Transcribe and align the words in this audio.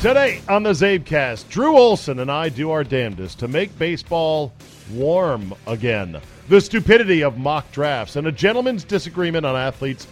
Today 0.00 0.40
on 0.48 0.62
the 0.62 0.70
Czabecast, 0.70 1.48
Drew 1.48 1.76
Olson 1.76 2.20
and 2.20 2.30
I 2.30 2.50
do 2.50 2.70
our 2.70 2.84
damnedest 2.84 3.40
to 3.40 3.48
make 3.48 3.76
baseball 3.80 4.52
warm 4.92 5.52
again. 5.66 6.20
The 6.48 6.60
stupidity 6.60 7.24
of 7.24 7.36
mock 7.36 7.72
drafts 7.72 8.14
and 8.14 8.28
a 8.28 8.30
gentleman's 8.30 8.84
disagreement 8.84 9.44
on 9.44 9.56
athletes 9.56 10.06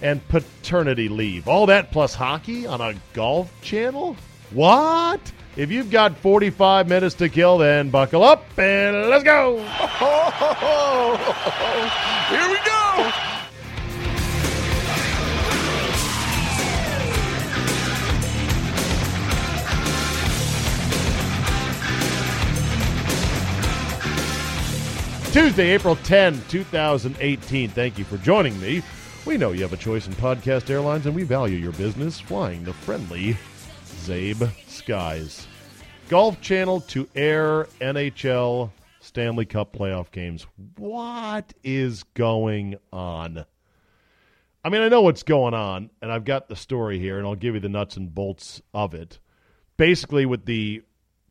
and 0.00 0.26
paternity 0.28 1.10
leave. 1.10 1.46
All 1.46 1.66
that 1.66 1.92
plus 1.92 2.14
hockey 2.14 2.66
on 2.66 2.80
a 2.80 2.94
golf 3.12 3.52
channel? 3.60 4.16
What? 4.50 5.20
If 5.58 5.70
you've 5.70 5.90
got 5.90 6.16
45 6.16 6.88
minutes 6.88 7.14
to 7.16 7.28
kill, 7.28 7.58
then 7.58 7.90
buckle 7.90 8.22
up 8.22 8.46
and 8.58 9.10
let's 9.10 9.24
go. 9.24 9.58
Here 12.30 12.48
we 12.48 12.56
go. 12.64 13.27
Tuesday, 25.32 25.70
April 25.70 25.96
10, 25.96 26.40
2018. 26.48 27.68
Thank 27.70 27.98
you 27.98 28.04
for 28.04 28.16
joining 28.18 28.58
me. 28.60 28.82
We 29.26 29.36
know 29.36 29.52
you 29.52 29.60
have 29.62 29.74
a 29.74 29.76
choice 29.76 30.06
in 30.06 30.14
podcast 30.14 30.70
airlines, 30.70 31.04
and 31.04 31.14
we 31.14 31.22
value 31.22 31.58
your 31.58 31.72
business 31.72 32.18
flying 32.18 32.64
the 32.64 32.72
friendly 32.72 33.36
Czabe 34.04 34.50
skies. 34.68 35.46
Golf 36.08 36.40
Channel 36.40 36.80
to 36.82 37.06
air 37.14 37.64
NHL 37.80 38.70
Stanley 39.00 39.44
Cup 39.44 39.76
playoff 39.76 40.10
games. 40.10 40.46
What 40.76 41.52
is 41.62 42.04
going 42.14 42.76
on? 42.90 43.44
I 44.64 44.70
mean, 44.70 44.80
I 44.80 44.88
know 44.88 45.02
what's 45.02 45.22
going 45.22 45.54
on, 45.54 45.90
and 46.00 46.10
I've 46.10 46.24
got 46.24 46.48
the 46.48 46.56
story 46.56 46.98
here, 46.98 47.18
and 47.18 47.26
I'll 47.26 47.34
give 47.34 47.54
you 47.54 47.60
the 47.60 47.68
nuts 47.68 47.98
and 47.98 48.14
bolts 48.14 48.62
of 48.72 48.94
it. 48.94 49.18
Basically, 49.76 50.24
with 50.24 50.46
the 50.46 50.82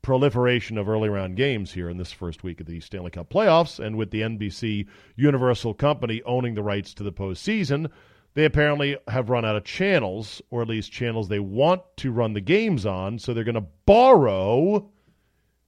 proliferation 0.07 0.77
of 0.77 0.87
early 0.87 1.09
round 1.09 1.35
games 1.35 1.73
here 1.73 1.89
in 1.89 1.97
this 1.97 2.13
first 2.13 2.41
week 2.41 2.61
of 2.61 2.65
the 2.65 2.79
Stanley 2.79 3.11
Cup 3.11 3.29
playoffs, 3.29 3.77
and 3.85 3.97
with 3.97 4.09
the 4.09 4.21
NBC 4.21 4.87
Universal 5.17 5.73
Company 5.73 6.21
owning 6.23 6.55
the 6.55 6.63
rights 6.63 6.93
to 6.93 7.03
the 7.03 7.11
postseason, 7.11 7.91
they 8.33 8.45
apparently 8.45 8.95
have 9.09 9.29
run 9.29 9.43
out 9.43 9.57
of 9.57 9.65
channels, 9.65 10.41
or 10.49 10.61
at 10.61 10.69
least 10.69 10.93
channels 10.93 11.27
they 11.27 11.41
want 11.41 11.81
to 11.97 12.13
run 12.13 12.31
the 12.31 12.39
games 12.39 12.85
on, 12.85 13.19
so 13.19 13.33
they're 13.33 13.43
going 13.43 13.55
to 13.55 13.67
borrow 13.85 14.89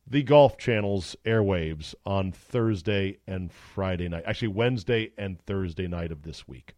the 0.08 0.24
Golf 0.24 0.58
Channel's 0.58 1.18
airwaves 1.26 1.94
on 2.06 2.32
Thursday 2.32 3.18
and 3.28 3.52
Friday 3.52 4.08
night. 4.08 4.24
Actually, 4.26 4.48
Wednesday 4.48 5.12
and 5.18 5.38
Thursday 5.42 5.90
night 5.90 6.14
of 6.14 6.24
this 6.24 6.48
week. 6.48 6.76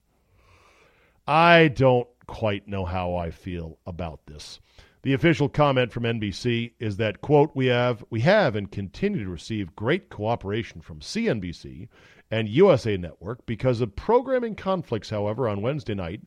I 1.28 1.68
don't 1.68 2.10
quite 2.26 2.68
know 2.68 2.86
how 2.86 3.14
I 3.14 3.30
feel 3.30 3.78
about 3.86 4.26
this. 4.26 4.60
The 5.04 5.14
official 5.14 5.50
comment 5.50 5.92
from 5.92 6.04
NBC 6.04 6.74
is 6.80 6.98
that 6.98 7.22
quote 7.22 7.56
we 7.56 7.66
have 7.68 8.04
we 8.12 8.22
have 8.22 8.56
and 8.56 8.72
continue 8.72 9.24
to 9.24 9.32
receive 9.32 9.76
great 9.76 10.10
cooperation 10.10 10.82
from 10.82 11.00
CNBC 11.00 11.88
and 12.30 12.48
USA 12.48 12.98
Network 12.98 13.44
because 13.48 13.82
of 13.82 13.96
programming 13.96 14.56
conflicts 14.56 15.10
however 15.10 15.50
on 15.50 15.64
Wednesday 15.64 15.96
night 15.96 16.22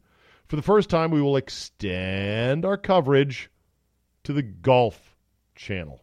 for 0.49 0.57
the 0.57 0.63
first 0.63 0.91
time 0.91 1.13
we 1.13 1.23
will 1.23 1.37
extend 1.37 2.65
our 2.65 2.77
coverage 2.77 3.49
to 4.25 4.33
the 4.33 4.43
Golf 4.43 5.17
Channel. 5.55 6.03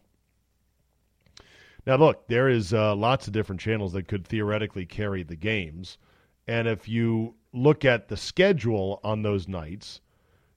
Now 1.86 1.96
look, 1.96 2.26
there 2.28 2.48
is 2.48 2.72
uh, 2.72 2.94
lots 2.94 3.26
of 3.26 3.34
different 3.34 3.60
channels 3.60 3.92
that 3.92 4.08
could 4.08 4.26
theoretically 4.26 4.86
carry 4.86 5.22
the 5.22 5.36
games 5.36 5.98
and 6.46 6.66
if 6.66 6.88
you 6.88 7.34
look 7.52 7.84
at 7.84 8.08
the 8.08 8.16
schedule 8.16 8.98
on 9.04 9.20
those 9.20 9.46
nights, 9.46 10.00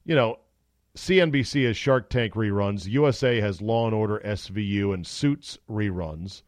you 0.06 0.14
know, 0.14 0.38
CNBC 0.96 1.66
has 1.66 1.76
Shark 1.76 2.08
Tank 2.08 2.34
reruns. 2.34 2.86
USA 2.86 3.38
has 3.40 3.60
Law 3.60 3.84
and 3.86 3.94
Order 3.94 4.20
SVU 4.24 4.94
and 4.94 5.06
Suits 5.06 5.58
reruns. 5.70 6.42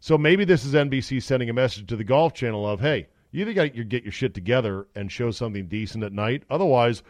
So 0.00 0.16
maybe 0.16 0.44
this 0.46 0.64
is 0.64 0.72
NBC 0.72 1.22
sending 1.22 1.50
a 1.50 1.52
message 1.52 1.86
to 1.88 1.96
the 1.96 2.02
Golf 2.02 2.32
Channel 2.32 2.66
of, 2.66 2.80
hey, 2.80 3.08
you 3.30 3.46
either 3.46 3.68
to 3.68 3.84
get 3.84 4.02
your 4.02 4.12
shit 4.12 4.32
together 4.32 4.86
and 4.94 5.12
show 5.12 5.30
something 5.30 5.66
decent 5.66 6.04
at 6.04 6.12
night. 6.12 6.44
Otherwise, 6.50 7.02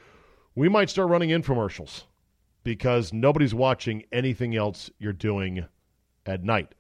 we 0.56 0.68
might 0.68 0.90
start 0.90 1.08
running 1.08 1.30
infomercials 1.30 2.04
because 2.64 3.12
nobody's 3.12 3.54
watching 3.54 4.04
anything 4.12 4.56
else 4.56 4.90
you're 4.98 5.12
doing 5.12 5.64
at 6.26 6.42
night. 6.42 6.74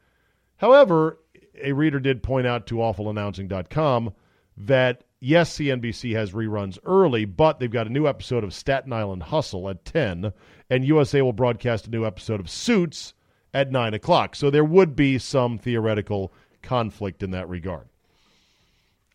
However, 0.56 1.18
a 1.62 1.72
reader 1.72 2.00
did 2.00 2.22
point 2.22 2.46
out 2.46 2.66
to 2.66 2.76
awfulannouncing.com 2.76 4.12
that 4.56 5.04
yes, 5.22 5.56
CNBC 5.56 6.14
has 6.14 6.32
reruns 6.32 6.78
early, 6.84 7.24
but 7.24 7.60
they've 7.60 7.70
got 7.70 7.86
a 7.86 7.92
new 7.92 8.06
episode 8.06 8.42
of 8.44 8.52
Staten 8.52 8.92
Island 8.92 9.22
Hustle 9.22 9.68
at 9.68 9.84
10, 9.84 10.32
and 10.68 10.84
USA 10.84 11.22
will 11.22 11.32
broadcast 11.32 11.86
a 11.86 11.90
new 11.90 12.04
episode 12.04 12.40
of 12.40 12.50
Suits 12.50 13.14
at 13.54 13.70
9 13.70 13.94
o'clock. 13.94 14.34
So 14.34 14.50
there 14.50 14.64
would 14.64 14.96
be 14.96 15.18
some 15.18 15.58
theoretical 15.58 16.32
conflict 16.60 17.22
in 17.22 17.30
that 17.30 17.48
regard. 17.48 17.88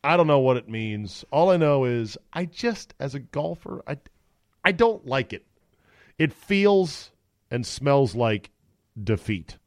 I 0.03 0.15
don't 0.15 0.27
know 0.27 0.39
what 0.39 0.57
it 0.57 0.69
means. 0.69 1.25
All 1.29 1.49
I 1.49 1.57
know 1.57 1.83
is 1.83 2.17
I 2.31 2.45
just, 2.45 2.93
as 2.99 3.13
a 3.13 3.19
golfer, 3.19 3.83
I, 3.85 3.97
I 4.63 4.71
don't 4.71 5.05
like 5.05 5.33
it. 5.33 5.45
It 6.17 6.31
feels 6.31 7.11
and 7.51 7.65
smells 7.65 8.15
like 8.15 8.49
defeat. 9.01 9.57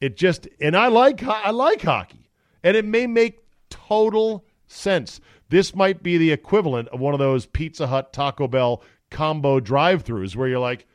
It 0.00 0.16
just, 0.16 0.48
and 0.60 0.74
I 0.74 0.88
like, 0.88 1.22
I 1.22 1.50
like 1.50 1.82
hockey, 1.82 2.30
and 2.62 2.76
it 2.76 2.84
may 2.86 3.06
make 3.06 3.40
total 3.68 4.45
sense. 4.66 5.20
This 5.48 5.74
might 5.74 6.02
be 6.02 6.18
the 6.18 6.32
equivalent 6.32 6.88
of 6.88 7.00
one 7.00 7.14
of 7.14 7.20
those 7.20 7.46
Pizza 7.46 7.86
Hut 7.86 8.12
Taco 8.12 8.48
Bell 8.48 8.82
combo 9.10 9.60
drive-throughs 9.60 10.34
where 10.34 10.48
you're 10.48 10.58
like, 10.58 10.86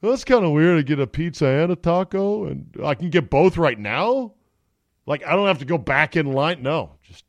well, 0.00 0.12
that's 0.12 0.24
kind 0.24 0.44
of 0.44 0.52
weird 0.52 0.78
to 0.78 0.82
get 0.82 0.98
a 0.98 1.06
pizza 1.06 1.46
and 1.46 1.70
a 1.70 1.76
taco, 1.76 2.46
and 2.46 2.74
I 2.82 2.94
can 2.94 3.10
get 3.10 3.28
both 3.28 3.58
right 3.58 3.78
now. 3.78 4.32
Like 5.06 5.24
I 5.26 5.32
don't 5.36 5.46
have 5.46 5.58
to 5.58 5.64
go 5.64 5.76
back 5.76 6.16
in 6.16 6.32
line. 6.32 6.62
No, 6.62 6.92
just 7.02 7.24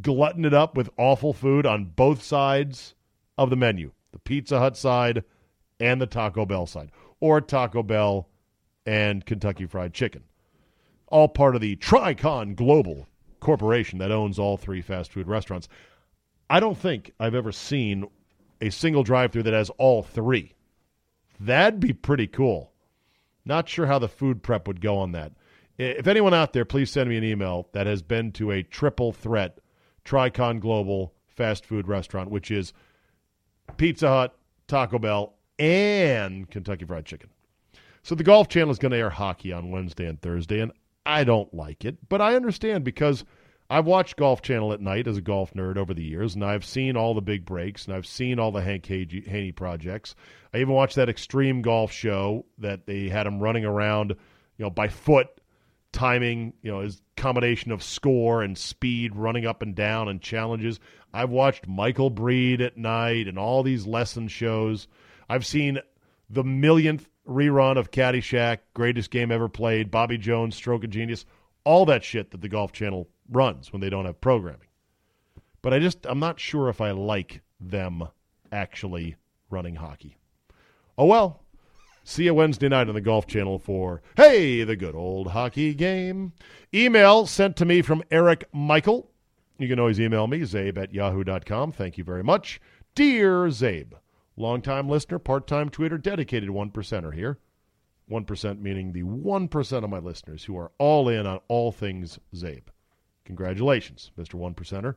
glutton 0.00 0.44
it 0.44 0.54
up 0.54 0.76
with 0.76 0.90
awful 0.96 1.32
food 1.32 1.64
on 1.64 1.84
both 1.84 2.22
sides 2.22 2.94
of 3.38 3.50
the 3.50 3.56
menu: 3.56 3.92
the 4.10 4.18
Pizza 4.18 4.58
Hut 4.58 4.76
side 4.76 5.22
and 5.78 6.00
the 6.00 6.06
Taco 6.06 6.44
Bell 6.44 6.66
side, 6.66 6.90
or 7.20 7.40
Taco 7.40 7.82
Bell 7.82 8.28
and 8.84 9.24
Kentucky 9.24 9.66
Fried 9.66 9.94
Chicken. 9.94 10.24
All 11.06 11.28
part 11.28 11.54
of 11.54 11.60
the 11.60 11.76
Tricon 11.76 12.56
Global 12.56 13.06
corporation 13.42 13.98
that 13.98 14.10
owns 14.10 14.38
all 14.38 14.56
three 14.56 14.80
fast 14.80 15.12
food 15.12 15.28
restaurants. 15.28 15.68
I 16.48 16.60
don't 16.60 16.78
think 16.78 17.12
I've 17.20 17.34
ever 17.34 17.52
seen 17.52 18.06
a 18.60 18.70
single 18.70 19.02
drive 19.02 19.32
through 19.32 19.42
that 19.44 19.52
has 19.52 19.70
all 19.70 20.02
three. 20.02 20.54
That'd 21.40 21.80
be 21.80 21.92
pretty 21.92 22.28
cool. 22.28 22.72
Not 23.44 23.68
sure 23.68 23.86
how 23.86 23.98
the 23.98 24.08
food 24.08 24.42
prep 24.42 24.68
would 24.68 24.80
go 24.80 24.96
on 24.96 25.12
that. 25.12 25.32
If 25.76 26.06
anyone 26.06 26.34
out 26.34 26.52
there, 26.52 26.64
please 26.64 26.90
send 26.90 27.08
me 27.10 27.16
an 27.16 27.24
email 27.24 27.68
that 27.72 27.86
has 27.86 28.02
been 28.02 28.30
to 28.32 28.52
a 28.52 28.62
triple 28.62 29.12
threat 29.12 29.58
Tricon 30.04 30.60
Global 30.60 31.12
fast 31.26 31.66
food 31.66 31.88
restaurant, 31.88 32.30
which 32.30 32.50
is 32.50 32.72
Pizza 33.76 34.08
Hut, 34.08 34.36
Taco 34.68 34.98
Bell, 34.98 35.34
and 35.58 36.48
Kentucky 36.50 36.84
Fried 36.84 37.06
Chicken. 37.06 37.30
So 38.02 38.14
the 38.14 38.24
Golf 38.24 38.48
Channel 38.48 38.70
is 38.70 38.78
going 38.78 38.92
to 38.92 38.98
air 38.98 39.10
hockey 39.10 39.52
on 39.52 39.70
Wednesday 39.70 40.06
and 40.06 40.20
Thursday, 40.20 40.60
and 40.60 40.72
I 41.04 41.24
don't 41.24 41.52
like 41.52 41.84
it, 41.84 42.08
but 42.08 42.20
I 42.20 42.36
understand 42.36 42.84
because 42.84 43.24
I've 43.68 43.86
watched 43.86 44.16
Golf 44.16 44.42
Channel 44.42 44.72
at 44.72 44.80
night 44.80 45.06
as 45.06 45.16
a 45.16 45.22
golf 45.22 45.54
nerd 45.54 45.76
over 45.76 45.94
the 45.94 46.04
years, 46.04 46.34
and 46.34 46.44
I've 46.44 46.64
seen 46.64 46.96
all 46.96 47.14
the 47.14 47.22
big 47.22 47.44
breaks, 47.44 47.86
and 47.86 47.94
I've 47.96 48.06
seen 48.06 48.38
all 48.38 48.52
the 48.52 48.60
Hank 48.60 48.86
Haney 48.86 49.52
projects. 49.52 50.14
I 50.52 50.58
even 50.58 50.74
watched 50.74 50.96
that 50.96 51.08
extreme 51.08 51.62
golf 51.62 51.90
show 51.90 52.44
that 52.58 52.86
they 52.86 53.08
had 53.08 53.26
him 53.26 53.40
running 53.40 53.64
around, 53.64 54.10
you 54.10 54.64
know, 54.64 54.70
by 54.70 54.88
foot, 54.88 55.28
timing, 55.90 56.52
you 56.62 56.70
know, 56.70 56.80
his 56.80 57.00
combination 57.16 57.72
of 57.72 57.82
score 57.82 58.42
and 58.42 58.58
speed, 58.58 59.16
running 59.16 59.46
up 59.46 59.62
and 59.62 59.74
down, 59.74 60.08
and 60.08 60.20
challenges. 60.20 60.78
I've 61.14 61.30
watched 61.30 61.66
Michael 61.66 62.10
Breed 62.10 62.60
at 62.60 62.76
night 62.76 63.26
and 63.26 63.38
all 63.38 63.62
these 63.62 63.86
lesson 63.86 64.28
shows. 64.28 64.86
I've 65.28 65.46
seen 65.46 65.78
the 66.28 66.44
millionth 66.44 67.08
rerun 67.26 67.78
of 67.78 67.90
Caddyshack, 67.90 68.58
greatest 68.74 69.10
game 69.10 69.30
ever 69.30 69.48
played, 69.48 69.90
Bobby 69.90 70.18
Jones, 70.18 70.56
Stroke 70.56 70.84
of 70.84 70.90
Genius, 70.90 71.24
all 71.64 71.86
that 71.86 72.04
shit 72.04 72.30
that 72.30 72.40
the 72.40 72.48
Golf 72.48 72.72
Channel 72.72 73.08
runs 73.30 73.72
when 73.72 73.80
they 73.80 73.90
don't 73.90 74.06
have 74.06 74.20
programming. 74.20 74.68
But 75.62 75.72
I 75.72 75.78
just, 75.78 76.06
I'm 76.06 76.18
not 76.18 76.40
sure 76.40 76.68
if 76.68 76.80
I 76.80 76.90
like 76.90 77.42
them 77.60 78.08
actually 78.50 79.16
running 79.50 79.76
hockey. 79.76 80.16
Oh 80.98 81.06
well. 81.06 81.40
See 82.04 82.24
you 82.24 82.34
Wednesday 82.34 82.68
night 82.68 82.88
on 82.88 82.94
the 82.94 83.00
Golf 83.00 83.28
Channel 83.28 83.60
for 83.60 84.02
Hey, 84.16 84.64
the 84.64 84.74
good 84.74 84.96
old 84.96 85.28
hockey 85.28 85.72
game. 85.72 86.32
Email 86.74 87.26
sent 87.26 87.56
to 87.58 87.64
me 87.64 87.80
from 87.80 88.02
Eric 88.10 88.44
Michael. 88.52 89.08
You 89.58 89.68
can 89.68 89.78
always 89.78 90.00
email 90.00 90.26
me, 90.26 90.40
czabe 90.40 90.78
at 90.78 90.92
yahoo.com. 90.92 91.70
Thank 91.70 91.96
you 91.96 92.02
very 92.02 92.24
much. 92.24 92.60
Dear 92.96 93.46
Czabe, 93.46 93.92
longtime 94.36 94.88
listener, 94.88 95.18
part 95.18 95.46
time 95.46 95.70
tweeter, 95.70 96.00
dedicated 96.00 96.50
one 96.50 96.70
percenter 96.70 97.14
here. 97.14 97.38
1% 98.10 98.60
meaning 98.60 98.92
the 98.92 99.04
1% 99.04 99.84
of 99.84 99.90
my 99.90 99.98
listeners 99.98 100.44
who 100.44 100.58
are 100.58 100.72
all 100.78 101.08
in 101.08 101.26
on 101.26 101.40
all 101.48 101.72
things 101.72 102.18
Czabe. 102.34 102.64
Congratulations, 103.24 104.10
Mr. 104.18 104.34
One 104.34 104.54
Percenter. 104.54 104.96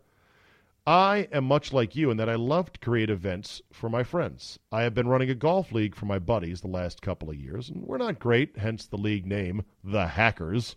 I 0.88 1.28
am 1.32 1.46
much 1.46 1.74
like 1.74 1.96
you 1.96 2.12
in 2.12 2.18
that 2.18 2.30
I 2.30 2.36
love 2.36 2.72
to 2.74 2.80
create 2.80 3.10
events 3.10 3.62
for 3.72 3.90
my 3.90 4.04
friends. 4.04 4.60
I 4.72 4.84
have 4.84 4.94
been 4.94 5.08
running 5.08 5.30
a 5.30 5.36
golf 5.36 5.72
league 5.72 5.96
for 5.96 6.06
my 6.06 6.20
buddies 6.20 6.62
the 6.62 6.68
last 6.68 7.02
couple 7.02 7.30
of 7.30 7.36
years, 7.36 7.70
and 7.70 7.84
we're 7.84 7.98
not 7.98 8.20
great, 8.20 8.58
hence 8.58 8.86
the 8.86 8.98
league 8.98 9.26
name, 9.26 9.64
The 9.84 10.08
Hackers. 10.08 10.76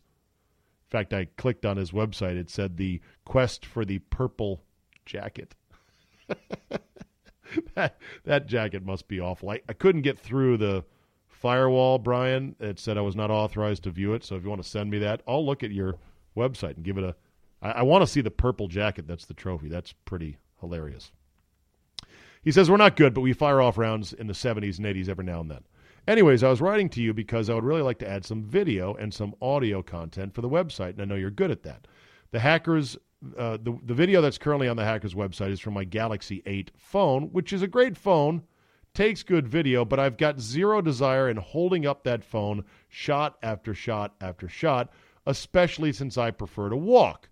In 0.86 0.90
fact, 0.90 1.12
I 1.12 1.26
clicked 1.36 1.66
on 1.66 1.76
his 1.76 1.90
website. 1.90 2.36
It 2.36 2.48
said 2.48 2.76
the 2.76 3.02
quest 3.26 3.66
for 3.66 3.84
the 3.84 3.98
purple 3.98 4.62
jacket. 5.04 5.54
that, 7.74 7.98
that 8.24 8.46
jacket 8.46 8.84
must 8.84 9.08
be 9.08 9.20
awful. 9.20 9.50
I, 9.50 9.60
I 9.68 9.72
couldn't 9.72 10.02
get 10.02 10.18
through 10.18 10.58
the 10.58 10.84
firewall, 11.28 11.98
Brian. 11.98 12.56
It 12.60 12.78
said 12.78 12.98
I 12.98 13.02
was 13.02 13.16
not 13.16 13.30
authorized 13.30 13.84
to 13.84 13.90
view 13.90 14.14
it. 14.14 14.24
So 14.24 14.36
if 14.36 14.42
you 14.42 14.48
want 14.48 14.62
to 14.62 14.68
send 14.68 14.90
me 14.90 14.98
that, 14.98 15.22
I'll 15.26 15.44
look 15.44 15.62
at 15.62 15.70
your 15.70 15.96
website 16.36 16.76
and 16.76 16.84
give 16.84 16.98
it 16.98 17.04
a 17.04 17.14
I, 17.62 17.70
I 17.70 17.82
want 17.82 18.02
to 18.02 18.06
see 18.06 18.20
the 18.20 18.30
purple 18.30 18.68
jacket. 18.68 19.06
That's 19.06 19.24
the 19.24 19.34
trophy. 19.34 19.68
That's 19.68 19.92
pretty 20.04 20.38
hilarious. 20.60 21.12
He 22.42 22.52
says, 22.52 22.70
We're 22.70 22.76
not 22.76 22.96
good, 22.96 23.14
but 23.14 23.20
we 23.20 23.32
fire 23.32 23.60
off 23.60 23.78
rounds 23.78 24.12
in 24.12 24.26
the 24.26 24.32
70s 24.32 24.78
and 24.78 24.86
80s 24.86 25.08
every 25.08 25.24
now 25.24 25.40
and 25.40 25.50
then. 25.50 25.64
Anyways, 26.06 26.42
I 26.42 26.48
was 26.48 26.60
writing 26.60 26.88
to 26.90 27.02
you 27.02 27.12
because 27.12 27.50
I 27.50 27.54
would 27.54 27.64
really 27.64 27.82
like 27.82 27.98
to 27.98 28.08
add 28.08 28.24
some 28.24 28.42
video 28.42 28.94
and 28.94 29.12
some 29.12 29.34
audio 29.42 29.82
content 29.82 30.34
for 30.34 30.40
the 30.40 30.48
website, 30.48 30.90
and 30.90 31.02
I 31.02 31.04
know 31.04 31.16
you're 31.16 31.30
good 31.30 31.50
at 31.50 31.64
that. 31.64 31.86
The 32.30 32.40
hackers, 32.40 32.96
uh, 33.36 33.58
the, 33.60 33.76
the 33.84 33.94
video 33.94 34.20
that's 34.20 34.38
currently 34.38 34.68
on 34.68 34.76
the 34.76 34.84
hackers 34.84 35.14
website 35.14 35.50
is 35.50 35.60
from 35.60 35.74
my 35.74 35.84
Galaxy 35.84 36.42
8 36.46 36.70
phone, 36.76 37.24
which 37.32 37.52
is 37.52 37.62
a 37.62 37.66
great 37.66 37.96
phone, 37.96 38.42
takes 38.94 39.22
good 39.22 39.48
video, 39.48 39.84
but 39.84 39.98
I've 39.98 40.16
got 40.16 40.40
zero 40.40 40.80
desire 40.80 41.28
in 41.28 41.36
holding 41.36 41.86
up 41.86 42.04
that 42.04 42.24
phone 42.24 42.64
shot 42.88 43.36
after 43.42 43.74
shot 43.74 44.14
after 44.20 44.48
shot, 44.48 44.90
especially 45.26 45.92
since 45.92 46.16
I 46.16 46.30
prefer 46.30 46.68
to 46.68 46.76
walk. 46.76 47.28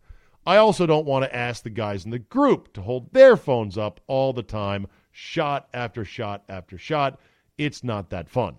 I 0.46 0.56
also 0.58 0.86
don't 0.86 1.06
want 1.06 1.24
to 1.24 1.34
ask 1.34 1.62
the 1.62 1.70
guys 1.70 2.04
in 2.04 2.10
the 2.10 2.18
group 2.18 2.72
to 2.74 2.82
hold 2.82 3.12
their 3.12 3.36
phones 3.36 3.76
up 3.76 4.00
all 4.06 4.32
the 4.32 4.44
time, 4.44 4.86
shot 5.10 5.68
after 5.74 6.04
shot 6.04 6.44
after 6.48 6.78
shot. 6.78 7.18
It's 7.58 7.82
not 7.82 8.10
that 8.10 8.28
fun. 8.28 8.56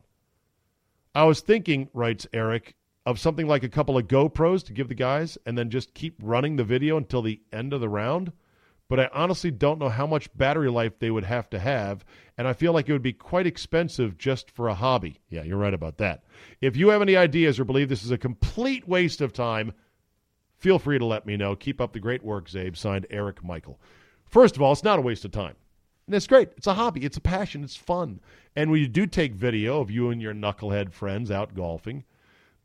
I 1.16 1.24
was 1.24 1.40
thinking, 1.40 1.90
writes 1.94 2.28
Eric, 2.34 2.76
of 3.08 3.22
something 3.22 3.48
like 3.48 3.64
a 3.64 3.70
couple 3.70 3.98
of 3.98 4.10
GoPros 4.10 4.66
to 4.66 4.74
give 4.74 4.90
the 4.90 4.94
guys 4.94 5.38
and 5.46 5.58
then 5.58 5.70
just 5.70 5.94
keep 5.94 6.20
running 6.22 6.58
the 6.58 6.66
video 6.66 6.98
until 6.98 7.22
the 7.22 7.40
end 7.54 7.72
of 7.72 7.80
the 7.80 7.88
round. 7.88 8.34
But 8.90 9.00
I 9.00 9.10
honestly 9.14 9.50
don't 9.50 9.80
know 9.80 9.88
how 9.88 10.06
much 10.06 10.36
battery 10.38 10.70
life 10.70 11.00
they 11.00 11.10
would 11.10 11.24
have 11.24 11.50
to 11.52 11.60
have, 11.60 12.04
and 12.38 12.50
I 12.50 12.52
feel 12.52 12.74
like 12.74 12.90
it 12.90 12.92
would 12.92 13.02
be 13.02 13.14
quite 13.14 13.48
expensive 13.48 14.18
just 14.18 14.52
for 14.52 14.68
a 14.68 14.74
hobby. 14.74 15.22
Yeah, 15.30 15.44
you're 15.44 15.58
right 15.58 15.74
about 15.74 16.00
that. 16.00 16.26
If 16.60 16.76
you 16.76 16.90
have 16.90 17.02
any 17.02 17.16
ideas 17.16 17.62
or 17.62 17.64
believe 17.64 17.88
this 17.88 18.04
is 18.04 18.12
a 18.12 18.18
complete 18.18 18.86
waste 18.90 19.22
of 19.22 19.32
time, 19.32 19.72
feel 20.58 20.78
free 20.78 21.00
to 21.00 21.06
let 21.06 21.26
me 21.26 21.38
know. 21.38 21.56
Keep 21.56 21.80
up 21.80 21.94
the 21.94 22.02
great 22.02 22.26
work, 22.26 22.50
Czabe. 22.50 22.76
Signed, 22.76 23.08
Eric 23.10 23.42
Michael. 23.42 23.80
First 24.26 24.58
of 24.58 24.62
all, 24.62 24.74
it's 24.74 24.84
not 24.84 25.00
a 25.00 25.02
waste 25.02 25.24
of 25.24 25.32
time. 25.32 25.56
And 26.08 26.16
it's 26.16 26.28
great. 26.28 26.50
It's 26.58 26.68
a 26.68 26.74
hobby. 26.74 27.06
It's 27.06 27.16
a 27.16 27.22
passion. 27.22 27.64
It's 27.64 27.78
fun. 27.78 28.20
And 28.54 28.70
when 28.70 28.82
you 28.82 28.88
do 28.90 29.06
take 29.06 29.34
video 29.34 29.80
of 29.80 29.90
you 29.90 30.10
and 30.10 30.22
your 30.22 30.34
knucklehead 30.34 30.92
friends 30.92 31.32
out 31.32 31.56
golfing, 31.56 32.04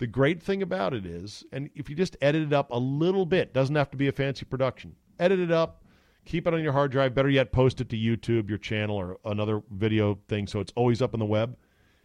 the 0.03 0.07
great 0.09 0.43
thing 0.43 0.63
about 0.63 0.93
it 0.95 1.07
is, 1.07 1.45
and 1.53 1.71
if 1.77 1.89
you 1.89 1.95
just 1.95 2.17
edit 2.21 2.43
it 2.43 2.53
up 2.53 2.73
a 2.73 2.77
little 2.77 3.25
bit, 3.25 3.55
doesn't 3.55 3.77
have 3.77 3.93
to 3.93 3.97
be 3.97 4.09
a 4.09 4.13
fancy 4.13 4.45
production. 4.45 4.97
Edit 5.21 5.39
it 5.39 5.53
up, 5.53 5.85
keep 6.25 6.45
it 6.45 6.53
on 6.53 6.61
your 6.61 6.73
hard 6.73 6.91
drive. 6.91 7.15
Better 7.15 7.29
yet, 7.29 7.53
post 7.53 7.81
it 7.81 7.89
to 7.91 7.97
YouTube, 7.97 8.49
your 8.49 8.59
channel, 8.59 8.97
or 8.97 9.21
another 9.25 9.63
video 9.71 10.19
thing 10.27 10.49
so 10.49 10.59
it's 10.59 10.73
always 10.75 11.01
up 11.01 11.15
on 11.15 11.21
the 11.21 11.25
web. 11.25 11.57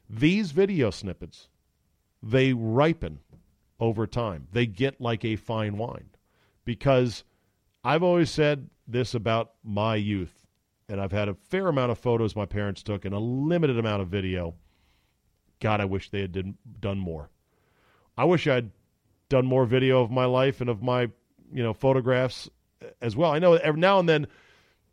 These 0.07 0.51
video 0.51 0.91
snippets, 0.91 1.49
they 2.21 2.53
ripen 2.53 3.17
over 3.79 4.05
time. 4.05 4.47
They 4.51 4.67
get 4.67 5.01
like 5.01 5.25
a 5.25 5.35
fine 5.35 5.75
wine 5.75 6.11
because 6.65 7.23
I've 7.83 8.03
always 8.03 8.29
said 8.29 8.69
this 8.87 9.15
about 9.15 9.53
my 9.63 9.95
youth, 9.95 10.45
and 10.87 11.01
I've 11.01 11.13
had 11.13 11.29
a 11.29 11.33
fair 11.49 11.67
amount 11.67 11.91
of 11.91 11.97
photos 11.97 12.35
my 12.35 12.45
parents 12.45 12.83
took 12.83 13.05
and 13.05 13.15
a 13.15 13.19
limited 13.19 13.79
amount 13.79 14.03
of 14.03 14.09
video. 14.09 14.53
God, 15.59 15.81
I 15.81 15.85
wish 15.85 16.11
they 16.11 16.21
had 16.21 16.31
did, 16.31 16.53
done 16.79 16.99
more. 16.99 17.31
I 18.17 18.25
wish 18.25 18.47
I'd 18.47 18.71
done 19.29 19.45
more 19.45 19.65
video 19.65 20.01
of 20.01 20.11
my 20.11 20.25
life 20.25 20.61
and 20.61 20.69
of 20.69 20.81
my, 20.81 21.01
you 21.53 21.63
know, 21.63 21.73
photographs 21.73 22.49
as 23.01 23.15
well. 23.15 23.31
I 23.31 23.39
know 23.39 23.53
every 23.53 23.79
now 23.79 23.99
and 23.99 24.07
then, 24.07 24.27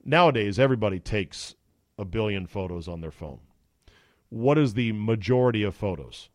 nowadays, 0.04 0.58
everybody 0.58 1.00
takes 1.00 1.54
a 1.98 2.04
billion 2.04 2.46
photos 2.46 2.88
on 2.88 3.00
their 3.00 3.10
phone. 3.10 3.40
What 4.28 4.58
is 4.58 4.74
the 4.74 4.92
majority 4.92 5.62
of 5.62 5.74
photos? 5.74 6.28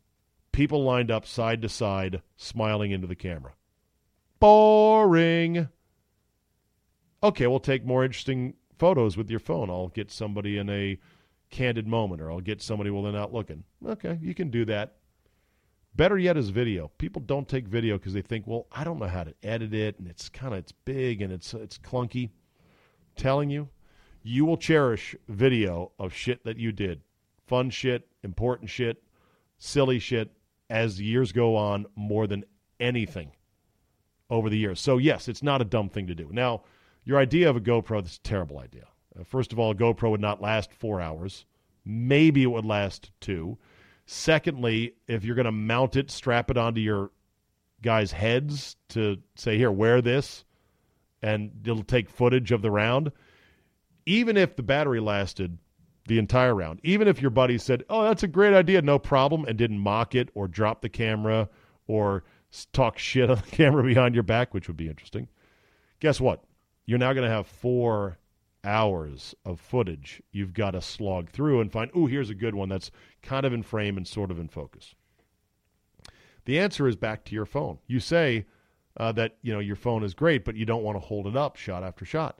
people 0.51 0.83
lined 0.83 1.11
up 1.11 1.25
side 1.25 1.61
to 1.61 1.69
side, 1.69 2.21
smiling 2.35 2.91
into 2.91 3.07
the 3.07 3.15
camera. 3.15 3.53
Boring. 4.39 5.69
Okay, 7.21 7.47
we'll 7.47 7.59
take 7.59 7.85
more 7.85 8.03
interesting 8.03 8.55
photos 8.77 9.17
with 9.17 9.29
your 9.29 9.39
phone. 9.39 9.69
I'll 9.69 9.89
get 9.89 10.11
somebody 10.11 10.57
in 10.57 10.69
a 10.69 10.97
candid 11.49 11.87
moment, 11.87 12.21
or 12.21 12.31
I'll 12.31 12.39
get 12.39 12.61
somebody 12.61 12.89
while 12.89 13.03
they're 13.03 13.11
not 13.11 13.33
looking. 13.33 13.63
Okay, 13.85 14.17
you 14.21 14.33
can 14.33 14.49
do 14.49 14.65
that. 14.65 14.95
Better 15.99 16.17
yet 16.17 16.37
is 16.37 16.49
video. 16.49 16.91
People 16.97 17.21
don't 17.25 17.45
take 17.45 17.67
video 17.67 17.97
because 17.97 18.13
they 18.13 18.21
think, 18.21 18.47
well, 18.47 18.67
I 18.71 18.85
don't 18.85 18.99
know 18.99 19.07
how 19.07 19.25
to 19.25 19.33
edit 19.43 19.73
it, 19.73 19.99
and 19.99 20.07
it's 20.07 20.29
kind 20.29 20.53
of 20.53 20.59
it's 20.59 20.71
big 20.71 21.21
and 21.21 21.33
it's 21.33 21.53
it's 21.53 21.77
clunky. 21.77 22.29
Telling 23.17 23.49
you, 23.49 23.67
you 24.23 24.45
will 24.45 24.55
cherish 24.55 25.13
video 25.27 25.91
of 25.99 26.13
shit 26.13 26.45
that 26.45 26.55
you 26.55 26.71
did, 26.71 27.01
fun 27.47 27.69
shit, 27.69 28.07
important 28.23 28.69
shit, 28.69 29.03
silly 29.57 29.99
shit, 29.99 30.31
as 30.69 31.01
years 31.01 31.33
go 31.33 31.57
on 31.57 31.85
more 31.97 32.27
than 32.27 32.45
anything 32.79 33.33
over 34.29 34.49
the 34.49 34.57
years. 34.57 34.79
So, 34.79 34.99
yes, 34.99 35.27
it's 35.27 35.43
not 35.43 35.61
a 35.61 35.65
dumb 35.65 35.89
thing 35.89 36.07
to 36.07 36.15
do. 36.15 36.29
Now, 36.31 36.63
your 37.03 37.19
idea 37.19 37.49
of 37.49 37.57
a 37.57 37.59
GoPro, 37.59 38.05
is 38.05 38.15
a 38.15 38.25
terrible 38.25 38.59
idea. 38.59 38.87
Uh, 39.19 39.25
first 39.25 39.51
of 39.51 39.59
all, 39.59 39.71
a 39.71 39.75
GoPro 39.75 40.11
would 40.11 40.21
not 40.21 40.41
last 40.41 40.71
four 40.71 41.01
hours. 41.01 41.43
Maybe 41.83 42.43
it 42.43 42.51
would 42.51 42.63
last 42.63 43.11
two. 43.19 43.57
Secondly, 44.11 44.95
if 45.07 45.23
you're 45.23 45.35
going 45.35 45.45
to 45.45 45.51
mount 45.51 45.95
it, 45.95 46.09
strap 46.09 46.49
it 46.49 46.57
onto 46.57 46.81
your 46.81 47.11
guys' 47.83 48.11
heads 48.11 48.75
to 48.89 49.17
say, 49.35 49.55
here, 49.55 49.71
wear 49.71 50.01
this, 50.01 50.45
and 51.21 51.51
it'll 51.63 51.83
take 51.83 52.09
footage 52.09 52.51
of 52.51 52.63
the 52.63 52.71
round. 52.71 53.11
Even 54.07 54.35
if 54.35 54.55
the 54.55 54.63
battery 54.63 54.99
lasted 54.99 55.59
the 56.07 56.17
entire 56.17 56.55
round. 56.55 56.79
Even 56.81 57.07
if 57.07 57.21
your 57.21 57.29
buddy 57.29 57.59
said, 57.59 57.83
"Oh, 57.87 58.01
that's 58.01 58.23
a 58.23 58.27
great 58.27 58.55
idea, 58.55 58.81
no 58.81 58.97
problem," 58.97 59.45
and 59.45 59.59
didn't 59.59 59.77
mock 59.77 60.15
it 60.15 60.29
or 60.33 60.47
drop 60.47 60.81
the 60.81 60.89
camera 60.89 61.47
or 61.85 62.23
talk 62.73 62.97
shit 62.97 63.29
on 63.29 63.37
the 63.37 63.43
camera 63.55 63.83
behind 63.83 64.15
your 64.15 64.23
back, 64.23 64.55
which 64.55 64.67
would 64.67 64.77
be 64.77 64.89
interesting. 64.89 65.27
Guess 65.99 66.19
what? 66.19 66.43
You're 66.87 66.97
now 66.97 67.13
going 67.13 67.29
to 67.29 67.33
have 67.33 67.45
4 67.45 68.17
hours 68.63 69.35
of 69.45 69.59
footage 69.59 70.21
you've 70.31 70.53
got 70.53 70.71
to 70.71 70.81
slog 70.81 71.29
through 71.29 71.61
and 71.61 71.71
find, 71.71 71.91
"Oh, 71.93 72.07
here's 72.07 72.29
a 72.29 72.35
good 72.35 72.55
one 72.55 72.69
that's 72.69 72.91
kind 73.21 73.45
of 73.45 73.53
in 73.53 73.63
frame 73.63 73.97
and 73.97 74.07
sort 74.07 74.31
of 74.31 74.39
in 74.39 74.47
focus." 74.47 74.95
The 76.45 76.59
answer 76.59 76.87
is 76.87 76.95
back 76.95 77.25
to 77.25 77.35
your 77.35 77.45
phone. 77.45 77.79
You 77.87 77.99
say 77.99 78.45
uh, 78.97 79.11
that, 79.13 79.37
you 79.41 79.53
know, 79.53 79.59
your 79.59 79.75
phone 79.75 80.03
is 80.03 80.13
great, 80.13 80.43
but 80.43 80.55
you 80.55 80.65
don't 80.65 80.83
want 80.83 80.95
to 80.95 81.05
hold 81.05 81.27
it 81.27 81.37
up 81.37 81.55
shot 81.55 81.83
after 81.83 82.05
shot. 82.05 82.39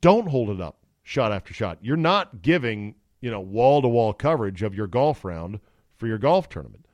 Don't 0.00 0.28
hold 0.28 0.50
it 0.50 0.60
up 0.60 0.78
shot 1.02 1.32
after 1.32 1.54
shot. 1.54 1.78
You're 1.80 1.96
not 1.96 2.42
giving, 2.42 2.96
you 3.20 3.30
know, 3.30 3.40
wall 3.40 3.82
to 3.82 3.88
wall 3.88 4.12
coverage 4.12 4.62
of 4.62 4.74
your 4.74 4.86
golf 4.86 5.24
round 5.24 5.60
for 5.96 6.06
your 6.06 6.18
golf 6.18 6.48
tournament. 6.48 6.86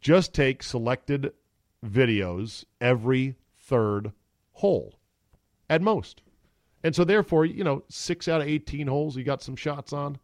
Just 0.00 0.34
take 0.34 0.62
selected 0.62 1.32
videos 1.84 2.64
every 2.80 3.36
third 3.58 4.12
hole. 4.52 4.98
at 5.70 5.80
most. 5.80 6.20
And 6.84 6.94
so, 6.94 7.04
therefore, 7.04 7.44
you 7.44 7.64
know, 7.64 7.84
six 7.88 8.28
out 8.28 8.40
of 8.40 8.48
18 8.48 8.86
holes, 8.86 9.16
you 9.16 9.24
got 9.24 9.42
some 9.42 9.56
shots 9.56 9.92
on. 9.92 10.18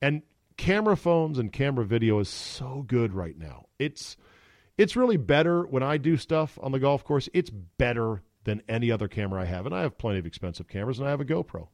And 0.00 0.22
camera 0.56 0.96
phones 0.96 1.38
and 1.38 1.52
camera 1.52 1.84
video 1.84 2.18
is 2.18 2.28
so 2.28 2.84
good 2.86 3.12
right 3.12 3.38
now. 3.38 3.66
It's 3.78 4.16
it's 4.78 4.96
really 4.96 5.16
better 5.16 5.62
when 5.62 5.82
I 5.82 5.96
do 5.96 6.16
stuff 6.16 6.58
on 6.62 6.72
the 6.72 6.78
golf 6.78 7.04
course. 7.04 7.28
It's 7.32 7.50
better 7.50 8.22
than 8.44 8.62
any 8.68 8.90
other 8.90 9.08
camera 9.08 9.42
I 9.42 9.46
have, 9.46 9.66
and 9.66 9.74
I 9.74 9.82
have 9.82 9.98
plenty 9.98 10.18
of 10.18 10.26
expensive 10.26 10.68
cameras, 10.68 10.98
and 10.98 11.08
I 11.08 11.10
have 11.10 11.20
a 11.20 11.24
GoPro. 11.24 11.68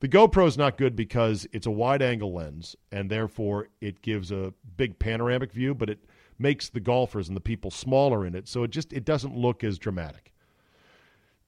The 0.00 0.08
GoPro 0.08 0.46
is 0.46 0.58
not 0.58 0.78
good 0.78 0.96
because 0.96 1.46
it's 1.52 1.66
a 1.66 1.70
wide 1.70 2.02
angle 2.02 2.32
lens, 2.32 2.76
and 2.90 3.10
therefore 3.10 3.68
it 3.80 4.02
gives 4.02 4.30
a 4.30 4.52
big 4.76 4.98
panoramic 4.98 5.52
view, 5.52 5.74
but 5.74 5.88
it 5.88 6.04
makes 6.38 6.68
the 6.68 6.80
golfers 6.80 7.28
and 7.28 7.36
the 7.36 7.40
people 7.40 7.70
smaller 7.70 8.26
in 8.26 8.34
it, 8.34 8.48
so 8.48 8.64
it 8.64 8.70
just 8.70 8.92
it 8.92 9.04
doesn't 9.04 9.36
look 9.36 9.64
as 9.64 9.78
dramatic. 9.78 10.32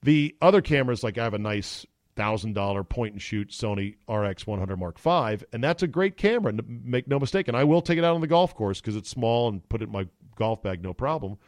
The 0.02 0.34
other 0.40 0.61
cameras, 0.61 1.02
like 1.02 1.18
I 1.18 1.25
have 1.25 1.34
a 1.34 1.38
nice 1.38 1.87
thousand 2.16 2.54
dollar 2.54 2.85
point 2.85 3.12
and 3.12 3.23
shoot 3.23 3.50
Sony 3.50 3.97
RX 4.09 4.47
100 4.47 4.76
Mark 4.76 4.99
V, 4.99 5.44
and 5.52 5.62
that's 5.62 5.83
a 5.83 5.87
great 5.87 6.16
camera. 6.16 6.52
Make 6.66 7.09
no 7.09 7.18
mistake, 7.18 7.49
and 7.49 7.56
I 7.56 7.64
will 7.64 7.83
take 7.83 7.99
it 7.99 8.04
out 8.04 8.14
on 8.14 8.21
the 8.21 8.26
golf 8.26 8.54
course 8.54 8.80
because 8.80 8.97
it's 8.97 9.09
small 9.09 9.49
and 9.49 9.66
put 9.68 9.83
it 9.83 9.87
in 9.87 9.92
my 9.92 10.06
golf 10.37 10.62
bag, 10.62 10.83
no 10.83 10.94
problem. 10.94 11.38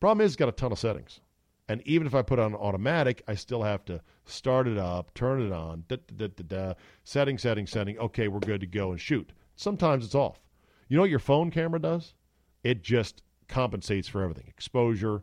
Problem 0.00 0.24
is, 0.24 0.32
it's 0.32 0.36
got 0.36 0.48
a 0.48 0.52
ton 0.52 0.72
of 0.72 0.78
settings, 0.78 1.20
and 1.68 1.80
even 1.86 2.06
if 2.06 2.14
I 2.14 2.22
put 2.22 2.38
on 2.38 2.54
automatic, 2.54 3.22
I 3.26 3.34
still 3.34 3.62
have 3.62 3.84
to 3.86 4.00
start 4.24 4.68
it 4.68 4.78
up, 4.78 5.14
turn 5.14 5.40
it 5.40 5.52
on, 5.52 5.84
da, 5.88 5.96
da, 6.16 6.28
da, 6.28 6.44
da, 6.46 6.74
setting, 7.04 7.38
setting, 7.38 7.66
setting. 7.66 7.98
Okay, 7.98 8.28
we're 8.28 8.40
good 8.40 8.60
to 8.60 8.66
go 8.66 8.90
and 8.90 9.00
shoot. 9.00 9.32
Sometimes 9.56 10.04
it's 10.04 10.14
off. 10.14 10.40
You 10.88 10.96
know 10.96 11.02
what 11.02 11.10
your 11.10 11.18
phone 11.18 11.50
camera 11.50 11.80
does? 11.80 12.14
It 12.62 12.82
just 12.82 13.22
compensates 13.48 14.08
for 14.08 14.22
everything: 14.22 14.46
exposure, 14.48 15.22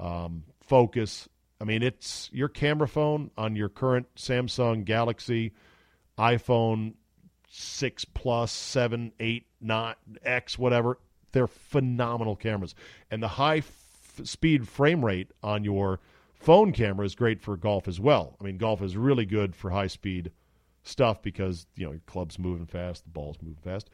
um, 0.00 0.44
focus, 0.60 1.28
I 1.64 1.66
mean, 1.66 1.82
it's 1.82 2.28
your 2.30 2.50
camera 2.50 2.86
phone 2.86 3.30
on 3.38 3.56
your 3.56 3.70
current 3.70 4.06
Samsung 4.16 4.84
Galaxy, 4.84 5.54
iPhone 6.18 6.92
6 7.48 8.04
Plus, 8.04 8.52
7, 8.52 9.12
8, 9.18 9.46
9, 9.62 9.94
X, 10.26 10.58
whatever. 10.58 10.98
They're 11.32 11.46
phenomenal 11.46 12.36
cameras. 12.36 12.74
And 13.10 13.22
the 13.22 13.28
high 13.28 13.58
f- 13.58 14.20
speed 14.24 14.68
frame 14.68 15.02
rate 15.02 15.30
on 15.42 15.64
your 15.64 16.00
phone 16.34 16.70
camera 16.72 17.06
is 17.06 17.14
great 17.14 17.40
for 17.40 17.56
golf 17.56 17.88
as 17.88 17.98
well. 17.98 18.36
I 18.38 18.44
mean, 18.44 18.58
golf 18.58 18.82
is 18.82 18.94
really 18.94 19.24
good 19.24 19.56
for 19.56 19.70
high 19.70 19.86
speed 19.86 20.32
stuff 20.82 21.22
because, 21.22 21.66
you 21.76 21.86
know, 21.86 21.92
your 21.92 22.02
club's 22.04 22.38
moving 22.38 22.66
fast, 22.66 23.04
the 23.04 23.10
ball's 23.10 23.38
moving 23.40 23.62
fast. 23.62 23.88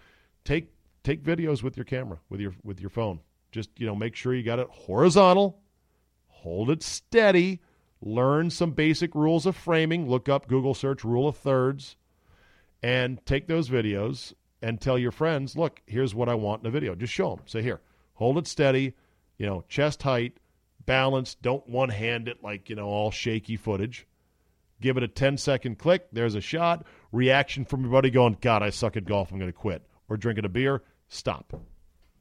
Take 0.45 0.73
take 1.05 1.23
videos 1.23 1.63
with 1.63 1.77
your 1.77 1.85
camera, 1.85 2.19
with 2.29 2.41
your 2.41 2.53
with 2.65 2.81
your 2.81 2.91
phone. 2.91 3.21
Just, 3.53 3.71
you 3.79 3.87
know, 3.87 3.95
make 3.95 4.17
sure 4.17 4.35
you 4.35 4.43
got 4.43 4.59
it 4.59 4.67
horizontal 4.71 5.61
hold 6.43 6.71
it 6.71 6.83
steady, 6.83 7.61
learn 8.01 8.51
some 8.51 8.73
basic 8.73 9.15
rules 9.15 9.47
of 9.47 9.57
framing, 9.57 10.09
look 10.09 10.29
up 10.29 10.49
Google 10.49 10.75
search 10.75 11.05
rule 11.05 11.29
of 11.29 11.37
thirds, 11.37 11.97
and 12.83 13.25
take 13.27 13.47
those 13.47 13.69
videos 13.69 14.33
and 14.63 14.81
tell 14.81 14.99
your 14.99 15.11
friends, 15.11 15.57
look, 15.57 15.81
here's 15.87 16.15
what 16.15 16.29
I 16.29 16.35
want 16.35 16.63
in 16.63 16.69
a 16.69 16.71
video. 16.71 16.95
Just 16.95 17.13
show 17.13 17.37
them. 17.37 17.45
Say, 17.47 17.63
here, 17.63 17.81
hold 18.15 18.39
it 18.39 18.47
steady, 18.47 18.95
you 19.39 19.47
know, 19.47 19.65
chest 19.69 20.03
height, 20.03 20.39
balance. 20.87 21.35
Don't 21.35 21.69
one 21.69 21.91
hand 21.91 22.29
it 22.29 22.43
like, 22.43 22.71
you 22.71 22.77
know, 22.77 22.87
all 22.87 23.11
shaky 23.11 23.57
footage. 23.57 24.07
Give 24.81 24.97
it 24.97 25.03
a 25.03 25.09
10 25.09 25.37
second 25.37 25.79
click. 25.79 26.09
There's 26.13 26.35
a 26.35 26.41
shot. 26.41 26.87
Reaction 27.13 27.67
from 27.67 27.83
your 27.83 27.93
buddy 27.93 28.11
going, 28.11 28.39
God, 28.41 28.63
I 28.63 28.71
suck 28.71 28.97
at 28.97 29.05
golf. 29.05 29.31
I'm 29.31 29.39
going 29.39 29.53
to 29.53 29.57
quit. 29.57 29.87
Or 30.09 30.17
drinking 30.17 30.47
a 30.47 30.49
beer. 30.49 30.83
Stop. 31.09 31.53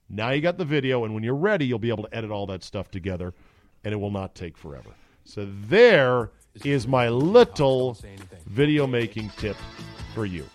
Now 0.10 0.32
you 0.32 0.42
got 0.42 0.58
the 0.58 0.66
video, 0.66 1.06
and 1.06 1.14
when 1.14 1.24
you're 1.24 1.36
ready, 1.36 1.66
you'll 1.66 1.80
be 1.80 1.90
able 1.90 2.04
to 2.04 2.16
edit 2.16 2.32
all 2.32 2.48
that 2.48 2.64
stuff 2.64 2.90
together 2.90 3.34
and 3.84 3.94
it 3.94 3.98
will 3.98 4.12
not 4.12 4.36
take 4.36 4.58
forever. 4.58 4.90
So 5.24 5.48
there 5.68 6.32
is 6.64 6.88
my 6.88 7.10
little 7.10 7.98
video 8.48 8.88
making 8.88 9.30
tip 9.38 9.58
for 10.14 10.26
you. 10.26 10.46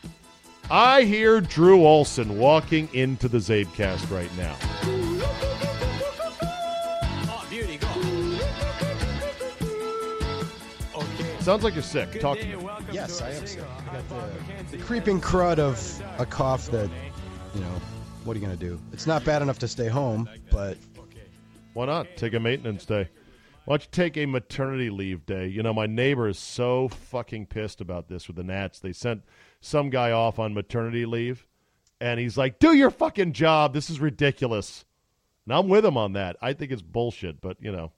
I 0.71 1.03
hear 1.03 1.41
Drew 1.41 1.87
Olson 1.87 2.39
walking 2.39 2.89
into 2.93 3.29
the 3.29 3.39
Czabecast 3.39 4.11
right 4.11 4.31
now. 4.37 4.57
Sounds 11.41 11.63
like 11.63 11.75
you're 11.75 11.83
sick. 11.83 12.21
Talk 12.21 12.39
to 12.39 12.47
me. 12.47 12.57
Yes, 12.91 13.21
I 13.21 13.31
am 13.33 13.47
sick. 13.47 13.63
I 13.91 13.93
got 13.93 14.09
the, 14.09 14.79
the 14.79 14.83
creeping 14.83 15.21
crud 15.21 15.59
of 15.59 16.03
a 16.19 16.25
cough 16.25 16.71
that, 16.71 16.89
you 17.55 17.61
know, 17.61 17.81
what 18.25 18.35
are 18.35 18.41
you 18.41 18.47
going 18.47 18.59
to 18.59 18.67
do? 18.67 18.81
It's 18.95 19.07
not 19.07 19.27
bad 19.27 19.43
enough 19.43 19.59
to 19.59 19.69
stay 19.69 19.89
home, 19.89 20.27
but 20.51 20.79
why 21.75 21.87
not? 21.87 22.07
Take 22.17 22.35
a 22.35 22.41
maintenance 22.41 22.87
day. 22.87 23.09
Why 23.67 23.73
don't 23.73 23.83
you 23.83 23.89
take 23.91 24.17
a 24.17 24.27
maternity 24.27 24.91
leave 24.91 25.27
day? 25.27 25.47
You 25.47 25.63
know, 25.63 25.73
my 25.73 25.87
neighbor 25.87 26.29
is 26.29 26.39
so 26.39 26.89
fucking 26.89 27.47
pissed 27.47 27.81
about 27.81 28.09
this 28.09 28.27
with 28.27 28.37
the 28.37 28.45
Nats. 28.45 28.79
They 28.79 28.93
sent 28.93 29.23
some 29.61 29.91
guy 29.91 30.13
off 30.13 30.39
on 30.39 30.55
maternity 30.55 31.07
leave, 31.07 31.47
and 32.01 32.21
he's 32.21 32.37
like, 32.37 32.59
do 32.59 32.75
your 32.75 32.91
fucking 32.91 33.33
job. 33.33 33.73
This 33.73 33.89
is 33.91 34.01
ridiculous. 34.01 34.85
And 35.47 35.55
I'm 35.55 35.69
with 35.69 35.85
him 35.85 35.97
on 35.97 36.13
that. 36.13 36.37
I 36.43 36.53
think 36.53 36.73
it's 36.73 36.83
bullshit, 36.83 37.41
but, 37.41 37.57
you 37.61 37.73
know, 37.73 37.93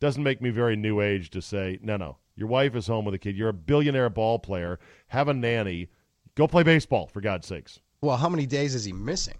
doesn't 0.00 0.22
make 0.22 0.40
me 0.40 0.50
very 0.50 0.76
new 0.76 1.00
age 1.00 1.30
to 1.30 1.42
say, 1.42 1.78
no, 1.82 1.96
no, 1.96 2.16
your 2.36 2.48
wife 2.48 2.74
is 2.74 2.86
home 2.86 3.04
with 3.04 3.14
a 3.14 3.18
kid. 3.18 3.36
You're 3.36 3.48
a 3.48 3.52
billionaire 3.52 4.10
ball 4.10 4.38
player. 4.38 4.78
Have 5.08 5.28
a 5.28 5.34
nanny. 5.34 5.88
Go 6.36 6.46
play 6.46 6.62
baseball, 6.62 7.08
for 7.08 7.20
God's 7.20 7.46
sakes. 7.46 7.80
Well, 8.00 8.16
how 8.16 8.28
many 8.28 8.46
days 8.46 8.74
is 8.74 8.84
he 8.84 8.92
missing? 8.92 9.36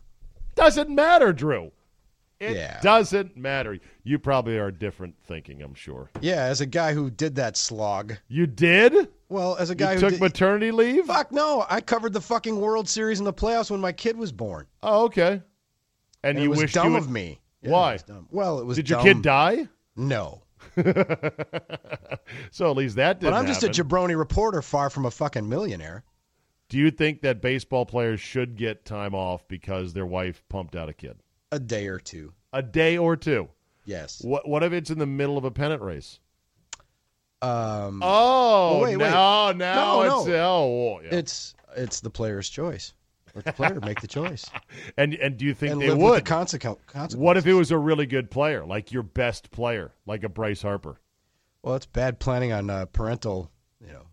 Doesn't 0.54 0.90
matter, 0.90 1.32
Drew. 1.32 1.70
It 2.40 2.56
yeah. 2.56 2.80
doesn't 2.80 3.36
matter. 3.36 3.78
You 4.02 4.18
probably 4.18 4.56
are 4.58 4.70
different 4.70 5.14
thinking, 5.24 5.60
I'm 5.60 5.74
sure. 5.74 6.10
Yeah, 6.22 6.44
as 6.44 6.62
a 6.62 6.66
guy 6.66 6.94
who 6.94 7.10
did 7.10 7.34
that 7.36 7.58
slog. 7.58 8.16
You 8.28 8.46
did? 8.46 9.08
Well, 9.28 9.56
as 9.56 9.68
a 9.68 9.74
guy 9.74 9.92
you 9.92 9.96
who 9.96 10.00
took 10.00 10.10
did, 10.12 10.20
maternity 10.20 10.70
leave? 10.70 11.04
Fuck 11.04 11.32
no. 11.32 11.66
I 11.68 11.82
covered 11.82 12.14
the 12.14 12.20
fucking 12.20 12.58
World 12.58 12.88
Series 12.88 13.18
in 13.18 13.26
the 13.26 13.32
playoffs 13.32 13.70
when 13.70 13.80
my 13.80 13.92
kid 13.92 14.16
was 14.16 14.32
born. 14.32 14.66
Oh, 14.82 15.04
okay. 15.04 15.42
And, 16.22 16.36
and 16.36 16.38
you 16.38 16.44
it 16.46 16.48
was 16.48 16.58
wished 16.60 16.74
dumb 16.74 16.88
you 16.88 16.92
would... 16.94 17.02
of 17.02 17.10
me. 17.10 17.40
Yeah, 17.60 17.70
Why? 17.70 17.94
It 17.94 18.04
well, 18.30 18.58
it 18.58 18.64
was 18.64 18.76
Did 18.76 18.86
dumb. 18.86 19.04
your 19.04 19.14
kid 19.14 19.22
die? 19.22 19.68
No. 19.94 20.42
so 22.50 22.70
at 22.70 22.76
least 22.76 22.96
that 22.96 23.20
didn't 23.20 23.32
But 23.32 23.36
I'm 23.36 23.46
just 23.46 23.60
happen. 23.60 23.78
a 23.78 23.84
jabroni 23.84 24.16
reporter 24.18 24.62
far 24.62 24.88
from 24.88 25.04
a 25.04 25.10
fucking 25.10 25.46
millionaire. 25.46 26.04
Do 26.70 26.78
you 26.78 26.90
think 26.90 27.20
that 27.22 27.42
baseball 27.42 27.84
players 27.84 28.20
should 28.20 28.56
get 28.56 28.84
time 28.84 29.14
off 29.14 29.46
because 29.48 29.92
their 29.92 30.06
wife 30.06 30.42
pumped 30.48 30.74
out 30.74 30.88
a 30.88 30.94
kid? 30.94 31.18
A 31.52 31.58
day 31.58 31.86
or 31.88 31.98
two 31.98 32.32
a 32.52 32.62
day 32.62 32.98
or 32.98 33.16
two. 33.16 33.48
Yes. 33.84 34.22
What 34.22 34.48
what 34.48 34.62
if 34.62 34.72
it's 34.72 34.90
in 34.90 34.98
the 34.98 35.06
middle 35.06 35.38
of 35.38 35.44
a 35.44 35.50
pennant 35.50 35.82
race? 35.82 36.20
Um, 37.42 38.02
oh, 38.04 38.72
well, 38.72 38.80
wait, 38.82 38.96
wait. 38.98 39.10
now 39.10 39.52
now 39.52 40.02
no, 40.02 40.02
it's 40.02 40.26
no. 40.26 40.36
oh 40.36 41.00
yeah. 41.02 41.14
it's 41.14 41.54
it's 41.76 42.00
the 42.00 42.10
player's 42.10 42.50
choice. 42.50 42.92
Let 43.34 43.44
the 43.44 43.52
player 43.52 43.80
make 43.80 44.00
the 44.00 44.08
choice. 44.08 44.44
And 44.96 45.14
and 45.14 45.36
do 45.36 45.44
you 45.44 45.54
think 45.54 45.72
and 45.72 45.80
they 45.80 45.94
would? 45.94 46.26
The 46.26 46.30
consequ- 46.30 46.78
consequences. 46.86 47.16
what 47.16 47.36
if 47.36 47.46
it 47.46 47.54
was 47.54 47.70
a 47.70 47.78
really 47.78 48.06
good 48.06 48.30
player, 48.30 48.66
like 48.66 48.92
your 48.92 49.02
best 49.02 49.50
player, 49.50 49.92
like 50.04 50.24
a 50.24 50.28
Bryce 50.28 50.62
Harper? 50.62 51.00
Well, 51.62 51.76
it's 51.76 51.86
bad 51.86 52.18
planning 52.18 52.52
on 52.52 52.68
uh, 52.70 52.86
parental, 52.86 53.50
you 53.80 53.92
know, 53.92 54.06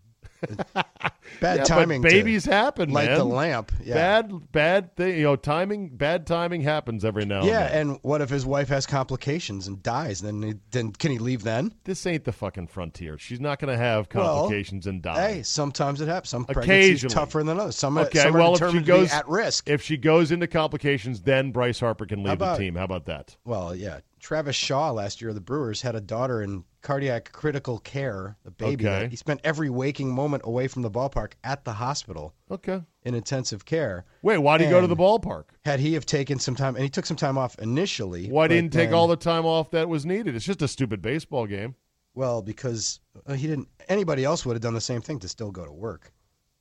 bad 1.40 1.58
Yeah, 1.58 1.64
timing. 1.64 2.02
Babies 2.02 2.44
happen, 2.44 2.90
light 2.90 3.08
man. 3.08 3.18
the 3.18 3.24
lamp. 3.24 3.72
Yeah. 3.82 3.94
Bad 3.94 4.52
bad 4.52 4.96
thing, 4.96 5.16
you 5.16 5.22
know, 5.24 5.36
timing 5.36 5.88
bad 5.96 6.26
timing 6.26 6.62
happens 6.62 7.04
every 7.04 7.24
now 7.24 7.44
Yeah, 7.44 7.62
and 7.64 7.72
then. 7.72 7.88
and 7.88 7.98
what 8.02 8.20
if 8.20 8.30
his 8.30 8.44
wife 8.46 8.68
has 8.68 8.86
complications 8.86 9.66
and 9.66 9.82
dies? 9.82 10.20
Then 10.20 10.42
he, 10.42 10.54
then 10.70 10.92
can 10.92 11.10
he 11.12 11.18
leave 11.18 11.42
then? 11.42 11.74
this 11.84 12.06
ain't 12.06 12.24
the 12.24 12.32
fucking 12.32 12.68
frontier. 12.68 13.18
She's 13.18 13.40
not 13.40 13.58
going 13.58 13.72
to 13.72 13.78
have 13.78 14.08
Well, 14.14 14.40
complications 14.40 14.86
and 14.86 15.02
die. 15.02 15.32
Hey, 15.34 15.42
sometimes 15.42 16.00
it 16.00 16.08
happens. 16.08 16.28
Some 16.30 16.44
pregnancies 16.44 17.02
Occasionally. 17.04 17.14
tougher 17.14 17.42
than 17.44 17.58
others. 17.60 17.76
Some, 17.76 17.98
Okay, 17.98 18.18
some 18.20 18.34
well, 18.34 18.60
are 18.62 18.66
if 18.68 18.72
she 18.72 18.80
goes- 18.80 19.12
at 19.12 19.28
risk. 19.28 19.68
If 19.68 19.82
she 19.82 19.96
goes 19.96 20.30
into 20.30 20.46
complications, 20.46 21.20
then 21.22 21.50
Bryce 21.52 21.80
Harper 21.80 22.06
can 22.06 22.22
leave 22.22 22.38
the 22.38 22.54
team. 22.56 22.74
How 22.76 22.84
about 22.84 23.06
that? 23.06 23.36
well, 23.44 23.74
yeah. 23.74 24.00
Travis 24.20 24.56
Shaw 24.56 24.90
last 24.90 25.20
year 25.20 25.28
of 25.28 25.36
the 25.36 25.40
Brewers 25.40 25.80
had 25.82 25.94
a 25.94 26.00
daughter 26.00 26.42
in 26.42 26.64
cardiac 26.80 27.32
critical 27.32 27.78
care, 27.80 28.36
the 28.44 28.50
baby. 28.50 28.86
Okay. 28.86 29.08
He 29.08 29.16
spent 29.16 29.40
every 29.44 29.68
waking 29.70 30.10
moment 30.14 30.42
away 30.46 30.68
from 30.68 30.82
the 30.82 30.90
ballpark 30.90 31.32
at 31.44 31.64
the 31.64 31.72
hospital 31.72 32.34
Okay. 32.50 32.82
in 33.02 33.14
intensive 33.14 33.64
care. 33.64 34.04
Wait, 34.22 34.38
why 34.38 34.58
did 34.58 34.64
he 34.64 34.70
go 34.70 34.80
to 34.80 34.86
the 34.86 34.96
ballpark? 34.96 35.44
Had 35.64 35.80
he 35.80 35.94
have 35.94 36.06
taken 36.06 36.38
some 36.38 36.54
time, 36.54 36.74
and 36.76 36.84
he 36.84 36.90
took 36.90 37.06
some 37.06 37.16
time 37.16 37.36
off 37.38 37.58
initially. 37.58 38.30
Why 38.30 38.46
didn't 38.48 38.72
take 38.72 38.90
then- 38.90 38.94
all 38.98 39.06
the 39.08 39.16
time 39.16 39.44
off 39.46 39.70
that 39.72 39.88
was 39.88 40.06
needed? 40.06 40.34
It's 40.36 40.44
just 40.44 40.62
a 40.62 40.68
stupid 40.68 41.02
baseball 41.02 41.46
game. 41.46 41.74
Well, 42.14 42.42
because 42.42 43.00
uh, 43.26 43.34
he 43.34 43.46
didn't. 43.46 43.68
Anybody 43.88 44.24
else 44.24 44.44
would 44.44 44.54
have 44.54 44.62
done 44.62 44.74
the 44.74 44.80
same 44.80 45.00
thing 45.00 45.18
to 45.20 45.28
still 45.28 45.50
go 45.52 45.64
to 45.64 45.72
work. 45.72 46.12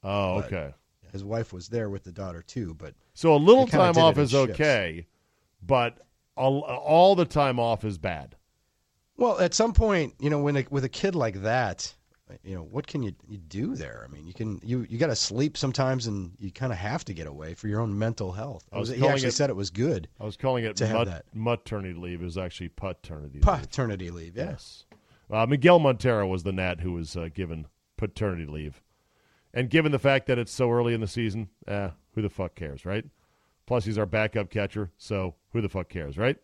Oh, 0.03 0.35
But- 0.41 0.45
okay. 0.45 0.73
His 1.13 1.23
wife 1.23 1.53
was 1.53 1.69
there 1.69 1.89
with 1.89 2.03
the 2.03 2.11
daughter 2.11 2.41
too, 2.43 2.75
but 2.77 2.93
So 3.13 3.33
a 3.33 3.37
little 3.37 3.65
time 3.65 3.95
off 3.97 4.17
is 4.17 4.31
shifts. 4.31 4.51
okay, 4.51 5.07
but 5.65 5.99
all, 6.35 6.61
all 6.61 7.15
the 7.15 7.25
time 7.25 7.59
off 7.59 7.85
is 7.85 7.97
bad. 7.97 8.35
Well, 9.17 9.39
at 9.39 9.53
some 9.53 9.73
point, 9.73 10.13
you 10.19 10.29
know, 10.29 10.39
when 10.39 10.57
a, 10.57 10.65
with 10.69 10.83
a 10.83 10.89
kid 10.89 11.15
like 11.15 11.41
that, 11.41 11.93
you 12.43 12.55
know, 12.55 12.63
what 12.63 12.85
can 12.87 13.01
you, 13.03 13.13
you 13.27 13.37
do 13.37 13.75
there? 13.75 14.05
I 14.07 14.11
mean, 14.13 14.27
you 14.27 14.33
can 14.33 14.59
you 14.63 14.85
you 14.89 14.97
got 14.97 15.07
to 15.07 15.15
sleep 15.15 15.57
sometimes, 15.57 16.07
and 16.07 16.31
you 16.39 16.51
kind 16.51 16.71
of 16.73 16.77
have 16.77 17.05
to 17.05 17.13
get 17.13 17.25
away 17.25 17.53
for 17.53 17.67
your 17.69 17.79
own 17.79 17.97
mental 17.97 18.31
health. 18.33 18.65
I 18.71 18.79
was 18.79 18.89
he 18.89 19.07
actually 19.07 19.29
it- 19.29 19.33
said 19.33 19.49
it 19.49 19.55
was 19.55 19.69
good 19.69 20.07
I 20.19 20.25
was 20.25 20.35
calling 20.37 20.65
it 20.65 20.75
To 20.77 20.87
have 20.87 21.07
that. 21.07 21.25
maternity 21.33 21.97
leave. 21.97 22.21
is 22.21 22.37
actually 22.37 22.69
paternity 22.69 23.35
leave. 23.35 23.43
paternity 23.43 24.11
leave. 24.11 24.35
Yeah. 24.35 24.49
Yes. 24.51 24.85
Uh, 25.31 25.45
Miguel 25.45 25.79
Montero 25.79 26.27
was 26.27 26.43
the 26.43 26.51
Nat 26.53 26.81
who 26.81 26.93
was 26.93 27.15
uh, 27.17 27.29
given 27.33 27.67
paternity 27.97 28.45
leave. 28.45 28.81
And 29.53 29.69
given 29.69 29.91
the 29.91 29.99
fact 29.99 30.27
that 30.27 30.37
it's 30.37 30.51
so 30.51 30.69
early 30.69 30.93
in 30.93 31.01
the 31.01 31.07
season, 31.07 31.49
eh, 31.67 31.89
who 32.13 32.21
the 32.21 32.29
fuck 32.29 32.55
cares, 32.55 32.85
right? 32.85 33.05
Plus, 33.65 33.85
he's 33.85 33.97
our 33.97 34.05
backup 34.05 34.49
catcher, 34.49 34.91
so 34.97 35.35
who 35.51 35.61
the 35.61 35.67
fuck 35.69 35.89
cares, 35.89 36.17
right? 36.17 36.37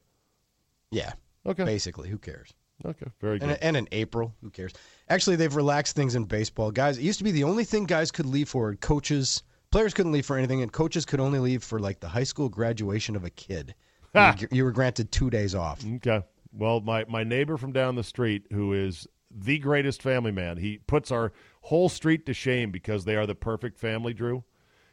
Yeah. 0.92 1.14
Okay. 1.46 1.64
Basically, 1.64 2.10
who 2.10 2.18
cares? 2.18 2.54
Okay, 2.86 3.06
very 3.22 3.40
good. 3.40 3.50
And, 3.50 3.64
and 3.64 3.78
in 3.78 3.88
April, 3.92 4.34
who 4.42 4.50
cares? 4.50 4.74
Actually, 5.10 5.36
they've 5.36 5.56
relaxed 5.56 5.96
things 5.96 6.16
in 6.16 6.26
baseball. 6.26 6.72
Guys, 6.72 6.98
it 6.98 7.04
used 7.04 7.18
to 7.20 7.24
be 7.24 7.32
the 7.32 7.44
only 7.44 7.64
thing 7.64 7.86
guys 7.86 8.12
could 8.12 8.26
leave 8.26 8.50
for. 8.50 8.76
Coaches, 8.76 9.44
players 9.72 9.94
couldn't 9.94 10.12
leave 10.12 10.26
for 10.26 10.38
anything, 10.38 10.62
and 10.62 10.72
coaches 10.72 11.06
could 11.06 11.20
only 11.20 11.40
leave 11.40 11.64
for 11.64 11.80
like 11.80 12.00
the 12.00 12.08
high 12.08 12.24
school 12.24 12.50
graduation 12.50 13.16
of 13.16 13.24
a 13.24 13.30
kid. 13.30 13.76
You 14.14 14.22
were, 14.22 14.56
you 14.56 14.64
were 14.66 14.72
granted 14.72 15.12
two 15.12 15.30
days 15.30 15.56
off. 15.56 15.84
Okay. 15.96 16.22
Well, 16.52 16.82
my, 16.82 17.06
my 17.08 17.24
neighbor 17.24 17.58
from 17.58 17.72
down 17.72 17.96
the 17.96 18.04
street, 18.04 18.46
who 18.52 18.74
is 18.74 19.08
the 19.32 19.58
greatest 19.58 20.02
family 20.02 20.32
man, 20.32 20.58
he 20.58 20.78
puts 20.86 21.10
our 21.12 21.34
whole 21.62 21.90
street 21.90 22.26
to 22.28 22.34
shame 22.34 22.70
because 22.70 23.06
they 23.06 23.16
are 23.16 23.26
the 23.26 23.34
perfect 23.34 23.80
family, 23.80 24.14
Drew. 24.14 24.44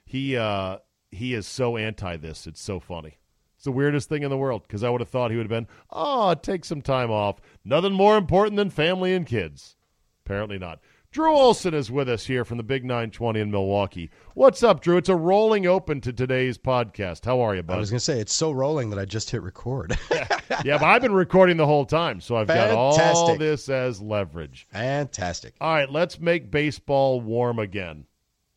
He 0.05 0.37
uh, 0.37 0.79
he 1.11 1.35
is 1.35 1.47
so 1.47 1.77
anti 1.77 2.17
this. 2.17 2.47
It's 2.47 2.63
so 2.63 2.81
funny. 2.81 3.19
It's 3.61 3.67
the 3.67 3.73
weirdest 3.73 4.09
thing 4.09 4.23
in 4.23 4.31
the 4.31 4.39
world 4.39 4.63
because 4.63 4.83
I 4.83 4.89
would 4.89 5.03
have 5.03 5.11
thought 5.11 5.31
he 5.31 5.37
would 5.37 5.45
have 5.45 5.51
been, 5.51 5.69
oh, 5.91 6.33
take 6.33 6.65
some 6.65 6.81
time 6.81 7.11
off. 7.11 7.43
Nothing 7.63 7.93
more 7.93 8.17
important 8.17 8.57
than 8.57 8.71
family 8.71 9.15
and 9.15 9.27
kids. 9.27 9.77
Apparently 10.25 10.59
not. 10.59 10.81
Drew 11.11 11.37
Olson 11.37 11.75
is 11.75 11.91
with 11.91 12.09
us 12.09 12.25
here 12.25 12.47
from 12.47 12.57
the 12.57 12.63
Big 12.63 12.87
920 12.87 13.39
in 13.39 13.51
Milwaukee. 13.51 14.11
What's 14.33 14.63
up, 14.63 14.81
Drew? 14.81 14.97
It's 14.97 15.11
a 15.11 15.15
rolling 15.15 15.67
open 15.67 16.01
to 16.01 16.13
today's 16.15 16.57
podcast. 16.57 17.27
How 17.27 17.41
are 17.41 17.55
you, 17.55 17.63
bud? 17.63 17.75
I 17.75 17.77
was 17.77 17.91
going 17.91 17.99
to 17.99 18.05
say, 18.05 18.19
it's 18.19 18.35
so 18.35 18.51
rolling 18.51 18.89
that 18.89 18.99
I 18.99 19.05
just 19.05 19.29
hit 19.29 19.43
record. 19.43 19.95
yeah, 20.11 20.79
but 20.79 20.85
I've 20.85 21.03
been 21.03 21.13
recording 21.13 21.59
the 21.59 21.67
whole 21.67 21.85
time, 21.85 22.23
so 22.23 22.37
I've 22.37 22.47
got 22.47 22.71
all 22.71 23.37
this 23.37 23.69
as 23.69 24.01
leverage. 24.01 24.69
Fantastic. 24.73 25.53
All 25.61 25.75
right, 25.75 25.91
let's 25.91 26.19
make 26.19 26.51
baseball 26.51 27.21
warm 27.21 27.59
again. 27.59 28.07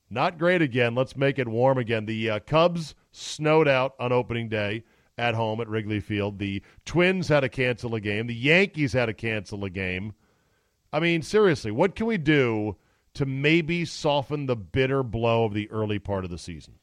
Not 0.10 0.38
great 0.38 0.62
again. 0.62 0.95
Let's 0.95 1.17
make 1.17 1.39
it 1.39 1.48
warm 1.50 1.77
again. 1.77 2.05
The 2.05 2.29
uh, 2.29 2.39
Cubs 2.39 2.95
snowed 3.12 3.67
out 3.67 3.95
on 4.00 4.12
opening 4.12 4.48
day 4.48 4.83
at 5.17 5.36
home 5.36 5.62
at 5.62 5.67
Wrigley 5.67 6.00
Field. 6.00 6.39
The 6.39 6.62
Twins 6.86 7.27
had 7.27 7.41
to 7.41 7.50
cancel 7.50 7.96
a 7.96 8.00
game. 8.00 8.27
The 8.27 8.36
Yankees 8.36 8.93
had 8.93 9.08
to 9.08 9.13
cancel 9.13 9.63
a 9.63 9.70
game. 9.70 10.13
I 10.91 11.00
mean, 11.00 11.22
seriously, 11.22 11.72
what 11.72 11.96
can 11.96 12.05
we 12.05 12.17
do 12.17 12.77
to 13.15 13.25
maybe 13.25 13.86
soften 13.86 14.46
the 14.46 14.55
bitter 14.55 15.03
blow 15.03 15.46
of 15.46 15.53
the 15.53 15.70
early 15.72 16.00
part 16.00 16.24
of 16.24 16.32
the 16.32 16.38
season? 16.38 16.75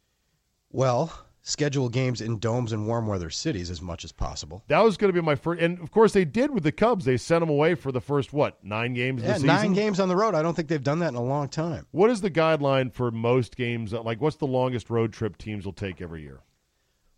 Well, 0.73 1.27
schedule 1.43 1.89
games 1.89 2.21
in 2.21 2.39
domes 2.39 2.73
and 2.73 2.87
warm 2.87 3.07
weather 3.07 3.31
cities 3.31 3.71
as 3.71 3.83
much 3.83 4.05
as 4.05 4.13
possible. 4.13 4.63
That 4.69 4.81
was 4.85 4.97
going 4.97 5.13
to 5.13 5.21
be 5.21 5.25
my 5.25 5.35
first, 5.35 5.61
and 5.61 5.81
of 5.81 5.91
course 5.91 6.13
they 6.13 6.25
did 6.25 6.53
with 6.53 6.63
the 6.63 6.73
Cubs. 6.73 7.05
They 7.05 7.17
sent 7.17 7.41
them 7.41 7.49
away 7.51 7.75
for 7.75 7.91
the 7.91 8.01
first 8.01 8.33
what 8.33 8.63
nine 8.65 8.95
games 8.95 9.23
Yeah, 9.23 9.39
nine 9.39 9.73
games 9.73 9.99
on 9.99 10.09
the 10.09 10.17
road. 10.17 10.35
I 10.35 10.43
don't 10.43 10.55
think 10.55 10.69
they've 10.69 10.83
done 10.83 11.01
that 11.01 11.09
in 11.09 11.17
a 11.17 11.23
long 11.23 11.49
time. 11.49 11.87
What 11.91 12.11
is 12.11 12.21
the 12.21 12.31
guideline 12.31 12.93
for 12.93 13.11
most 13.11 13.57
games? 13.57 13.93
Like, 13.93 14.21
what's 14.21 14.37
the 14.37 14.47
longest 14.47 14.91
road 14.91 15.13
trip 15.13 15.37
teams 15.39 15.65
will 15.65 15.73
take 15.73 16.01
every 16.01 16.23
year? 16.23 16.41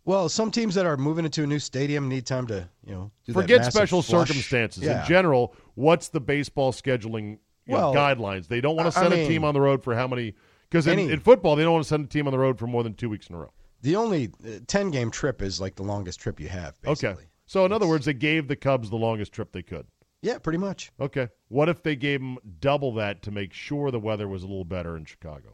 Well, 0.05 0.27
some 0.27 0.51
teams 0.51 0.75
that 0.75 0.85
are 0.85 0.97
moving 0.97 1.23
into 1.25 1.43
a 1.43 1.47
new 1.47 1.59
stadium 1.59 2.09
need 2.09 2.25
time 2.25 2.47
to, 2.47 2.67
you 2.85 2.93
know, 2.93 3.11
do 3.25 3.33
Forget 3.33 3.65
special 3.65 4.01
flush. 4.01 4.27
circumstances. 4.27 4.83
Yeah. 4.83 5.01
In 5.01 5.07
general, 5.07 5.55
what's 5.75 6.09
the 6.09 6.19
baseball 6.19 6.73
scheduling 6.73 7.39
you 7.65 7.75
know, 7.75 7.93
guidelines? 7.93 8.47
They 8.47 8.59
don't 8.59 8.75
want 8.75 8.91
to 8.91 8.99
I- 8.99 9.03
I 9.05 9.09
send 9.09 9.21
a 9.21 9.27
team 9.27 9.43
on 9.45 9.53
the 9.53 9.61
road 9.61 9.81
for 9.83 9.95
how 9.95 10.07
many? 10.07 10.35
Because 10.69 10.87
in, 10.87 10.99
in 10.99 11.19
football, 11.19 11.55
they 11.55 11.63
don't 11.63 11.73
want 11.73 11.83
to 11.85 11.87
send 11.89 12.03
a 12.03 12.07
team 12.07 12.27
on 12.27 12.31
the 12.33 12.39
road 12.39 12.59
for 12.59 12.67
more 12.67 12.83
than 12.83 12.95
two 12.95 13.09
weeks 13.09 13.27
in 13.27 13.35
a 13.35 13.39
row. 13.39 13.53
The 13.81 13.95
only 13.95 14.31
uh, 14.45 14.59
ten 14.67 14.91
game 14.91 15.11
trip 15.11 15.41
is 15.41 15.61
like 15.61 15.75
the 15.75 15.83
longest 15.83 16.19
trip 16.19 16.39
you 16.39 16.49
have. 16.49 16.79
Basically. 16.81 17.09
Okay. 17.09 17.23
So 17.45 17.65
in 17.65 17.71
other 17.71 17.87
words, 17.87 18.05
they 18.05 18.13
gave 18.13 18.47
the 18.47 18.55
Cubs 18.55 18.89
the 18.89 18.95
longest 18.95 19.31
trip 19.33 19.51
they 19.51 19.61
could. 19.61 19.85
Yeah, 20.21 20.37
pretty 20.37 20.57
much. 20.57 20.91
Okay. 20.99 21.27
What 21.49 21.67
if 21.69 21.83
they 21.83 21.95
gave 21.97 22.21
them 22.21 22.37
double 22.61 22.93
that 22.95 23.21
to 23.23 23.31
make 23.31 23.53
sure 23.53 23.91
the 23.91 23.99
weather 23.99 24.27
was 24.27 24.41
a 24.43 24.47
little 24.47 24.63
better 24.65 24.95
in 24.97 25.03
Chicago? 25.05 25.52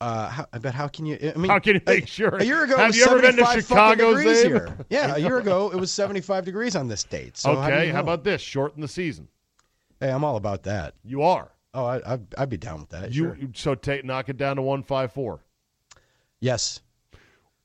Uh, 0.00 0.28
how, 0.28 0.46
but 0.60 0.74
how 0.74 0.88
can 0.88 1.06
you? 1.06 1.18
I 1.34 1.38
mean, 1.38 1.50
How 1.50 1.58
can 1.58 1.74
you 1.76 1.80
make 1.86 2.06
sure? 2.06 2.36
A 2.36 2.44
year 2.44 2.64
ago, 2.64 2.76
Have 2.76 2.84
it 2.84 2.88
was 2.88 2.96
you 2.98 3.04
ever 3.06 3.20
been 3.22 3.36
to 3.36 3.44
75 3.46 3.62
Chicago, 3.62 4.14
degrees 4.16 4.42
here. 4.42 4.76
Yeah, 4.90 5.14
a 5.16 5.18
year 5.18 5.38
ago 5.38 5.70
it 5.72 5.76
was 5.76 5.90
seventy-five 5.90 6.44
degrees 6.44 6.76
on 6.76 6.86
this 6.86 7.02
date. 7.02 7.38
So 7.38 7.56
how, 7.56 7.66
okay. 7.68 7.86
you 7.86 7.92
How 7.94 8.00
about 8.00 8.22
this? 8.22 8.42
Shorten 8.42 8.82
the 8.82 8.88
season. 8.88 9.28
Hey, 9.98 10.10
I'm 10.10 10.22
all 10.22 10.36
about 10.36 10.64
that. 10.64 10.94
You 11.02 11.22
are. 11.22 11.50
Oh, 11.72 11.84
I, 11.86 12.00
I'd, 12.12 12.26
I'd 12.36 12.48
be 12.50 12.58
down 12.58 12.80
with 12.80 12.90
that. 12.90 13.12
You 13.14 13.34
sure. 13.38 13.38
so 13.54 13.74
take 13.74 14.04
knock 14.04 14.28
it 14.28 14.36
down 14.36 14.56
to 14.56 14.62
one 14.62 14.82
five 14.82 15.12
four. 15.12 15.40
Yes. 16.40 16.80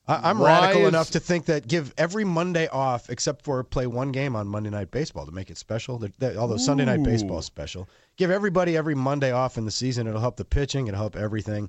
I, 0.08 0.30
I'm 0.30 0.38
Why 0.38 0.60
radical 0.60 0.82
is- 0.82 0.88
enough 0.88 1.10
to 1.10 1.20
think 1.20 1.44
that 1.46 1.68
give 1.68 1.92
every 1.98 2.24
Monday 2.24 2.66
off 2.68 3.10
except 3.10 3.44
for 3.44 3.62
play 3.62 3.86
one 3.86 4.10
game 4.10 4.34
on 4.34 4.48
Monday 4.48 4.70
Night 4.70 4.90
Baseball 4.90 5.26
to 5.26 5.32
make 5.32 5.50
it 5.50 5.58
special. 5.58 5.98
They're- 5.98 6.12
they're- 6.18 6.36
although 6.38 6.56
Sunday 6.56 6.86
Night 6.86 7.02
Baseball 7.02 7.38
is 7.40 7.44
special, 7.46 7.88
give 8.16 8.30
everybody 8.30 8.74
every 8.76 8.94
Monday 8.94 9.32
off 9.32 9.58
in 9.58 9.66
the 9.66 9.70
season. 9.70 10.06
It'll 10.06 10.20
help 10.20 10.36
the 10.36 10.44
pitching. 10.46 10.86
It'll 10.88 10.98
help 10.98 11.14
everything. 11.14 11.68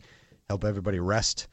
Help 0.54 0.66
everybody 0.66 1.00
rest. 1.00 1.48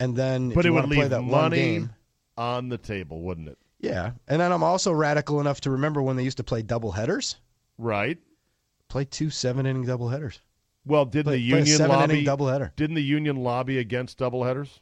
And 0.00 0.16
then, 0.16 0.48
But 0.48 0.64
it 0.64 0.70
would 0.70 0.88
leave 0.88 1.10
money 1.10 1.56
game, 1.56 1.90
on 2.38 2.70
the 2.70 2.78
table, 2.78 3.20
wouldn't 3.20 3.48
it? 3.48 3.58
yeah. 3.80 4.12
And 4.26 4.40
then 4.40 4.50
I'm 4.50 4.62
also 4.62 4.92
radical 4.92 5.40
enough 5.42 5.60
to 5.62 5.70
remember 5.72 6.00
when 6.00 6.16
they 6.16 6.24
used 6.24 6.38
to 6.38 6.44
play 6.44 6.62
double 6.62 6.92
headers. 6.92 7.36
Right. 7.76 8.16
Play 8.88 9.04
two 9.04 9.28
seven 9.28 9.66
inning 9.66 9.84
double 9.84 10.08
headers. 10.08 10.40
Well, 10.86 11.04
didn't 11.04 11.24
Play, 11.26 11.36
the 11.36 11.42
union 11.42 11.86
lobby 11.86 12.04
inning 12.14 12.24
double 12.24 12.46
header. 12.48 12.72
didn't 12.76 12.94
the 12.96 13.02
union 13.02 13.36
lobby 13.42 13.76
against 13.78 14.18
doubleheaders? 14.18 14.80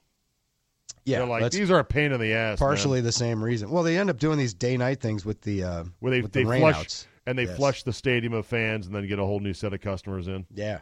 Yeah, 1.04 1.18
They're 1.18 1.26
like 1.26 1.50
these 1.50 1.70
are 1.72 1.80
a 1.80 1.84
pain 1.84 2.12
in 2.12 2.20
the 2.20 2.32
ass. 2.32 2.60
man." 2.60 2.68
partially 2.68 3.00
the 3.00 3.10
same 3.10 3.42
reason. 3.42 3.70
Well, 3.70 3.82
they 3.82 3.98
end 3.98 4.08
up 4.08 4.18
doing 4.18 4.38
these 4.38 4.54
day 4.54 4.76
night 4.76 5.00
things 5.00 5.24
with 5.24 5.40
the 5.40 5.64
uh, 5.64 5.84
where 5.98 6.10
they 6.12 6.20
with 6.20 6.32
they 6.32 6.44
the 6.44 6.58
flush 6.58 6.76
rainouts. 6.76 7.06
and 7.26 7.36
they 7.36 7.44
Yes. 7.46 7.56
flush 7.56 7.82
the 7.82 7.92
stadium 7.92 8.34
of 8.34 8.46
fans 8.46 8.86
and 8.86 8.94
then 8.94 9.06
get 9.08 9.18
a 9.18 9.24
whole 9.24 9.40
new 9.40 9.52
set 9.52 9.72
of 9.72 9.80
customers 9.80 10.28
in. 10.28 10.46
Yeah. 10.54 10.80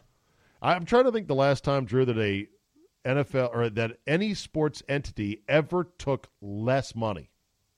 I'm 0.60 0.84
trying 0.84 1.04
to 1.04 1.12
think 1.12 1.26
the 1.26 1.34
last 1.34 1.64
time 1.64 1.86
Drew 1.86 2.04
that 2.04 2.18
a 2.18 2.46
NFL 3.04 3.50
or 3.54 3.68
that 3.70 3.98
any 4.06 4.34
sports 4.34 4.82
entity 4.88 5.42
ever 5.48 5.84
took 5.98 6.28
less 6.40 6.94
money 6.94 7.30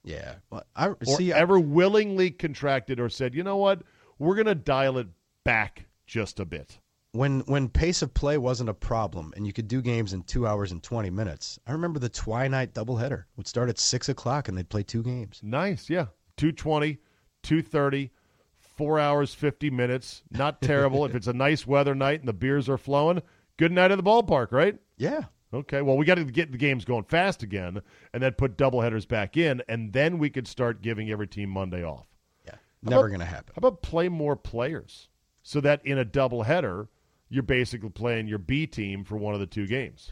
Yeah. 0.03 0.35
Well, 0.51 0.63
I 0.75 0.89
or 0.89 0.97
see. 1.05 1.33
I- 1.33 1.39
ever 1.39 1.59
willingly 1.59 2.29
contracted 2.31 2.99
or 2.99 3.09
said, 3.09 3.33
you 3.33 3.43
know 3.43 3.57
what, 3.57 3.81
we're 4.19 4.35
going 4.35 4.45
to 4.47 4.55
dial 4.55 4.97
it 4.97 5.07
back 5.43 5.85
just 6.05 6.39
a 6.39 6.45
bit. 6.45 6.79
when 7.13 7.39
when 7.41 7.69
pace 7.69 8.01
of 8.01 8.13
play 8.13 8.37
wasn't 8.37 8.69
a 8.69 8.73
problem 8.73 9.33
and 9.35 9.47
you 9.47 9.53
could 9.53 9.67
do 9.67 9.81
games 9.81 10.11
in 10.13 10.21
two 10.23 10.45
hours 10.45 10.71
and 10.71 10.83
twenty 10.83 11.09
minutes. 11.09 11.57
I 11.65 11.71
remember 11.71 11.97
the 11.99 12.09
twilight 12.09 12.73
doubleheader 12.73 13.23
would 13.37 13.47
start 13.47 13.69
at 13.69 13.79
six 13.79 14.09
o'clock 14.09 14.47
and 14.47 14.57
they'd 14.57 14.69
play 14.69 14.83
two 14.83 15.01
games. 15.01 15.39
Nice, 15.41 15.89
yeah. 15.89 16.07
220, 16.37 16.99
230, 17.43 18.11
four 18.59 18.99
hours, 18.99 19.33
50 19.33 19.69
minutes. 19.69 20.23
Not 20.29 20.61
terrible. 20.61 21.05
if 21.05 21.15
it's 21.15 21.27
a 21.27 21.33
nice 21.33 21.65
weather 21.65 21.95
night 21.95 22.19
and 22.19 22.27
the 22.27 22.33
beers 22.33 22.67
are 22.67 22.77
flowing, 22.77 23.21
good 23.57 23.71
night 23.71 23.91
at 23.91 23.97
the 23.97 24.03
ballpark, 24.03 24.51
right? 24.51 24.77
Yeah. 24.97 25.23
Okay, 25.53 25.81
well, 25.81 25.95
we 25.95 26.05
got 26.05 26.15
to 26.15 26.25
get 26.25 26.51
the 26.51 26.57
games 26.57 26.83
going 26.83 27.05
fast 27.05 27.41
again 27.41 27.81
and 28.13 28.21
then 28.21 28.33
put 28.33 28.57
doubleheaders 28.57 29.07
back 29.07 29.37
in, 29.37 29.61
and 29.69 29.93
then 29.93 30.17
we 30.17 30.29
could 30.29 30.47
start 30.47 30.81
giving 30.81 31.09
every 31.11 31.27
team 31.27 31.49
Monday 31.49 31.83
off. 31.83 32.07
Yeah. 32.45 32.55
Never 32.83 33.09
gonna 33.09 33.25
happen. 33.25 33.53
How 33.55 33.59
about 33.67 33.81
play 33.81 34.09
more 34.09 34.35
players 34.35 35.07
so 35.43 35.61
that 35.61 35.85
in 35.85 35.97
a 35.97 36.05
doubleheader, 36.05 36.87
you're 37.29 37.43
basically 37.43 37.89
playing 37.89 38.27
your 38.27 38.39
B 38.39 38.67
team 38.67 39.03
for 39.03 39.17
one 39.17 39.33
of 39.33 39.39
the 39.39 39.45
two 39.45 39.65
games? 39.65 40.11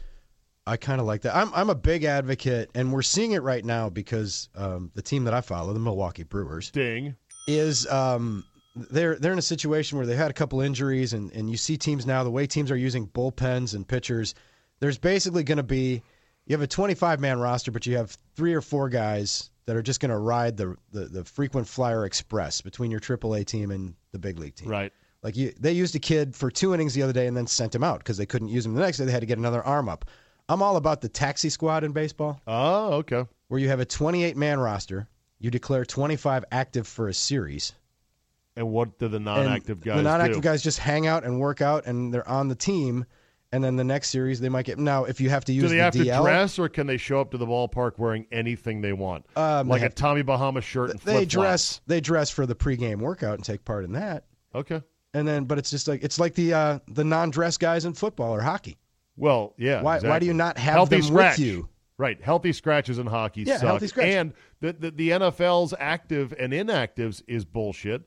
I 0.66 0.78
kind 0.78 0.98
of 1.00 1.06
like 1.06 1.22
that. 1.22 1.36
I'm 1.36 1.52
I'm 1.54 1.68
a 1.68 1.74
big 1.74 2.04
advocate, 2.04 2.70
and 2.74 2.90
we're 2.92 3.02
seeing 3.02 3.32
it 3.32 3.42
right 3.42 3.64
now 3.64 3.90
because 3.90 4.48
um, 4.54 4.90
the 4.94 5.02
team 5.02 5.24
that 5.24 5.34
I 5.34 5.42
follow, 5.42 5.74
the 5.74 5.78
Milwaukee 5.78 6.22
Brewers, 6.22 6.70
Ding. 6.70 7.16
is 7.46 7.86
um, 7.88 8.44
they're 8.76 9.16
they're 9.16 9.32
in 9.32 9.38
a 9.38 9.42
situation 9.42 9.98
where 9.98 10.06
they 10.06 10.16
had 10.16 10.30
a 10.30 10.34
couple 10.34 10.60
injuries, 10.60 11.12
and, 11.12 11.30
and 11.32 11.48
you 11.50 11.56
see 11.56 11.76
teams 11.76 12.06
now 12.06 12.24
the 12.24 12.30
way 12.30 12.46
teams 12.46 12.70
are 12.70 12.76
using 12.76 13.06
bullpens 13.08 13.74
and 13.74 13.86
pitchers. 13.86 14.34
There's 14.80 14.98
basically 14.98 15.44
going 15.44 15.58
to 15.58 15.62
be 15.62 16.02
you 16.46 16.54
have 16.54 16.62
a 16.62 16.66
25 16.66 17.20
man 17.20 17.38
roster, 17.38 17.70
but 17.70 17.86
you 17.86 17.96
have 17.96 18.16
three 18.34 18.52
or 18.54 18.60
four 18.60 18.88
guys 18.88 19.50
that 19.66 19.76
are 19.76 19.82
just 19.82 20.00
going 20.00 20.10
to 20.10 20.18
ride 20.18 20.56
the, 20.56 20.76
the 20.92 21.04
the 21.06 21.24
frequent 21.24 21.66
flyer 21.68 22.04
express 22.04 22.60
between 22.60 22.90
your 22.90 23.00
AAA 23.00 23.46
team 23.46 23.70
and 23.70 23.94
the 24.12 24.18
big 24.18 24.38
league 24.38 24.54
team. 24.56 24.68
Right. 24.68 24.92
Like 25.22 25.36
you, 25.36 25.54
they 25.58 25.72
used 25.72 25.94
a 25.94 25.98
kid 25.98 26.36
for 26.36 26.50
two 26.50 26.74
innings 26.74 26.92
the 26.92 27.02
other 27.02 27.14
day 27.14 27.26
and 27.26 27.34
then 27.36 27.46
sent 27.46 27.74
him 27.74 27.82
out 27.82 28.00
because 28.00 28.18
they 28.18 28.26
couldn't 28.26 28.48
use 28.48 28.66
him 28.66 28.74
the 28.74 28.80
next 28.82 28.98
day. 28.98 29.06
They 29.06 29.12
had 29.12 29.20
to 29.20 29.26
get 29.26 29.38
another 29.38 29.62
arm 29.64 29.88
up. 29.88 30.04
I'm 30.50 30.60
all 30.60 30.76
about 30.76 31.00
the 31.00 31.08
taxi 31.08 31.48
squad 31.48 31.82
in 31.82 31.92
baseball, 31.92 32.38
Oh, 32.46 32.92
okay. 32.96 33.24
where 33.48 33.58
you 33.58 33.68
have 33.68 33.80
a 33.80 33.86
28 33.86 34.36
man 34.36 34.58
roster. 34.60 35.08
You 35.38 35.50
declare 35.50 35.86
25 35.86 36.44
active 36.52 36.86
for 36.86 37.08
a 37.08 37.14
series. 37.14 37.72
And 38.56 38.70
what 38.70 38.98
do 38.98 39.08
the 39.08 39.18
non-active 39.18 39.80
guys 39.80 39.94
do? 39.94 40.02
The 40.02 40.08
non-active 40.08 40.36
do? 40.36 40.40
guys 40.42 40.62
just 40.62 40.78
hang 40.78 41.06
out 41.06 41.24
and 41.24 41.40
work 41.40 41.60
out, 41.60 41.86
and 41.86 42.12
they're 42.14 42.28
on 42.28 42.48
the 42.48 42.54
team. 42.54 43.04
And 43.52 43.62
then 43.62 43.76
the 43.76 43.84
next 43.84 44.10
series, 44.10 44.40
they 44.40 44.48
might 44.48 44.64
get. 44.64 44.78
Now, 44.78 45.04
if 45.04 45.20
you 45.20 45.30
have 45.30 45.44
to 45.44 45.52
use. 45.52 45.62
Do 45.62 45.68
they 45.68 45.76
the 45.76 45.82
have 45.82 45.94
DL, 45.94 46.16
to 46.18 46.22
dress, 46.22 46.58
or 46.58 46.68
can 46.68 46.86
they 46.88 46.96
show 46.96 47.20
up 47.20 47.30
to 47.32 47.36
the 47.38 47.46
ballpark 47.46 47.98
wearing 47.98 48.26
anything 48.32 48.80
they 48.80 48.92
want, 48.92 49.26
Um, 49.36 49.68
like 49.68 49.80
they 49.82 49.86
a 49.86 49.90
Tommy 49.94 50.22
Bahama 50.22 50.60
shirt 50.60 50.90
and 50.90 51.00
they 51.00 51.24
dress. 51.24 51.80
They 51.86 52.00
dress 52.00 52.30
for 52.30 52.46
the 52.46 52.54
pregame 52.56 52.98
workout 52.98 53.34
and 53.34 53.44
take 53.44 53.64
part 53.64 53.84
in 53.84 53.92
that. 53.92 54.24
Okay. 54.54 54.82
And 55.14 55.26
then, 55.28 55.44
but 55.44 55.58
it's 55.58 55.70
just 55.70 55.86
like 55.86 56.02
it's 56.02 56.18
like 56.18 56.34
the 56.34 56.52
uh, 56.52 56.78
the 56.88 57.04
non-dress 57.04 57.56
guys 57.56 57.84
in 57.84 57.94
football 57.94 58.34
or 58.34 58.40
hockey. 58.40 58.76
Well, 59.16 59.54
yeah. 59.56 59.82
Why- 59.82 60.00
why 60.00 60.18
do 60.18 60.26
you 60.26 60.34
not 60.34 60.58
have 60.58 60.74
healthy 60.74 61.00
them 61.00 61.14
with 61.14 61.38
you? 61.38 61.68
Right, 61.96 62.20
healthy 62.20 62.52
scratches 62.52 62.98
in 62.98 63.06
hockey 63.06 63.42
Yeah, 63.44 63.58
suck. 63.58 63.66
healthy 63.68 63.86
scratch. 63.86 64.08
And 64.08 64.32
the, 64.60 64.72
the 64.72 64.90
the 64.90 65.10
NFL's 65.10 65.72
active 65.78 66.34
and 66.36 66.52
inactives 66.52 67.22
is 67.28 67.44
bullshit 67.44 68.02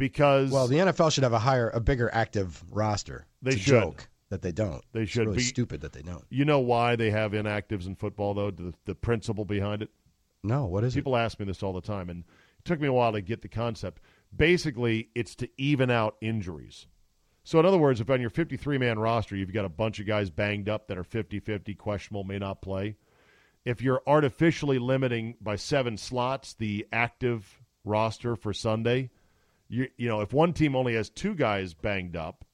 because 0.00 0.50
Well, 0.50 0.66
the 0.66 0.78
NFL 0.78 1.12
should 1.12 1.22
have 1.22 1.32
a 1.32 1.38
higher, 1.38 1.68
a 1.70 1.78
bigger 1.80 2.10
active 2.12 2.60
roster. 2.72 3.26
They 3.42 3.52
It's 3.52 3.60
a 3.60 3.64
should. 3.64 3.80
joke 3.82 4.08
that 4.30 4.42
they 4.42 4.50
don't. 4.50 4.82
They 4.92 5.04
should 5.06 5.26
really 5.26 5.36
be- 5.38 5.42
stupid 5.44 5.82
that 5.82 5.92
they 5.92 6.02
don't. 6.02 6.24
you 6.30 6.44
know 6.44 6.58
why 6.60 6.96
they 6.96 7.10
have 7.10 7.32
inactives 7.32 7.86
in 7.86 7.94
football 7.94 8.34
though. 8.34 8.50
The, 8.50 8.74
the 8.86 8.94
principle 8.96 9.44
behind 9.44 9.82
it. 9.82 9.90
No, 10.42 10.64
what 10.66 10.82
is 10.84 10.94
it? 10.96 10.98
People 11.00 11.16
ask 11.16 11.38
me 11.38 11.44
this 11.46 11.62
all 11.62 11.72
the 11.74 11.80
time, 11.82 12.08
and 12.08 12.24
it 12.58 12.64
took 12.64 12.80
me 12.80 12.88
a 12.88 12.92
while 12.92 13.12
to 13.12 13.20
get 13.20 13.42
the 13.42 13.48
concept. 13.48 14.00
Basically, 14.34 15.10
it's 15.14 15.34
to 15.36 15.48
even 15.58 15.90
out 15.90 16.16
injuries. 16.22 16.86
So, 17.44 17.58
in 17.60 17.66
other 17.66 17.78
words, 17.78 18.00
if 18.00 18.08
on 18.08 18.20
your 18.20 18.30
53 18.30 18.78
man 18.78 18.98
roster 18.98 19.36
you've 19.36 19.52
got 19.52 19.64
a 19.64 19.68
bunch 19.70 20.00
of 20.00 20.06
guys 20.06 20.30
banged 20.30 20.68
up 20.68 20.88
that 20.88 20.96
are 20.98 21.04
50 21.04 21.40
50, 21.40 21.74
questionable, 21.74 22.24
may 22.24 22.38
not 22.38 22.62
play, 22.62 22.96
if 23.64 23.82
you're 23.82 24.02
artificially 24.06 24.78
limiting 24.78 25.34
by 25.42 25.56
seven 25.56 25.96
slots 25.98 26.54
the 26.54 26.86
active 26.92 27.60
roster 27.84 28.36
for 28.36 28.52
Sunday, 28.54 29.10
you, 29.70 29.88
you 29.96 30.08
know, 30.08 30.20
if 30.20 30.32
one 30.34 30.52
team 30.52 30.76
only 30.76 30.94
has 30.96 31.08
two 31.08 31.34
guys 31.34 31.72
banged 31.72 32.16
up, 32.16 32.44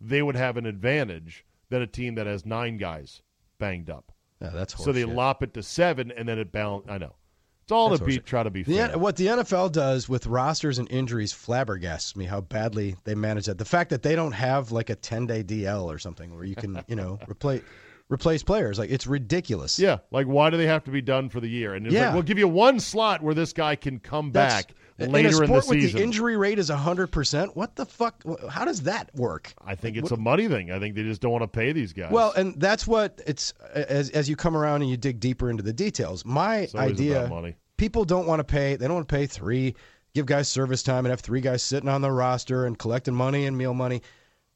they 0.00 0.22
would 0.22 0.34
have 0.34 0.56
an 0.56 0.66
advantage 0.66 1.44
than 1.68 1.82
a 1.82 1.86
team 1.86 2.16
that 2.16 2.26
has 2.26 2.44
nine 2.44 2.78
guys 2.78 3.22
banged 3.58 3.88
up. 3.90 4.10
Yeah, 4.40 4.50
that's 4.50 4.82
So 4.82 4.90
they 4.90 5.04
lop 5.04 5.42
it 5.44 5.54
to 5.54 5.62
seven, 5.62 6.10
and 6.10 6.28
then 6.28 6.38
it 6.38 6.50
balance. 6.50 6.86
I 6.88 6.98
know 6.98 7.14
it's 7.62 7.70
all 7.70 7.90
That's 7.90 8.00
to 8.00 8.06
be 8.06 8.18
try 8.18 8.42
to 8.42 8.50
be 8.50 8.64
The, 8.64 8.76
fair. 8.76 8.98
what 8.98 9.14
the 9.14 9.26
NFL 9.28 9.70
does 9.70 10.08
with 10.08 10.26
rosters 10.26 10.78
and 10.80 10.90
injuries 10.90 11.32
flabbergasts 11.32 12.16
me 12.16 12.24
how 12.24 12.40
badly 12.40 12.96
they 13.04 13.14
manage 13.14 13.46
that. 13.46 13.58
The 13.58 13.64
fact 13.64 13.90
that 13.90 14.02
they 14.02 14.16
don't 14.16 14.32
have 14.32 14.72
like 14.72 14.90
a 14.90 14.96
10 14.96 15.26
day 15.26 15.44
DL 15.44 15.84
or 15.84 15.98
something 15.98 16.34
where 16.34 16.44
you 16.44 16.56
can, 16.56 16.82
you 16.88 16.96
know, 16.96 17.20
replace 17.28 17.62
replace 18.12 18.42
players. 18.42 18.78
Like 18.78 18.90
it's 18.90 19.06
ridiculous. 19.06 19.78
yeah, 19.78 19.98
like 20.10 20.26
why 20.26 20.50
do 20.50 20.56
they 20.56 20.66
have 20.66 20.84
to 20.84 20.90
be 20.90 21.00
done 21.00 21.28
for 21.28 21.40
the 21.40 21.48
year? 21.48 21.74
And 21.74 21.90
Yeah. 21.90 22.06
like 22.06 22.14
we'll 22.14 22.22
give 22.22 22.38
you 22.38 22.48
one 22.48 22.78
slot 22.80 23.22
where 23.22 23.34
this 23.34 23.52
guy 23.52 23.76
can 23.76 23.98
come 23.98 24.30
That's- 24.32 24.64
back 24.64 24.74
in 24.98 25.10
later 25.10 25.28
a 25.28 25.30
in, 25.40 25.46
sport 25.46 25.64
the 25.64 25.70
with 25.78 25.92
the 25.94 26.02
injury 26.02 26.36
rate 26.36 26.58
is 26.58 26.70
100%. 26.70 27.56
What 27.56 27.74
the 27.76 27.86
fuck? 27.86 28.22
How 28.48 28.64
does 28.64 28.82
that 28.82 29.12
work? 29.14 29.52
I 29.64 29.74
think 29.74 29.96
it's 29.96 30.10
a 30.10 30.16
money 30.16 30.46
thing. 30.48 30.70
I 30.70 30.78
think 30.78 30.94
they 30.94 31.02
just 31.02 31.20
don't 31.22 31.32
want 31.32 31.42
to 31.42 31.48
pay 31.48 31.72
these 31.72 31.92
guys. 31.92 32.12
Well, 32.12 32.32
and 32.36 32.54
that's 32.60 32.86
what 32.86 33.20
it's 33.26 33.52
as 33.74 34.10
as 34.10 34.28
you 34.28 34.36
come 34.36 34.56
around 34.56 34.82
and 34.82 34.90
you 34.90 34.96
dig 34.96 35.18
deeper 35.18 35.50
into 35.50 35.62
the 35.62 35.72
details. 35.72 36.24
My 36.24 36.68
idea, 36.74 37.54
people 37.78 38.04
don't 38.04 38.26
want 38.26 38.40
to 38.40 38.44
pay. 38.44 38.76
They 38.76 38.86
don't 38.86 38.94
want 38.96 39.08
to 39.08 39.14
pay 39.14 39.26
three, 39.26 39.74
give 40.14 40.26
guys 40.26 40.46
service 40.48 40.82
time, 40.82 41.04
and 41.06 41.10
have 41.10 41.20
three 41.20 41.40
guys 41.40 41.62
sitting 41.62 41.88
on 41.88 42.02
the 42.02 42.12
roster 42.12 42.66
and 42.66 42.78
collecting 42.78 43.14
money 43.14 43.46
and 43.46 43.56
meal 43.56 43.74
money. 43.74 44.02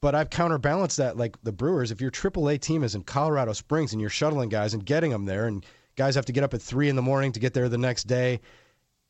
But 0.02 0.14
I've 0.14 0.30
counterbalanced 0.30 0.98
that, 0.98 1.16
like 1.16 1.40
the 1.42 1.52
Brewers. 1.52 1.90
If 1.90 2.00
your 2.00 2.10
AAA 2.10 2.60
team 2.60 2.84
is 2.84 2.94
in 2.94 3.02
Colorado 3.02 3.52
Springs 3.52 3.92
and 3.92 4.00
you're 4.00 4.10
shuttling 4.10 4.48
guys 4.48 4.74
and 4.74 4.84
getting 4.84 5.10
them 5.10 5.24
there, 5.24 5.46
and 5.46 5.64
guys 5.96 6.14
have 6.14 6.26
to 6.26 6.32
get 6.32 6.44
up 6.44 6.54
at 6.54 6.62
three 6.62 6.88
in 6.88 6.96
the 6.96 7.02
morning 7.02 7.32
to 7.32 7.40
get 7.40 7.54
there 7.54 7.68
the 7.68 7.78
next 7.78 8.04
day, 8.04 8.40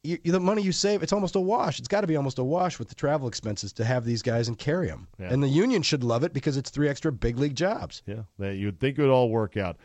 you, 0.07 0.19
the 0.25 0.41
money 0.41 0.63
you 0.63 0.73
save, 0.73 1.03
it's 1.03 1.13
almost 1.13 1.35
a 1.35 1.41
wash. 1.41 1.79
It's 1.79 1.89
got 1.89 2.03
to 2.03 2.07
be 2.07 2.17
almost 2.17 2.39
a 2.39 2.45
wash 2.45 2.79
with 2.79 2.89
the 2.89 2.95
travel 2.95 3.27
expenses 3.29 3.73
to 3.75 3.85
have 3.85 4.05
these 4.05 4.23
guys 4.23 4.49
and 4.49 4.57
carry 4.57 4.87
them. 4.87 5.09
Yeah. 5.19 5.33
And 5.33 5.43
the 5.43 5.49
union 5.49 5.83
should 5.83 6.05
love 6.05 6.23
it 6.23 6.33
because 6.33 6.57
it's 6.57 6.71
three 6.71 6.89
extra 6.89 7.11
big 7.13 7.39
league 7.39 7.57
jobs. 7.57 8.03
yeah, 8.07 8.51
you'd 8.51 8.79
think 8.79 8.99
it 8.99 9.03
would 9.03 9.11
all 9.11 9.29
work 9.31 9.57
out. 9.57 9.77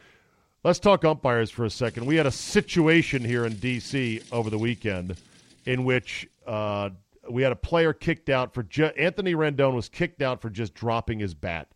Let's 0.63 0.77
talk 0.77 1.03
umpires 1.03 1.49
for 1.49 1.65
a 1.65 1.71
second. 1.71 2.05
We 2.05 2.17
had 2.17 2.27
a 2.27 2.31
situation 2.31 3.25
here 3.25 3.45
in 3.45 3.55
D.C. 3.55 4.21
over 4.31 4.51
the 4.51 4.59
weekend 4.59 5.15
in 5.65 5.85
which 5.85 6.29
uh, 6.45 6.91
we 7.29 7.43
had 7.43 7.51
a 7.51 7.57
player 7.57 7.93
kicked 7.93 8.29
out 8.29 8.53
for 8.53 8.63
ju- 8.63 8.91
Anthony 8.97 9.35
Rendon 9.35 9.75
was 9.75 9.89
kicked 9.89 10.21
out 10.21 10.41
for 10.41 10.49
just 10.49 10.73
dropping 10.73 11.19
his 11.19 11.33
bat. 11.33 11.69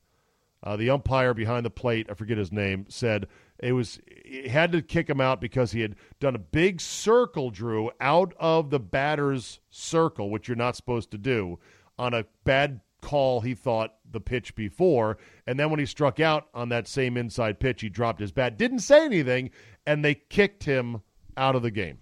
Uh, 0.64 0.76
the 0.76 0.90
umpire 0.90 1.34
behind 1.34 1.66
the 1.66 1.70
plate, 1.70 2.08
I 2.10 2.16
forget 2.16 2.38
his 2.38 2.52
name, 2.52 2.86
said 2.90 3.28
it 3.60 3.74
was 3.74 4.00
he 4.26 4.48
had 4.48 4.72
to 4.72 4.82
kick 4.82 5.10
him 5.10 5.22
out 5.22 5.40
because 5.40 5.72
he 5.72 5.82
had 5.82 5.96
done 6.20 6.36
a 6.36 6.40
big 6.40 6.82
circle, 6.82 7.52
Drew, 7.52 7.92
out 8.02 8.34
of 8.40 8.72
the 8.72 8.80
batter's 8.80 9.60
circle, 9.70 10.30
which 10.30 10.48
you're 10.48 10.58
not 10.58 10.76
supposed 10.76 11.12
to 11.12 11.18
do, 11.18 11.60
on 12.00 12.14
a 12.14 12.26
bad 12.44 12.82
call 13.02 13.42
he 13.42 13.54
thought 13.54 13.94
the 14.10 14.20
pitch 14.20 14.56
before. 14.56 15.18
And 15.46 15.60
then 15.60 15.70
when 15.70 15.80
he 15.80 15.86
struck 15.86 16.20
out 16.20 16.48
on 16.56 16.70
that 16.70 16.88
same 16.88 17.18
inside 17.18 17.60
pitch, 17.60 17.82
he 17.82 17.90
dropped 17.90 18.20
his 18.20 18.32
bat, 18.32 18.58
didn't 18.58 18.80
say 18.80 19.06
anything, 19.06 19.52
and 19.86 20.04
they 20.04 20.16
kicked 20.16 20.64
him 20.64 21.02
out 21.38 21.56
of 21.56 21.62
the 21.62 21.72
game 21.72 22.00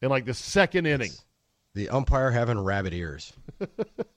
in 0.00 0.08
like 0.08 0.24
the 0.24 0.34
second 0.34 0.86
inning. 0.86 1.12
The 1.74 1.88
umpire 1.88 2.30
having 2.30 2.58
rabbit 2.58 2.92
ears. 2.92 3.32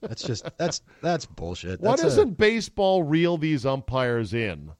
That's 0.02 0.22
just 0.22 0.46
that's 0.58 0.82
that's 1.02 1.24
bullshit. 1.26 1.80
Why 1.80 1.92
That's 1.92 2.02
a- 2.02 2.04
doesn't 2.04 2.36
baseball 2.38 3.02
reel 3.02 3.38
these 3.38 3.64
umpires 3.64 4.34
in 4.34 4.72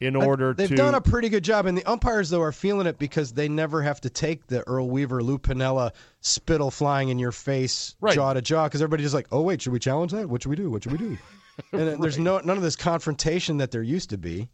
in 0.00 0.14
order 0.16 0.52
They've 0.54 0.68
to 0.68 0.76
done 0.76 0.94
a 0.94 1.00
pretty 1.00 1.28
good 1.28 1.44
job, 1.44 1.66
and 1.66 1.76
the 1.78 1.84
umpires 1.84 2.30
though 2.30 2.40
are 2.42 2.52
feeling 2.52 2.86
it 2.86 2.98
because 2.98 3.32
they 3.32 3.48
never 3.48 3.82
have 3.82 4.00
to 4.02 4.10
take 4.10 4.46
the 4.46 4.66
Earl 4.66 4.88
Weaver, 4.88 5.22
Lou 5.22 5.38
Piniella 5.38 5.92
spittle 6.20 6.70
flying 6.70 7.08
in 7.08 7.18
your 7.18 7.32
face, 7.32 7.94
Right. 8.00 8.14
jaw 8.14 8.32
to 8.32 8.42
jaw, 8.42 8.64
because 8.66 8.80
everybody's 8.82 9.06
just 9.06 9.14
like, 9.14 9.28
oh 9.32 9.42
wait, 9.42 9.62
should 9.62 9.72
we 9.72 9.78
challenge 9.78 10.12
that? 10.12 10.28
What 10.28 10.42
should 10.42 10.50
we 10.50 10.56
do? 10.56 10.70
What 10.70 10.82
should 10.84 10.92
we 10.92 10.98
do? 10.98 11.18
and 11.72 11.80
then 11.88 12.00
there's 12.00 12.18
no 12.18 12.38
none 12.38 12.56
of 12.56 12.62
this 12.62 12.76
confrontation 12.76 13.56
that 13.58 13.70
there 13.70 13.82
used 13.82 14.10
to 14.10 14.18
be. 14.18 14.48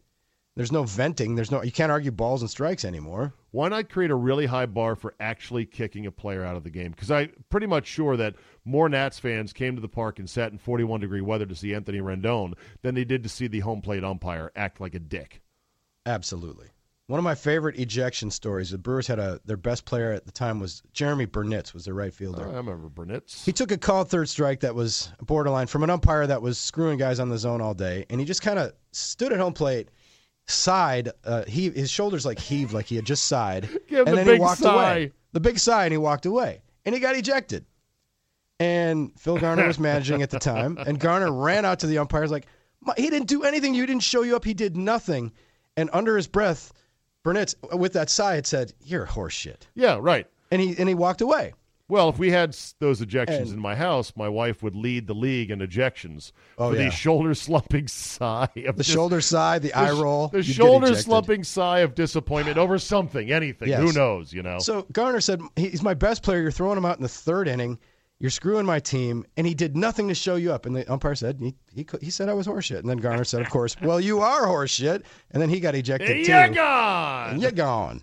There's 0.55 0.71
no 0.71 0.83
venting. 0.83 1.35
There's 1.35 1.51
no 1.51 1.63
you 1.63 1.71
can't 1.71 1.91
argue 1.91 2.11
balls 2.11 2.41
and 2.41 2.49
strikes 2.49 2.85
anymore. 2.85 3.33
Why 3.51 3.67
not 3.67 3.89
create 3.89 4.11
a 4.11 4.15
really 4.15 4.45
high 4.45 4.65
bar 4.65 4.95
for 4.95 5.13
actually 5.19 5.65
kicking 5.65 6.05
a 6.05 6.11
player 6.11 6.43
out 6.43 6.55
of 6.55 6.63
the 6.63 6.69
game? 6.69 6.91
Because 6.91 7.11
I'm 7.11 7.31
pretty 7.49 7.67
much 7.67 7.87
sure 7.87 8.15
that 8.17 8.35
more 8.63 8.87
Nats 8.87 9.19
fans 9.19 9.51
came 9.51 9.75
to 9.75 9.81
the 9.81 9.89
park 9.89 10.19
and 10.19 10.29
sat 10.29 10.51
in 10.51 10.57
41 10.57 11.01
degree 11.01 11.21
weather 11.21 11.45
to 11.45 11.55
see 11.55 11.73
Anthony 11.73 11.99
Rendon 11.99 12.53
than 12.81 12.95
they 12.95 13.03
did 13.03 13.23
to 13.23 13.29
see 13.29 13.47
the 13.47 13.59
home 13.59 13.81
plate 13.81 14.03
umpire 14.03 14.51
act 14.55 14.79
like 14.79 14.95
a 14.95 14.99
dick. 14.99 15.41
Absolutely. 16.05 16.67
One 17.07 17.19
of 17.19 17.23
my 17.23 17.35
favorite 17.35 17.77
ejection 17.77 18.31
stories. 18.31 18.71
The 18.71 18.79
Brewers 18.79 19.05
had 19.05 19.19
a 19.19 19.39
their 19.45 19.57
best 19.57 19.85
player 19.85 20.11
at 20.11 20.25
the 20.25 20.31
time 20.31 20.59
was 20.59 20.81
Jeremy 20.93 21.27
Burnitz 21.27 21.73
was 21.73 21.85
their 21.85 21.93
right 21.93 22.13
fielder. 22.13 22.43
I 22.43 22.55
remember 22.55 22.89
Burnitz. 22.89 23.45
He 23.45 23.51
took 23.51 23.71
a 23.71 23.77
call 23.77 24.05
third 24.05 24.27
strike 24.27 24.61
that 24.61 24.73
was 24.73 25.11
borderline 25.21 25.67
from 25.67 25.83
an 25.83 25.91
umpire 25.91 26.25
that 26.25 26.41
was 26.41 26.57
screwing 26.57 26.97
guys 26.97 27.19
on 27.19 27.29
the 27.29 27.37
zone 27.37 27.61
all 27.61 27.75
day, 27.75 28.05
and 28.09 28.19
he 28.19 28.25
just 28.25 28.41
kind 28.41 28.57
of 28.57 28.73
stood 28.91 29.31
at 29.31 29.39
home 29.39 29.53
plate, 29.53 29.89
sighed. 30.47 31.09
Uh, 31.23 31.43
he 31.45 31.69
his 31.69 31.89
shoulders 31.89 32.25
like 32.25 32.39
heaved, 32.39 32.73
like 32.73 32.85
he 32.85 32.95
had 32.95 33.05
just 33.05 33.25
sighed, 33.25 33.63
and 33.89 34.07
the 34.07 34.15
then 34.15 34.27
he 34.27 34.39
walked 34.39 34.61
sigh. 34.61 34.73
away. 34.73 35.11
The 35.33 35.39
big 35.39 35.59
sigh, 35.59 35.85
and 35.85 35.91
he 35.91 35.97
walked 35.97 36.25
away, 36.25 36.61
and 36.85 36.95
he 36.95 37.01
got 37.01 37.15
ejected. 37.15 37.65
And 38.59 39.11
Phil 39.19 39.37
Garner 39.37 39.67
was 39.67 39.79
managing 39.79 40.21
at 40.21 40.29
the 40.29 40.39
time, 40.39 40.77
and 40.87 40.99
Garner 40.99 41.31
ran 41.31 41.65
out 41.65 41.79
to 41.79 41.87
the 41.87 41.97
umpires 41.97 42.31
like, 42.31 42.47
"He 42.97 43.09
didn't 43.09 43.27
do 43.27 43.43
anything. 43.43 43.73
You 43.73 43.85
didn't 43.85 44.03
show 44.03 44.21
you 44.21 44.35
up. 44.35 44.45
He 44.45 44.53
did 44.53 44.77
nothing." 44.77 45.31
And 45.77 45.89
under 45.91 46.15
his 46.15 46.27
breath, 46.27 46.71
Burnitz, 47.25 47.55
with 47.77 47.93
that 47.93 48.09
sigh, 48.09 48.35
had 48.35 48.47
said, 48.47 48.73
"You're 48.81 49.05
horse 49.05 49.33
shit," 49.33 49.67
yeah, 49.75 49.97
right. 49.99 50.25
and 50.51 50.61
he 50.61 50.75
and 50.77 50.87
he 50.87 50.95
walked 50.95 51.21
away. 51.21 51.53
Well, 51.87 52.09
if 52.09 52.17
we 52.17 52.31
had 52.31 52.57
those 52.79 52.99
ejections 52.99 53.41
And- 53.41 53.53
in 53.53 53.59
my 53.59 53.75
house, 53.75 54.11
my 54.15 54.27
wife 54.27 54.63
would 54.63 54.75
lead 54.75 55.05
the 55.05 55.13
league 55.13 55.51
in 55.51 55.59
ejections 55.59 56.31
Oh, 56.57 56.71
for 56.71 56.77
yeah. 56.77 56.85
the 56.85 56.91
shoulder 56.91 57.35
slumping 57.35 57.87
sigh 57.89 58.49
of 58.65 58.75
The 58.77 58.83
dis- 58.83 58.87
shoulder 58.87 59.21
sigh, 59.21 59.59
the 59.59 59.71
eye 59.73 59.91
the 59.93 60.01
roll, 60.01 60.29
the 60.29 60.41
shoulder 60.41 60.95
slumping 60.95 61.43
sigh 61.43 61.79
of 61.79 61.93
disappointment 61.93 62.57
over 62.57 62.79
something, 62.79 63.31
anything. 63.31 63.69
Yes. 63.69 63.81
Who 63.81 63.91
knows? 63.93 64.33
You 64.33 64.41
know. 64.41 64.57
So 64.59 64.87
Garner 64.91 65.21
said, 65.21 65.41
"He's 65.55 65.83
my 65.83 65.93
best 65.93 66.23
player. 66.23 66.41
You're 66.41 66.51
throwing 66.51 66.77
him 66.77 66.85
out 66.85 66.97
in 66.97 67.03
the 67.03 67.07
third 67.09 67.47
inning. 67.47 67.77
You're 68.17 68.31
screwing 68.31 68.65
my 68.65 68.79
team, 68.79 69.25
and 69.35 69.45
he 69.45 69.53
did 69.53 69.75
nothing 69.75 70.07
to 70.07 70.15
show 70.15 70.37
you 70.37 70.53
up." 70.53 70.65
And 70.65 70.75
the 70.75 70.91
umpire 70.91 71.13
said, 71.15 71.37
"He 71.39 71.53
he, 71.75 71.85
he 72.01 72.09
said 72.09 72.29
I 72.29 72.33
was 72.33 72.47
horseshit." 72.47 72.79
And 72.79 72.89
then 72.89 72.97
Garner 72.97 73.25
said, 73.25 73.41
"Of 73.41 73.49
course, 73.51 73.75
well 73.81 73.99
you 74.01 74.21
are 74.21 74.47
horseshit." 74.47 75.03
And 75.31 75.41
then 75.41 75.49
he 75.49 75.59
got 75.59 75.75
ejected 75.75 76.25
too. 76.25 76.31
You're 76.31 76.47
gone. 76.49 77.29
And 77.33 77.41
you're 77.43 77.51
gone. 77.51 78.01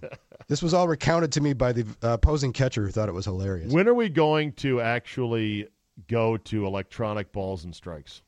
This 0.49 0.63
was 0.63 0.75
all 0.75 0.89
recounted 0.89 1.33
to 1.33 1.41
me 1.41 1.53
by 1.53 1.73
the 1.73 1.87
uh, 2.03 2.15
opposing 2.15 2.53
catcher 2.53 2.85
who 2.85 2.91
thought 2.91 3.09
it 3.09 3.13
was 3.13 3.25
hilarious. 3.25 3.73
When 3.73 3.89
are 3.89 3.95
we 3.95 4.09
going 4.09 4.53
to 4.55 4.81
actually 4.81 5.69
go 6.09 6.37
to 6.37 6.67
electronic 6.67 7.33
balls 7.33 7.65
and 7.65 7.75
strikes? 7.75 8.23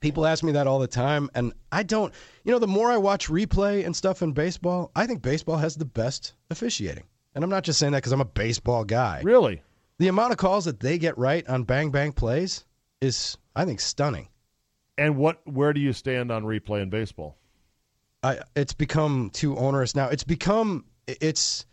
People 0.00 0.26
ask 0.26 0.42
me 0.42 0.52
that 0.52 0.66
all 0.66 0.78
the 0.78 0.86
time, 0.86 1.28
and 1.34 1.52
I 1.70 1.82
don't. 1.82 2.12
You 2.44 2.52
know, 2.52 2.58
the 2.58 2.66
more 2.66 2.90
I 2.90 2.96
watch 2.96 3.28
replay 3.28 3.84
and 3.84 3.94
stuff 3.94 4.22
in 4.22 4.32
baseball, 4.32 4.90
I 4.96 5.06
think 5.06 5.20
baseball 5.20 5.58
has 5.58 5.76
the 5.76 5.84
best 5.84 6.32
officiating. 6.50 7.04
And 7.34 7.44
I'm 7.44 7.50
not 7.50 7.64
just 7.64 7.78
saying 7.78 7.92
that 7.92 7.98
because 7.98 8.12
I'm 8.12 8.20
a 8.20 8.24
baseball 8.24 8.84
guy. 8.84 9.20
Really? 9.22 9.62
The 9.98 10.08
amount 10.08 10.32
of 10.32 10.38
calls 10.38 10.64
that 10.64 10.80
they 10.80 10.96
get 10.96 11.18
right 11.18 11.46
on 11.48 11.64
bang 11.64 11.90
bang 11.90 12.12
plays 12.12 12.64
is, 13.02 13.36
I 13.54 13.66
think, 13.66 13.80
stunning. 13.80 14.28
And 14.96 15.16
what? 15.16 15.46
Where 15.46 15.74
do 15.74 15.80
you 15.80 15.92
stand 15.92 16.32
on 16.32 16.44
replay 16.44 16.80
in 16.80 16.88
baseball? 16.88 17.36
I, 18.22 18.40
it's 18.56 18.72
become 18.72 19.30
too 19.32 19.56
onerous 19.56 19.94
now. 19.94 20.08
It's 20.08 20.24
become 20.24 20.84
it's 21.20 21.66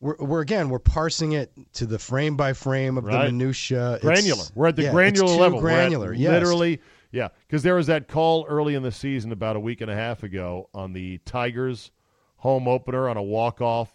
we're, 0.00 0.16
we're 0.18 0.40
again 0.40 0.68
we're 0.68 0.78
parsing 0.78 1.32
it 1.32 1.52
to 1.74 1.86
the 1.86 1.98
frame 1.98 2.36
by 2.36 2.52
frame 2.52 2.98
of 2.98 3.04
Right. 3.04 3.26
the 3.26 3.32
minutia. 3.32 3.94
It's- 3.96 4.02
Granular. 4.02 4.44
We're 4.54 4.68
at 4.68 4.76
the 4.76 4.82
yeah, 4.84 4.90
granular 4.92 5.34
level. 5.36 5.60
Granular, 5.60 6.12
yes. 6.12 6.30
Literally, 6.30 6.80
yeah. 7.12 7.28
Because 7.46 7.62
there 7.62 7.74
was 7.76 7.86
that 7.86 8.08
call 8.08 8.44
early 8.48 8.74
in 8.74 8.82
the 8.82 8.92
season, 8.92 9.32
about 9.32 9.56
a 9.56 9.60
week 9.60 9.80
and 9.80 9.90
a 9.90 9.94
half 9.94 10.22
ago, 10.22 10.68
on 10.74 10.92
the 10.92 11.18
Tigers 11.24 11.90
home 12.36 12.66
opener 12.66 13.08
on 13.08 13.16
a 13.16 13.22
walk 13.22 13.60
off 13.60 13.94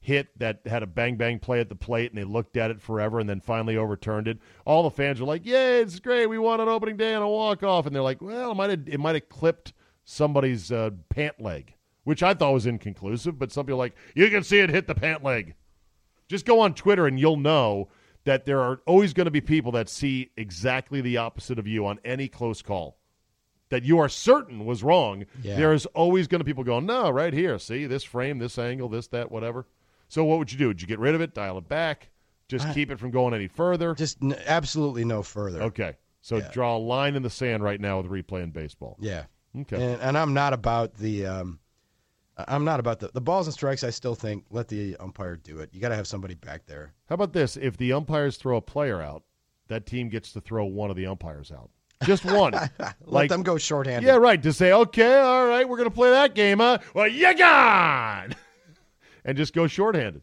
hit 0.00 0.26
that 0.38 0.58
had 0.66 0.82
a 0.82 0.86
bang 0.86 1.16
bang 1.16 1.38
play 1.38 1.60
at 1.60 1.68
the 1.68 1.76
plate, 1.76 2.10
and 2.10 2.18
they 2.18 2.24
looked 2.24 2.56
at 2.56 2.70
it 2.72 2.80
forever, 2.80 3.20
and 3.20 3.28
then 3.28 3.40
finally 3.40 3.76
overturned 3.76 4.26
it. 4.26 4.38
All 4.64 4.82
the 4.82 4.90
fans 4.90 5.20
were 5.20 5.26
like, 5.26 5.42
"Yeah, 5.44 5.74
it's 5.74 6.00
great. 6.00 6.26
We 6.26 6.38
won 6.38 6.60
on 6.60 6.68
opening 6.68 6.96
day 6.96 7.14
on 7.14 7.22
a 7.22 7.28
walk 7.28 7.62
off," 7.62 7.86
and 7.86 7.94
they're 7.94 8.02
like, 8.02 8.20
"Well, 8.20 8.50
it 8.50 8.54
might 8.54 8.70
have 8.70 8.88
it 8.88 8.98
might 8.98 9.14
have 9.14 9.28
clipped 9.28 9.74
somebody's 10.04 10.72
uh, 10.72 10.90
pant 11.10 11.40
leg." 11.40 11.74
Which 12.04 12.22
I 12.22 12.34
thought 12.34 12.52
was 12.52 12.66
inconclusive, 12.66 13.38
but 13.38 13.52
some 13.52 13.64
people 13.66 13.76
are 13.80 13.84
like, 13.84 13.94
you 14.14 14.28
can 14.28 14.42
see 14.42 14.58
it 14.58 14.70
hit 14.70 14.86
the 14.88 14.94
pant 14.94 15.22
leg. 15.22 15.54
Just 16.28 16.44
go 16.44 16.60
on 16.60 16.74
Twitter 16.74 17.06
and 17.06 17.18
you'll 17.18 17.36
know 17.36 17.88
that 18.24 18.44
there 18.44 18.60
are 18.60 18.80
always 18.86 19.12
going 19.12 19.26
to 19.26 19.30
be 19.30 19.40
people 19.40 19.72
that 19.72 19.88
see 19.88 20.30
exactly 20.36 21.00
the 21.00 21.16
opposite 21.16 21.58
of 21.58 21.66
you 21.66 21.86
on 21.86 21.98
any 22.04 22.26
close 22.28 22.60
call 22.62 22.96
that 23.68 23.84
you 23.84 23.98
are 23.98 24.08
certain 24.08 24.66
was 24.66 24.82
wrong. 24.82 25.24
Yeah. 25.42 25.56
There 25.56 25.72
is 25.72 25.86
always 25.86 26.26
going 26.28 26.40
to 26.40 26.44
be 26.44 26.50
people 26.52 26.64
going, 26.64 26.86
no, 26.86 27.08
right 27.10 27.32
here, 27.32 27.58
see 27.58 27.86
this 27.86 28.04
frame, 28.04 28.38
this 28.38 28.58
angle, 28.58 28.88
this, 28.88 29.06
that, 29.08 29.30
whatever. 29.30 29.66
So 30.08 30.24
what 30.24 30.38
would 30.38 30.52
you 30.52 30.58
do? 30.58 30.68
Would 30.68 30.82
you 30.82 30.86
get 30.88 30.98
rid 30.98 31.14
of 31.14 31.20
it, 31.20 31.32
dial 31.34 31.56
it 31.56 31.68
back, 31.68 32.10
just 32.48 32.70
keep 32.74 32.90
it 32.90 32.98
from 32.98 33.10
going 33.12 33.32
any 33.32 33.46
further? 33.48 33.94
Just 33.94 34.18
n- 34.22 34.36
absolutely 34.46 35.04
no 35.06 35.22
further. 35.22 35.62
Okay. 35.62 35.96
So 36.20 36.36
Yeah. 36.36 36.50
draw 36.52 36.76
a 36.76 36.78
line 36.78 37.14
in 37.16 37.22
the 37.22 37.30
sand 37.30 37.62
right 37.62 37.80
now 37.80 38.00
with 38.00 38.10
replay 38.10 38.42
in 38.42 38.50
baseball. 38.50 38.98
Yeah. 39.00 39.24
Okay. 39.58 39.76
And, 39.76 40.00
and 40.02 40.18
I'm 40.18 40.34
not 40.34 40.52
about 40.52 40.94
the. 40.96 41.26
Um, 41.26 41.58
I'm 42.36 42.64
not 42.64 42.80
about 42.80 42.98
the 43.00 43.10
the 43.12 43.20
balls 43.20 43.46
and 43.46 43.54
strikes. 43.54 43.84
I 43.84 43.90
still 43.90 44.14
think 44.14 44.44
let 44.50 44.68
the 44.68 44.96
umpire 44.98 45.36
do 45.36 45.58
it. 45.58 45.70
You 45.72 45.80
got 45.80 45.90
to 45.90 45.96
have 45.96 46.06
somebody 46.06 46.34
back 46.34 46.66
there. 46.66 46.92
How 47.08 47.14
about 47.14 47.32
this? 47.32 47.56
If 47.56 47.76
the 47.76 47.92
umpires 47.92 48.36
throw 48.36 48.56
a 48.56 48.62
player 48.62 49.00
out, 49.02 49.22
that 49.68 49.86
team 49.86 50.08
gets 50.08 50.32
to 50.32 50.40
throw 50.40 50.64
one 50.64 50.90
of 50.90 50.96
the 50.96 51.06
umpires 51.06 51.52
out. 51.52 51.70
Just 52.04 52.24
one. 52.26 52.52
Let 52.52 52.96
like 53.06 53.28
them 53.28 53.42
go 53.42 53.58
shorthanded. 53.58 54.06
Yeah, 54.08 54.16
right. 54.16 54.42
To 54.42 54.52
say, 54.52 54.72
okay, 54.72 55.20
all 55.20 55.46
right, 55.46 55.68
we're 55.68 55.76
going 55.76 55.88
to 55.90 55.94
play 55.94 56.10
that 56.10 56.34
game, 56.34 56.58
huh? 56.58 56.78
Well, 56.94 57.06
you 57.08 57.36
gone. 57.36 58.34
and 59.24 59.36
just 59.36 59.52
go 59.52 59.66
shorthanded. 59.66 60.22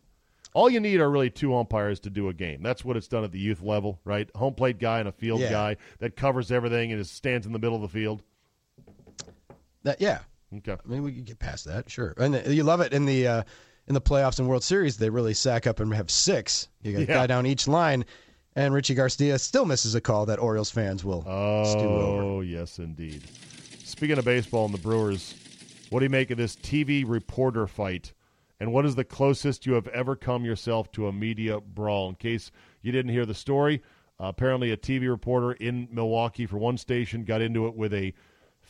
All 0.55 0.67
you 0.69 0.79
need 0.79 0.99
are 0.99 1.09
really 1.09 1.29
two 1.29 1.55
umpires 1.55 1.99
to 2.01 2.09
do 2.09 2.27
a 2.29 2.33
game. 2.33 2.63
That's 2.63 2.83
what 2.83 2.97
it's 2.97 3.07
done 3.07 3.23
at 3.23 3.31
the 3.31 3.39
youth 3.39 3.61
level, 3.61 3.99
right? 4.03 4.27
Home 4.35 4.55
plate 4.55 4.79
guy 4.79 4.99
and 4.99 5.07
a 5.07 5.11
field 5.11 5.41
Yeah. 5.41 5.51
guy 5.51 5.77
that 5.99 6.15
covers 6.15 6.51
everything 6.51 6.91
and 6.91 6.99
is, 6.99 7.09
stands 7.11 7.45
in 7.45 7.53
the 7.53 7.59
middle 7.59 7.75
of 7.75 7.83
the 7.83 7.87
field. 7.87 8.23
That, 9.83 10.01
yeah. 10.01 10.19
Okay. 10.57 10.73
I 10.83 10.87
mean, 10.87 11.03
we 11.03 11.11
could 11.13 11.25
get 11.25 11.39
past 11.39 11.65
that, 11.65 11.89
sure. 11.89 12.13
And 12.17 12.35
uh, 12.35 12.41
you 12.47 12.63
love 12.63 12.81
it 12.81 12.93
in 12.93 13.05
the 13.05 13.27
uh, 13.27 13.43
in 13.87 13.93
the 13.93 14.01
playoffs 14.01 14.39
and 14.39 14.47
World 14.47 14.63
Series. 14.63 14.97
They 14.97 15.09
really 15.09 15.33
sack 15.33 15.67
up 15.67 15.79
and 15.79 15.93
have 15.93 16.09
six. 16.09 16.67
You 16.81 16.93
got 16.93 16.97
a 16.99 17.05
Yeah. 17.05 17.13
guy 17.13 17.27
down 17.27 17.45
each 17.45 17.67
line, 17.67 18.05
and 18.55 18.73
Richie 18.73 18.95
Garcia 18.95 19.37
still 19.39 19.65
misses 19.65 19.95
a 19.95 20.01
call 20.01 20.25
that 20.27 20.39
Orioles 20.39 20.71
fans 20.71 21.05
will 21.05 21.21
stew 21.21 21.29
over. 22.01 22.23
Oh, 22.23 22.41
yes, 22.41 22.79
indeed. 22.79 23.23
Speaking 23.85 24.17
of 24.17 24.25
baseball 24.25 24.65
and 24.65 24.73
the 24.73 24.79
Brewers, 24.79 25.35
what 25.89 25.99
do 25.99 26.05
you 26.05 26.09
make 26.09 26.31
of 26.31 26.37
this 26.37 26.55
TV 26.55 27.03
reporter 27.07 27.65
fight? 27.67 28.13
And 28.59 28.73
what 28.73 28.85
is 28.85 28.95
the 28.95 29.05
closest 29.05 29.65
you 29.65 29.73
have 29.73 29.87
ever 29.87 30.15
come 30.15 30.43
yourself 30.45 30.91
to 30.93 31.07
a 31.07 31.13
media 31.13 31.59
brawl? 31.61 32.09
In 32.09 32.15
case 32.15 32.51
you 32.81 32.91
didn't 32.91 33.11
hear 33.11 33.25
the 33.25 33.33
story, 33.33 33.81
uh, 34.19 34.25
apparently 34.25 34.71
a 34.71 34.77
TV 34.77 35.09
reporter 35.09 35.53
in 35.53 35.87
Milwaukee 35.91 36.45
for 36.45 36.57
one 36.57 36.77
station 36.77 37.23
got 37.23 37.41
into 37.41 37.67
it 37.67 37.75
with 37.75 37.93
a 37.93 38.13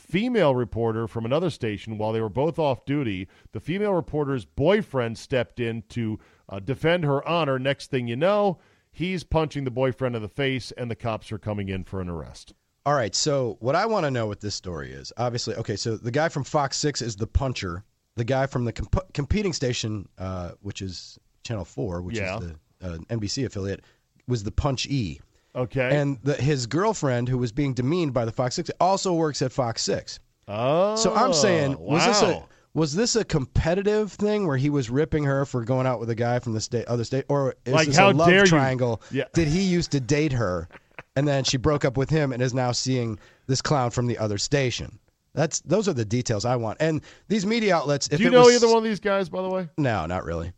female 0.09 0.55
reporter 0.55 1.07
from 1.07 1.23
another 1.25 1.49
station 1.49 1.97
while 1.97 2.11
they 2.11 2.21
were 2.21 2.29
both 2.29 2.57
off 2.57 2.83
duty. 2.85 3.27
The 3.51 3.59
female 3.59 3.93
reporter's 3.93 4.43
boyfriend 4.45 5.17
stepped 5.17 5.59
in 5.59 5.83
to 5.89 6.19
uh, 6.49 6.59
defend 6.59 7.03
her 7.03 7.25
honor. 7.27 7.59
Next 7.59 7.91
thing 7.91 8.07
you 8.07 8.15
know, 8.15 8.57
he's 8.91 9.23
punching 9.23 9.63
the 9.65 9.71
boyfriend 9.71 10.15
in 10.15 10.21
the 10.21 10.27
face, 10.27 10.71
and 10.71 10.89
the 10.89 10.95
cops 10.95 11.31
are 11.31 11.37
coming 11.37 11.69
in 11.69 11.83
for 11.83 12.01
an 12.01 12.09
arrest. 12.09 12.53
All 12.85 12.95
right, 12.95 13.13
so 13.13 13.57
what 13.59 13.75
I 13.75 13.85
want 13.85 14.05
to 14.05 14.11
know 14.11 14.25
what 14.25 14.39
this 14.41 14.55
story 14.55 14.91
is, 14.91 15.13
obviously, 15.17 15.53
okay, 15.55 15.75
so 15.75 15.95
the 15.97 16.11
guy 16.11 16.27
from 16.29 16.43
Fox 16.43 16.77
6 16.77 17.01
is 17.03 17.15
the 17.15 17.27
puncher. 17.27 17.83
The 18.15 18.23
guy 18.23 18.47
from 18.47 18.65
the 18.65 18.73
comp- 18.73 19.13
competing 19.13 19.53
station, 19.53 20.09
uh, 20.17 20.51
which 20.61 20.81
is 20.81 21.19
Channel 21.43 21.65
4, 21.65 22.01
which 22.01 22.17
Yeah. 22.17 22.39
is 22.39 22.47
the 22.47 22.55
uh, 22.81 22.97
NBC 23.09 23.45
affiliate, 23.45 23.83
was 24.27 24.43
the 24.43 24.51
punch 24.51 24.87
E. 24.87 25.19
Okay. 25.59 25.97
And 25.97 26.17
the, 26.23 26.35
his 26.35 26.65
girlfriend, 26.65 27.27
who 27.27 27.37
was 27.37 27.51
being 27.51 27.73
demeaned 27.73 28.13
by 28.13 28.25
the 28.25 28.31
Fox 28.31 28.55
6, 28.55 28.71
also 28.79 29.13
works 29.13 29.41
at 29.41 29.51
Fox 29.51 29.83
6. 29.83 30.19
oh, 30.47 30.95
So 30.95 31.13
I'm 31.13 31.33
saying, 31.33 31.75
oh, 31.75 31.83
was 31.83 32.05
this 32.05 32.21
a 32.21 32.43
was 32.73 32.93
this 32.93 33.15
a 33.15 33.25
competitive 33.25 34.11
thing 34.11 34.45
where 34.47 34.55
he 34.55 34.69
was 34.69 34.89
ripping 34.89 35.23
her 35.23 35.45
for 35.45 35.63
going 35.65 35.87
out 35.87 35.99
with 35.99 36.09
a 36.11 36.15
guy 36.15 36.39
from 36.39 36.53
the 36.53 36.61
state, 36.61 36.85
other 36.85 37.03
state, 37.03 37.25
or 37.27 37.55
is 37.65 37.73
Like, 37.73 37.87
this 37.87 37.97
how 37.97 38.11
a 38.11 38.13
love 38.13 38.45
triangle? 38.45 39.01
Yeah. 39.11 39.23
Did 39.33 39.47
he 39.47 39.61
used 39.63 39.91
to 39.91 39.99
date 39.99 40.33
her, 40.33 40.69
and 41.15 41.27
then 41.27 41.43
she 41.43 41.57
broke 41.57 41.83
up 41.83 41.97
with 41.97 42.09
him 42.09 42.31
and 42.31 42.41
is 42.41 42.53
now 42.53 42.71
seeing 42.71 43.19
this 43.47 43.61
clown 43.61 43.89
from 43.89 44.07
the 44.07 44.17
other 44.17 44.37
station? 44.37 44.99
That's 45.33 45.61
those 45.61 45.87
are 45.87 45.93
the 45.93 46.05
details 46.05 46.45
I 46.45 46.55
want. 46.55 46.77
And 46.79 47.01
these 47.27 47.45
media 47.45 47.75
outlets, 47.75 48.07
if 48.11 48.17
Do 48.17 48.23
you 48.23 48.29
know 48.29 48.43
was, 48.43 48.55
either 48.55 48.67
one 48.67 48.77
of 48.77 48.83
these 48.83 48.99
guys, 48.99 49.29
by 49.29 49.41
the 49.41 49.49
way? 49.49 49.67
No, 49.77 50.05
not 50.05 50.23
really. 50.23 50.51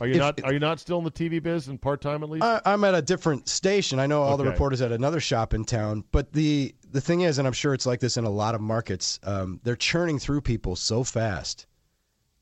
Are 0.00 0.06
you 0.06 0.14
If- 0.14 0.20
not? 0.20 0.44
Are 0.44 0.52
you 0.52 0.58
not 0.58 0.80
still 0.80 0.98
in 0.98 1.04
the 1.04 1.10
TV 1.10 1.42
biz 1.42 1.68
and 1.68 1.80
part 1.80 2.00
time 2.00 2.22
at 2.22 2.30
least? 2.30 2.44
I, 2.44 2.60
I'm 2.64 2.82
at 2.84 2.94
a 2.94 3.02
different 3.02 3.48
station. 3.48 3.98
I 3.98 4.06
know 4.06 4.22
all 4.22 4.36
the 4.36 4.44
reporters 4.44 4.80
at 4.80 4.90
another 4.90 5.20
shop 5.20 5.52
in 5.52 5.64
town, 5.64 6.04
but 6.12 6.32
the 6.32 6.74
the 6.90 7.00
thing 7.00 7.22
is, 7.22 7.38
and 7.38 7.46
I'm 7.46 7.52
sure 7.52 7.74
it's 7.74 7.86
like 7.86 8.00
this 8.00 8.16
in 8.16 8.24
a 8.24 8.30
lot 8.30 8.54
of 8.54 8.60
markets, 8.60 9.18
um, 9.22 9.60
they're 9.64 9.76
churning 9.76 10.18
through 10.18 10.42
people 10.42 10.76
so 10.76 11.04
fast 11.04 11.66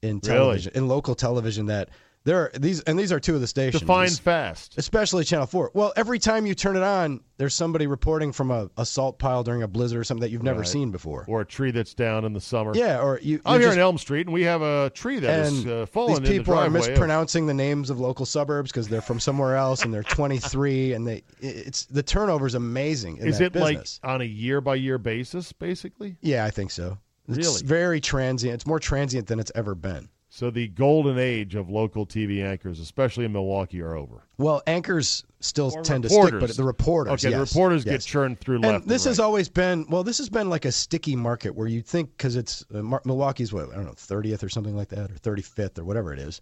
in 0.02 0.20
Really? 0.24 0.36
television, 0.38 0.72
in 0.74 0.88
local 0.88 1.14
television, 1.14 1.66
that 1.66 1.88
there 2.24 2.38
are 2.42 2.50
these, 2.58 2.80
and 2.82 2.98
these 2.98 3.12
are 3.12 3.20
two 3.20 3.34
of 3.34 3.40
the 3.40 3.46
stations. 3.46 3.80
Define 3.80 4.10
fast. 4.10 4.76
Especially 4.76 5.24
Channel 5.24 5.46
Four. 5.46 5.70
Well, 5.72 5.92
every 5.96 6.18
time 6.18 6.44
you 6.44 6.54
turn 6.54 6.76
it 6.76 6.82
on, 6.82 7.20
there's 7.38 7.54
somebody 7.54 7.86
reporting 7.86 8.30
from 8.32 8.50
a, 8.50 8.68
a 8.76 8.84
salt 8.84 9.18
pile 9.18 9.42
during 9.42 9.62
a 9.62 9.68
blizzard 9.68 9.98
or 10.00 10.04
something 10.04 10.20
that 10.20 10.30
you've 10.30 10.42
never 10.42 10.58
Right. 10.60 10.68
seen 10.68 10.90
before. 10.90 11.24
Or 11.28 11.40
a 11.40 11.46
tree 11.46 11.70
that's 11.70 11.94
down 11.94 12.26
in 12.26 12.34
the 12.34 12.40
summer. 12.40 12.72
Yeah, 12.74 13.00
or 13.00 13.18
you. 13.22 13.40
I'm 13.46 13.52
you're 13.54 13.60
here 13.60 13.68
just- 13.68 13.76
in 13.76 13.80
Elm 13.82 13.96
Street, 13.98 14.26
and 14.26 14.34
we 14.34 14.42
have 14.42 14.60
a 14.60 14.90
tree 14.90 15.18
that 15.20 15.46
is 15.46 15.66
uh, 15.66 15.86
fallen 15.86 16.22
these 16.22 16.30
people 16.38 16.52
in 16.54 16.58
the 16.58 16.66
are 16.66 16.68
driveway. 16.70 16.80
of- 16.80 16.88
mispronouncing 16.90 17.46
the 17.46 17.54
names 17.54 17.88
of 17.88 17.98
local 18.00 18.26
suburbs 18.26 18.70
because 18.70 18.86
they're 18.88 19.00
from 19.00 19.18
somewhere 19.18 19.56
else 19.56 19.82
and 19.84 19.94
they're 19.94 20.02
23 20.02 20.92
and 20.92 21.06
they 21.06 21.22
it's 21.40 21.86
the 21.86 22.02
turnover 22.02 22.46
is 22.46 22.54
amazing 22.54 23.16
Is 23.16 23.40
it 23.40 23.52
business. 23.54 23.98
like 24.02 24.10
on 24.12 24.20
a 24.20 24.24
year 24.24 24.60
by 24.60 24.74
year 24.74 24.98
basis, 24.98 25.52
basically? 25.52 26.16
yeah 26.20 26.44
i 26.44 26.50
think 26.50 26.70
so 26.70 26.98
it's 27.28 27.38
Really? 27.38 27.62
very 27.62 28.00
transient 28.00 28.54
it's 28.54 28.66
more 28.66 28.78
transient 28.80 29.26
than 29.26 29.38
it's 29.40 29.52
ever 29.54 29.74
been 29.74 30.08
So 30.32 30.48
the 30.48 30.68
golden 30.68 31.18
age 31.18 31.56
of 31.56 31.68
local 31.68 32.06
TV 32.06 32.44
anchors, 32.44 32.78
especially 32.78 33.24
in 33.24 33.32
Milwaukee, 33.32 33.80
are 33.82 33.96
over. 33.96 34.22
well 34.38 34.62
anchors 34.66 35.24
still 35.40 35.72
Or 35.74 35.82
tend 35.82 36.04
to 36.04 36.08
stick 36.08 36.38
but 36.38 36.56
the 36.56 36.62
reporters 36.62 37.12
Okay, 37.24 37.32
the 37.34 37.38
yes, 37.40 37.52
reporters 37.52 37.84
get 37.84 38.00
churned 38.02 38.38
through 38.38 38.56
and 38.56 38.64
left. 38.64 38.86
this 38.86 39.04
and 39.06 39.10
has 39.10 39.18
right. 39.18 39.24
always 39.24 39.48
been 39.48 39.86
well 39.88 40.04
this 40.04 40.18
has 40.18 40.28
been 40.28 40.48
like 40.48 40.64
a 40.66 40.70
sticky 40.72 41.16
market 41.16 41.54
where 41.56 41.66
you'd 41.66 41.84
think 41.86 42.10
because 42.16 42.36
it's 42.36 42.64
uh, 42.72 42.80
Mar- 42.82 43.02
milwaukee's 43.04 43.52
what 43.52 43.70
i 43.70 43.74
don't 43.74 43.86
know 43.86 43.92
30th 43.92 44.42
or 44.44 44.48
something 44.48 44.76
like 44.76 44.88
that 44.90 45.10
or 45.10 45.14
35th 45.14 45.78
or 45.78 45.84
whatever 45.84 46.12
it 46.12 46.18
is 46.20 46.40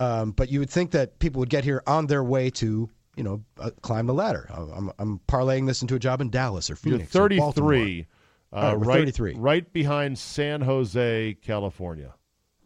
um, 0.00 0.32
but 0.32 0.50
you 0.50 0.58
would 0.58 0.68
think 0.68 0.90
that 0.90 1.18
people 1.20 1.38
would 1.38 1.48
get 1.48 1.64
here 1.64 1.82
on 1.86 2.06
their 2.06 2.22
way 2.22 2.50
to 2.50 2.90
you 3.16 3.22
know 3.24 3.42
uh, 3.60 3.70
climb 3.80 4.06
the 4.06 4.14
ladder 4.14 4.46
I'm, 4.52 4.90
I'm 4.98 5.20
parlaying 5.28 5.66
this 5.66 5.80
into 5.82 5.94
a 5.94 5.98
job 5.98 6.20
in 6.20 6.28
dallas 6.30 6.68
or 6.68 6.74
You're 6.84 6.98
phoenix 6.98 7.14
or 7.16 7.28
33, 7.30 8.06
uh, 8.52 8.74
we're 8.76 8.84
right, 8.84 8.98
33. 8.98 9.34
right 9.38 9.72
behind 9.72 10.18
San 10.18 10.60
Jose, 10.60 11.34
California, 11.42 12.12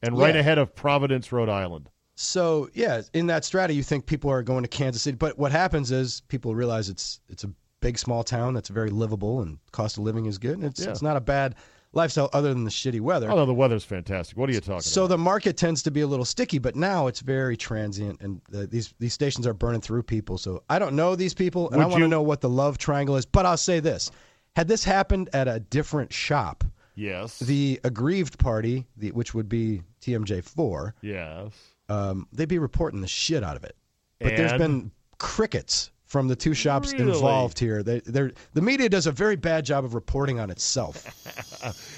and 0.02 0.18
right 0.18 0.34
Yeah. 0.34 0.40
ahead 0.40 0.58
of 0.58 0.74
Providence, 0.74 1.32
Rhode 1.32 1.48
Island. 1.48 1.88
So 2.14 2.68
yeah, 2.74 3.02
in 3.14 3.26
that 3.28 3.44
strata, 3.44 3.72
you 3.72 3.82
think 3.82 4.06
people 4.06 4.30
are 4.30 4.42
going 4.42 4.62
to 4.62 4.68
Kansas 4.68 5.02
City, 5.02 5.16
but 5.16 5.38
what 5.38 5.52
happens 5.52 5.90
is 5.90 6.22
people 6.28 6.54
realize 6.54 6.88
it's 6.88 7.20
it's 7.28 7.44
a 7.44 7.50
big 7.80 7.98
small 7.98 8.22
town 8.22 8.52
that's 8.52 8.68
very 8.68 8.90
livable 8.90 9.40
and 9.40 9.58
cost 9.72 9.96
of 9.96 10.04
living 10.04 10.26
is 10.26 10.36
good, 10.38 10.56
and 10.56 10.64
it's 10.64 10.84
Yeah. 10.84 10.90
it's 10.90 11.00
not 11.02 11.16
a 11.16 11.20
bad 11.20 11.54
lifestyle 11.92 12.28
other 12.34 12.52
than 12.54 12.62
the 12.64 12.70
shitty 12.70 13.00
weather. 13.00 13.28
Oh, 13.30 13.34
no, 13.36 13.46
the 13.46 13.54
weather's 13.54 13.82
fantastic. 13.84 14.36
What 14.36 14.48
are 14.48 14.52
you 14.52 14.60
talking 14.60 14.74
about? 14.74 14.84
so 14.84 15.04
about? 15.04 15.14
the 15.16 15.18
market 15.18 15.56
tends 15.56 15.82
to 15.84 15.90
be 15.90 16.02
a 16.02 16.06
little 16.06 16.26
sticky, 16.26 16.58
but 16.58 16.76
now 16.76 17.06
it's 17.08 17.20
very 17.20 17.56
transient, 17.56 18.20
and 18.20 18.40
uh, 18.54 18.66
these 18.68 18.92
these 18.98 19.14
stations 19.14 19.46
are 19.46 19.54
burning 19.54 19.80
through 19.80 20.02
people. 20.02 20.36
So 20.36 20.62
I 20.68 20.78
don't 20.78 20.94
know 20.94 21.16
these 21.16 21.32
people, 21.34 21.68
and 21.70 21.78
Would 21.78 21.84
I 21.84 21.86
want 21.86 21.98
you- 22.00 22.04
to 22.04 22.08
know 22.10 22.22
what 22.22 22.42
the 22.42 22.50
love 22.50 22.76
triangle 22.76 23.16
is. 23.16 23.24
But 23.24 23.46
I'll 23.46 23.56
say 23.56 23.80
this: 23.80 24.10
had 24.56 24.68
this 24.68 24.84
happened 24.84 25.30
at 25.32 25.48
a 25.48 25.58
different 25.58 26.12
shop, 26.12 26.64
yes. 26.96 27.38
the 27.38 27.80
aggrieved 27.82 28.38
party, 28.38 28.86
the, 28.98 29.10
which 29.12 29.32
would 29.34 29.48
be 29.48 29.80
TMJ 30.00 30.42
four, 30.44 30.94
yes. 31.02 31.52
um, 31.88 32.26
they'd 32.32 32.48
be 32.48 32.58
reporting 32.58 33.00
the 33.00 33.08
shit 33.08 33.42
out 33.44 33.56
of 33.56 33.64
it. 33.64 33.76
But 34.18 34.36
there's 34.36 34.52
been 34.58 34.90
crickets 35.18 35.90
from 36.04 36.28
the 36.28 36.36
two 36.36 36.54
shops 36.54 36.92
Really? 36.92 37.12
involved 37.12 37.58
here. 37.58 37.82
They, 37.82 38.00
they're, 38.00 38.32
the 38.52 38.60
media 38.62 38.88
does 38.88 39.06
a 39.06 39.12
very 39.12 39.36
bad 39.36 39.64
job 39.64 39.84
of 39.84 39.94
reporting 39.94 40.40
on 40.40 40.50
itself. 40.50 41.04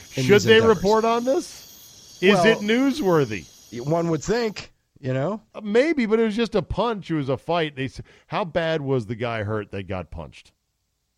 Should 0.12 0.42
they 0.42 0.56
endeavors. 0.56 0.76
report 0.76 1.04
on 1.04 1.24
this? 1.24 2.18
Is 2.20 2.34
Well- 2.34 2.46
it 2.46 2.58
newsworthy? 2.58 3.46
One 3.86 4.10
would 4.10 4.22
think, 4.22 4.70
you 5.00 5.14
know. 5.14 5.40
Uh, 5.54 5.62
Maybe, 5.62 6.04
but 6.06 6.20
it 6.20 6.24
was 6.24 6.36
just 6.36 6.54
a 6.54 6.60
punch. 6.62 7.10
It 7.10 7.14
was 7.14 7.28
a 7.30 7.38
fight. 7.38 7.74
They 7.74 7.88
how 8.26 8.44
bad 8.44 8.82
was 8.82 9.06
the 9.06 9.14
guy 9.14 9.42
hurt 9.44 9.70
that 9.72 9.88
got 9.88 10.10
punched? 10.10 10.52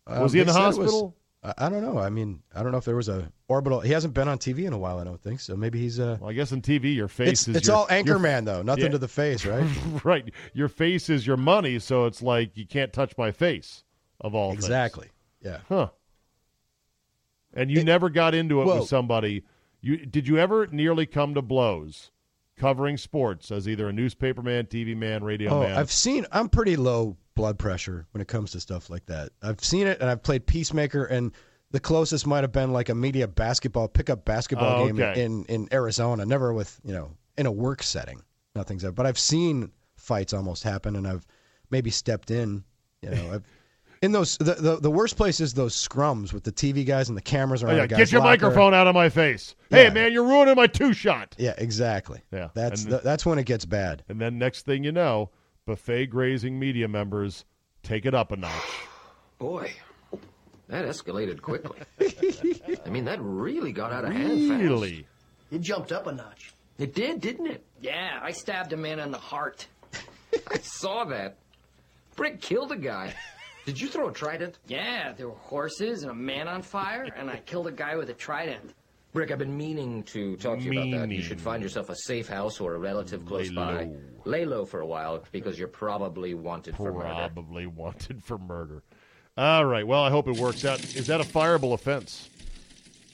Um, 0.07 0.21
Was 0.23 0.33
he 0.33 0.39
in 0.39 0.47
the 0.47 0.53
said 0.53 0.61
it 0.61 0.65
was- 0.67 0.77
hospital? 0.77 1.15
I 1.57 1.69
don't 1.69 1.81
know. 1.81 1.97
I 1.99 2.09
mean, 2.09 2.41
I 2.55 2.63
don't 2.63 2.71
know 2.71 2.77
if 2.77 2.85
there 2.85 2.95
was 2.95 3.09
a 3.09 3.31
orbital. 3.47 3.79
He 3.81 3.91
hasn't 3.91 4.13
been 4.13 4.27
on 4.27 4.37
TV 4.39 4.65
in 4.65 4.73
a 4.73 4.77
while. 4.77 4.99
I 4.99 5.03
don't 5.03 5.21
think 5.21 5.39
so. 5.39 5.55
Maybe 5.55 5.79
he's 5.79 5.99
uh 5.99 6.17
Well, 6.19 6.29
I 6.29 6.33
guess 6.33 6.51
in 6.51 6.61
TV, 6.61 6.95
your 6.95 7.07
face 7.07 7.29
It's 7.41 7.47
is 7.49 7.55
it's 7.57 7.67
your, 7.67 7.77
all 7.77 7.87
Anchorman 7.87 8.45
though. 8.45 8.61
Nothing 8.61 8.85
yeah. 8.85 8.89
to 8.91 8.97
the 8.97 9.07
face, 9.07 9.45
right? 9.45 9.69
right. 10.03 10.31
Your 10.53 10.67
face 10.69 11.09
is 11.09 11.25
your 11.27 11.37
money, 11.37 11.79
so 11.79 12.05
it's 12.05 12.21
like 12.21 12.55
you 12.57 12.65
can't 12.65 12.91
touch 12.93 13.17
my 13.17 13.31
face. 13.31 13.83
Of 14.21 14.33
all 14.33 14.51
things. 14.51 14.63
exactly. 14.63 15.09
Yeah. 15.41 15.59
Huh. 15.67 15.89
And 17.53 17.69
you 17.69 17.79
It- 17.81 17.85
never 17.85 18.09
got 18.09 18.33
into 18.33 18.61
it 18.61 18.65
Well- 18.65 18.79
with 18.79 18.87
somebody. 18.87 19.43
You 19.81 19.97
did 20.05 20.27
you 20.27 20.37
ever 20.39 20.65
nearly 20.67 21.05
come 21.05 21.35
to 21.35 21.41
blows 21.43 22.09
covering 22.57 22.97
sports 22.97 23.51
as 23.51 23.67
either 23.67 23.87
a 23.89 23.93
newspaper 23.93 24.41
man, 24.41 24.65
TV 24.65 24.95
man, 24.95 25.23
radio 25.23 25.51
Oh, 25.51 25.59
man? 25.61 25.77
I've 25.77 25.91
seen. 25.91 26.25
I'm 26.31 26.49
pretty 26.49 26.75
low 26.75 27.17
blood 27.35 27.59
pressure 27.59 28.05
when 28.11 28.21
it 28.21 28.27
comes 28.27 28.51
to 28.51 28.59
stuff 28.59 28.89
like 28.89 29.05
that. 29.07 29.29
I've 29.43 29.63
seen 29.63 29.87
it, 29.87 29.99
and 30.01 30.09
I've 30.09 30.23
played 30.23 30.45
peacemaker, 30.45 31.05
and 31.05 31.31
the 31.71 31.79
closest 31.79 32.25
might 32.25 32.43
have 32.43 32.51
been 32.53 32.71
like 32.71 32.89
a 32.89 32.95
media 32.95 33.27
basketball 33.27 33.87
pickup 33.87 34.23
basketball 34.25 34.83
Oh, 34.83 34.85
game 34.87 34.99
okay. 34.99 35.21
in 35.23 35.43
in 35.45 35.67
Arizona. 35.73 36.25
Never 36.25 36.53
with 36.53 36.79
you 36.83 36.93
know 36.93 37.11
in 37.37 37.45
a 37.45 37.51
work 37.51 37.83
setting. 37.83 38.21
Nothing's 38.55 38.85
ever. 38.85 38.93
But 38.93 39.05
I've 39.05 39.19
seen 39.19 39.71
fights 39.97 40.33
almost 40.33 40.63
happen, 40.63 40.95
and 40.95 41.05
I've 41.07 41.25
maybe 41.69 41.89
stepped 41.89 42.31
in. 42.31 42.63
You 43.01 43.09
know, 43.11 43.33
I've, 43.33 43.43
in 44.05 44.11
those 44.11 44.37
the, 44.37 44.53
the 44.53 44.75
the 44.77 44.89
worst 44.91 45.17
place 45.17 45.39
is 45.41 45.53
those 45.53 45.75
scrums 45.75 46.31
with 46.31 46.43
the 46.43 46.51
TV 46.51 46.85
guys 46.85 47.09
and 47.09 47.17
the 47.17 47.21
cameras 47.21 47.63
Oh, 47.63 47.67
around. 47.67 47.77
yeah, 47.77 47.83
a 47.83 47.87
guy's 47.87 47.97
get 47.97 48.11
your 48.13 48.21
locker. 48.21 48.31
microphone 48.45 48.73
out 48.73 48.87
of 48.87 48.95
my 48.95 49.09
face. 49.09 49.55
Hey, 49.69 49.89
man, 49.89 50.13
you're 50.13 50.23
ruining 50.23 50.55
my 50.55 50.67
two 50.67 50.93
shot. 50.93 51.35
Yeah, 51.37 51.53
exactly. 51.57 52.21
Yeah, 52.31 52.49
that's 52.53 52.85
the, 52.85 52.99
that's 52.99 53.25
when 53.25 53.39
it 53.39 53.45
gets 53.45 53.65
bad. 53.65 54.03
And 54.07 54.21
then 54.21 54.37
next 54.37 54.65
thing 54.65 54.83
you 54.83 54.91
know, 54.91 55.31
buffet 55.65 56.05
grazing 56.07 56.57
media 56.59 56.87
members 56.87 57.43
take 57.83 58.05
it 58.05 58.13
up 58.13 58.31
a 58.31 58.35
notch. 58.37 58.51
Boy, 59.39 59.73
that 60.69 60.85
escalated 60.85 61.41
quickly. 61.41 61.79
I 62.85 62.89
mean, 62.89 63.05
that 63.05 63.19
really 63.21 63.71
got 63.73 63.91
out 63.91 64.05
of 64.05 64.13
hand 64.13 64.47
fast. 64.49 64.61
Really? 64.61 65.05
It 65.51 65.61
jumped 65.61 65.91
up 65.91 66.07
a 66.07 66.11
notch. 66.13 66.53
It 66.77 66.93
did, 66.93 67.21
didn't 67.21 67.47
it? 67.47 67.63
Yeah, 67.81 68.19
I 68.21 68.31
stabbed 68.31 68.73
a 68.73 68.77
man 68.77 68.99
in 68.99 69.11
the 69.11 69.17
heart. 69.17 69.67
I 70.51 70.57
saw 70.59 71.05
that. 71.05 71.37
Brick 72.15 72.41
killed 72.41 72.71
a 72.71 72.77
guy. 72.77 73.13
Did 73.65 73.81
you 73.81 73.87
throw 73.87 74.09
a 74.09 74.13
trident? 74.13 74.59
Yeah, 74.67 75.13
there 75.13 75.27
were 75.29 75.35
horses 75.35 76.03
and 76.03 76.11
a 76.11 76.15
man 76.15 76.47
on 76.47 76.61
fire, 76.61 77.07
and 77.15 77.29
I 77.29 77.37
killed 77.37 77.67
a 77.67 77.71
guy 77.71 77.95
with 77.95 78.09
a 78.09 78.13
trident. 78.13 78.73
Brick, 79.11 79.31
I've 79.31 79.39
been 79.39 79.57
meaning 79.57 80.03
to 80.03 80.35
talk 80.37 80.59
to 80.59 80.63
you 80.65 80.71
about 80.71 80.99
that. 80.99 81.09
You 81.09 81.21
should 81.21 81.39
find 81.39 81.63
yourself 81.63 81.89
a 81.89 81.95
safe 81.95 82.27
house 82.27 82.59
or 82.59 82.75
a 82.75 82.77
relative 82.77 83.25
close 83.25 83.49
Lay 83.49 83.55
by. 83.55 83.83
low. 83.85 83.97
Lay 84.25 84.45
low 84.45 84.65
for 84.65 84.81
a 84.81 84.85
while 84.85 85.23
because 85.31 85.57
you're 85.57 85.67
probably 85.69 86.33
wanted 86.33 86.75
for 86.75 86.91
murder. 86.91 87.29
Probably 87.33 87.65
wanted 87.65 88.23
for 88.23 88.37
murder. 88.37 88.83
All 89.37 89.65
right. 89.65 89.87
Well, 89.87 90.03
I 90.03 90.09
hope 90.09 90.27
it 90.27 90.37
works 90.37 90.65
out. 90.65 90.83
Is 90.83 91.07
that 91.07 91.21
a 91.21 91.23
fireable 91.23 91.73
offense? 91.73 92.29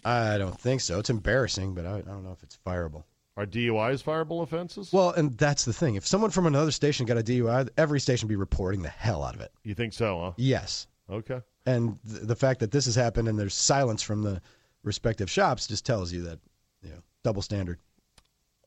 I 0.04 0.38
don't 0.40 0.60
think 0.60 0.82
so. 0.82 1.00
It's 1.00 1.10
embarrassing, 1.12 1.76
but 1.76 1.86
I, 1.86 1.98
I 1.98 2.02
don't 2.02 2.24
know 2.24 2.32
if 2.32 2.42
it's 2.42 2.58
fireable. 2.66 3.04
Are 3.38 3.46
DUIs 3.46 4.04
fireable 4.04 4.44
offenses? 4.44 4.92
Well, 4.92 5.12
and 5.12 5.38
that's 5.38 5.64
the 5.64 5.72
thing. 5.74 5.96
If 5.96 6.06
someone 6.06 6.32
from 6.32 6.46
another 6.46 6.72
station 6.72 7.06
got 7.06 7.18
a 7.18 7.24
DUI, 7.24 7.70
every 7.78 8.00
station 8.00 8.28
would 8.28 8.32
be 8.34 8.36
reporting 8.36 8.82
the 8.82 8.90
hell 8.90 9.24
out 9.24 9.36
of 9.36 9.42
it. 9.42 9.52
you 9.64 9.74
think 9.74 9.94
so, 9.94 10.20
huh? 10.20 10.32
Yes. 10.38 10.88
Okay. 11.10 11.42
And 11.66 11.98
th- 12.10 12.24
the 12.24 12.36
fact 12.36 12.60
that 12.60 12.72
this 12.72 12.86
has 12.86 12.96
happened 12.96 13.28
and 13.28 13.40
there's 13.40 13.54
silence 13.54 14.02
from 14.02 14.22
the 14.22 14.42
respective 14.84 15.30
shops 15.30 15.68
just 15.68 15.86
tells 15.86 16.12
you 16.12 16.24
that, 16.24 16.40
you 16.84 16.90
know, 16.90 17.02
double 17.24 17.42
standard. 17.42 17.80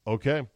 Okay. 0.06 0.46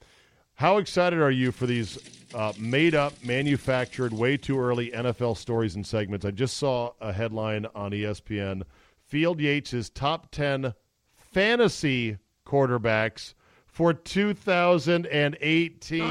How 0.54 0.78
excited 0.78 1.20
are 1.20 1.30
you 1.30 1.52
for 1.52 1.66
these 1.66 1.98
uh, 2.34 2.52
made 2.58 2.94
up, 2.94 3.12
manufactured, 3.22 4.12
way 4.12 4.36
too 4.36 4.58
early 4.58 4.90
NFL 4.90 5.36
stories 5.36 5.76
and 5.76 5.86
segments? 5.86 6.24
I 6.24 6.30
just 6.30 6.56
saw 6.56 6.92
a 7.00 7.12
headline 7.12 7.66
on 7.74 7.92
ESPN 7.92 8.62
Field 9.06 9.38
Yates' 9.40 9.88
top 9.90 10.30
10 10.32 10.74
fantasy 11.16 12.18
quarterbacks 12.44 13.34
for 13.78 13.94
2018. 13.94 16.02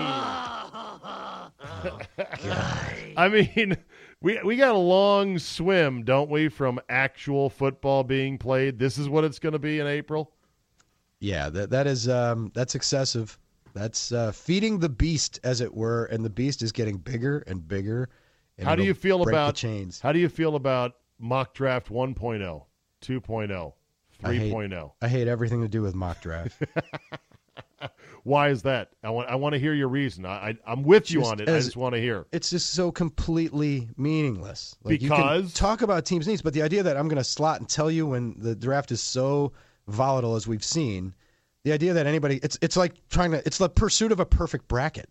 I 3.17 3.30
mean, 3.30 3.75
we 4.21 4.39
we 4.41 4.56
got 4.56 4.73
a 4.73 4.77
long 4.77 5.38
swim, 5.38 6.06
don't 6.06 6.30
we, 6.30 6.47
from 6.47 6.80
actual 6.88 7.49
football 7.49 8.06
being 8.06 8.38
played. 8.38 8.80
This 8.80 8.97
is 8.97 9.10
what 9.10 9.25
it's 9.25 9.38
going 9.38 9.51
to 9.51 9.60
be 9.60 9.82
in 9.82 9.88
April. 9.88 10.32
Yeah, 11.19 11.49
that 11.49 11.69
that 11.71 11.88
is 11.88 12.08
um, 12.08 12.53
that's 12.56 12.73
excessive. 12.73 13.38
That's 13.73 14.13
uh, 14.13 14.32
feeding 14.32 14.80
the 14.80 14.88
beast, 14.88 15.41
as 15.43 15.60
it 15.60 15.73
were, 15.73 16.06
and 16.06 16.23
the 16.23 16.30
beast 16.30 16.62
is 16.62 16.71
getting 16.71 16.95
bigger 16.95 17.39
and 17.47 17.67
bigger. 17.67 18.08
And 18.58 18.65
How 18.65 18.75
do 18.75 18.84
you 18.84 18.93
feel 18.93 19.23
about 19.23 19.56
chains? 19.56 19.99
How 19.99 20.13
do 20.13 20.19
you 20.19 20.30
feel 20.30 20.56
about 20.56 20.93
mock 21.19 21.53
draft 21.53 21.91
oh, 21.91 21.95
1.0, 21.95 22.63
2.0, 23.01 23.73
I 24.23 24.34
hate- 24.34 24.53
3.0? 24.53 24.91
I 25.01 25.08
hate 25.10 25.27
everything 25.27 25.60
to 25.63 25.67
do 25.67 25.82
with 25.82 25.95
mock 25.95 26.21
draft. 26.21 26.63
Why 28.24 28.50
is 28.50 28.63
that? 28.63 28.89
I 29.04 29.10
want 29.10 29.30
I 29.30 29.36
want 29.36 29.54
to 29.54 29.60
hear 29.60 29.74
your 29.74 29.88
reason. 29.88 30.26
I, 30.26 30.50
I 30.50 30.58
I'm 30.65 30.84
with 30.84 31.10
you 31.12 31.20
Just 31.22 31.32
on 31.32 31.39
it. 31.39 31.48
I 31.50 31.60
just 31.60 31.78
want 31.78 31.96
to 31.96 32.02
hear. 32.02 32.26
it's 32.32 32.50
just 32.50 32.72
so 32.72 32.91
completely 32.91 33.89
meaningless. 33.98 34.76
Like 34.84 35.02
you 35.02 35.10
Because? 35.10 35.46
can 35.46 35.52
talk 35.54 35.82
about 35.82 36.06
teams' 36.06 36.28
needs, 36.28 36.41
but 36.41 36.54
the 36.54 36.62
idea 36.62 36.84
that 36.84 36.98
I'm 36.98 37.08
going 37.08 37.17
to 37.17 37.24
slot 37.24 37.60
and 37.60 37.70
tell 37.70 37.89
you 37.89 38.08
when 38.08 38.36
the 38.39 38.56
draft 38.56 38.91
is 38.91 39.02
so 39.02 39.54
volatile 39.88 40.36
as 40.36 40.48
we've 40.48 40.63
seen, 40.63 41.13
the 41.63 41.72
idea 41.72 41.93
that 41.93 42.06
anybody 42.08 42.39
it's 42.43 42.58
it's 42.62 42.76
like 42.76 42.96
trying 43.10 43.32
to 43.32 43.38
it's 43.46 43.58
the 43.60 43.70
pursuit 43.70 44.12
of 44.12 44.20
a 44.20 44.26
perfect 44.26 44.67
bracket. 44.67 45.10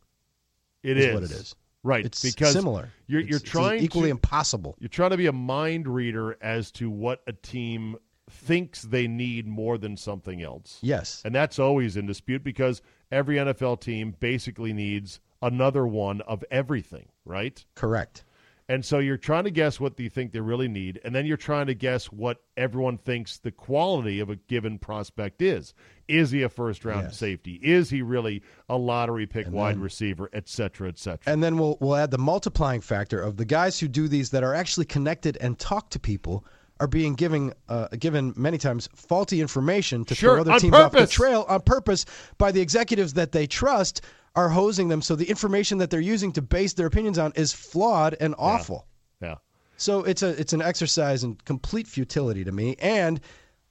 It 0.82 0.98
is 0.98 1.06
is 1.06 1.14
what 1.14 1.22
it 1.22 1.30
is. 1.30 1.54
Right, 1.82 2.04
It's 2.04 2.20
because 2.20 2.52
similar. 2.52 2.90
You're 3.06 3.20
you're 3.20 3.36
it's 3.36 3.48
trying 3.48 3.80
equally 3.82 4.08
to, 4.08 4.10
impossible. 4.10 4.76
You're 4.80 4.88
trying 4.88 5.10
to 5.10 5.16
be 5.16 5.26
a 5.26 5.32
mind 5.32 5.86
reader 5.86 6.36
as 6.40 6.72
to 6.72 6.90
what 6.90 7.22
a 7.28 7.32
team 7.32 7.96
thinks 8.28 8.82
they 8.82 9.06
need 9.06 9.46
more 9.46 9.78
than 9.78 9.96
something 9.96 10.42
else. 10.42 10.78
Yes. 10.82 11.22
And 11.24 11.34
that's 11.34 11.58
always 11.58 11.96
in 11.96 12.06
dispute 12.06 12.42
because 12.42 12.82
every 13.10 13.36
NFL 13.36 13.80
team 13.80 14.14
basically 14.18 14.72
needs 14.72 15.20
another 15.42 15.86
one 15.86 16.20
of 16.22 16.42
everything, 16.50 17.08
right? 17.24 17.64
Correct. 17.74 18.24
And 18.68 18.84
so 18.84 18.98
you're 18.98 19.16
trying 19.16 19.44
to 19.44 19.52
guess 19.52 19.78
what 19.78 19.96
you 20.00 20.10
think 20.10 20.32
they 20.32 20.40
really 20.40 20.66
need, 20.66 21.00
and 21.04 21.14
then 21.14 21.24
you're 21.24 21.36
trying 21.36 21.68
to 21.68 21.74
guess 21.74 22.06
what 22.06 22.42
everyone 22.56 22.98
thinks 22.98 23.38
the 23.38 23.52
quality 23.52 24.18
of 24.18 24.28
a 24.28 24.34
given 24.34 24.80
prospect 24.80 25.40
is. 25.40 25.72
Is 26.08 26.32
he 26.32 26.42
a 26.42 26.48
first 26.48 26.84
round 26.84 27.04
Yes. 27.04 27.16
safety? 27.16 27.60
Is 27.62 27.90
he 27.90 28.02
really 28.02 28.42
a 28.68 28.76
lottery 28.76 29.24
pick 29.24 29.46
And 29.46 29.54
wide 29.54 29.76
then- 29.76 29.82
receiver, 29.82 30.28
et 30.32 30.48
cetera, 30.48 30.88
et 30.88 30.98
cetera? 30.98 31.32
And 31.32 31.44
then 31.44 31.58
we'll 31.58 31.78
we'll 31.80 31.94
add 31.94 32.10
the 32.10 32.18
multiplying 32.18 32.80
factor 32.80 33.20
of 33.20 33.36
the 33.36 33.44
guys 33.44 33.78
who 33.78 33.86
do 33.86 34.08
these 34.08 34.30
that 34.30 34.42
are 34.42 34.54
actually 34.54 34.86
connected 34.86 35.36
and 35.40 35.56
talk 35.56 35.90
to 35.90 36.00
people 36.00 36.44
are 36.80 36.86
being 36.86 37.14
given 37.14 37.52
uh, 37.68 37.88
given 37.98 38.32
many 38.36 38.58
times 38.58 38.88
faulty 38.94 39.40
information 39.40 40.04
to 40.04 40.14
Sure, 40.14 40.34
throw 40.34 40.40
other 40.42 40.58
teams 40.60 40.74
off 40.74 40.92
the 40.92 41.06
trail 41.06 41.44
on 41.48 41.60
purpose 41.62 42.04
by 42.38 42.52
the 42.52 42.60
executives 42.60 43.14
that 43.14 43.32
they 43.32 43.46
trust 43.46 44.02
are 44.34 44.48
hosing 44.50 44.88
them. 44.88 45.00
So 45.00 45.16
the 45.16 45.24
information 45.30 45.78
that 45.78 45.88
they're 45.90 46.00
using 46.00 46.32
to 46.32 46.42
base 46.42 46.74
their 46.74 46.86
opinions 46.86 47.18
on 47.18 47.32
is 47.36 47.52
flawed 47.52 48.16
and 48.20 48.34
awful. 48.38 48.86
yeah. 49.22 49.36
So 49.78 50.04
it's 50.04 50.22
a 50.22 50.28
it's 50.40 50.52
an 50.52 50.60
exercise 50.62 51.24
in 51.24 51.36
complete 51.46 51.86
futility 51.86 52.44
to 52.44 52.52
me. 52.52 52.76
And 52.78 53.20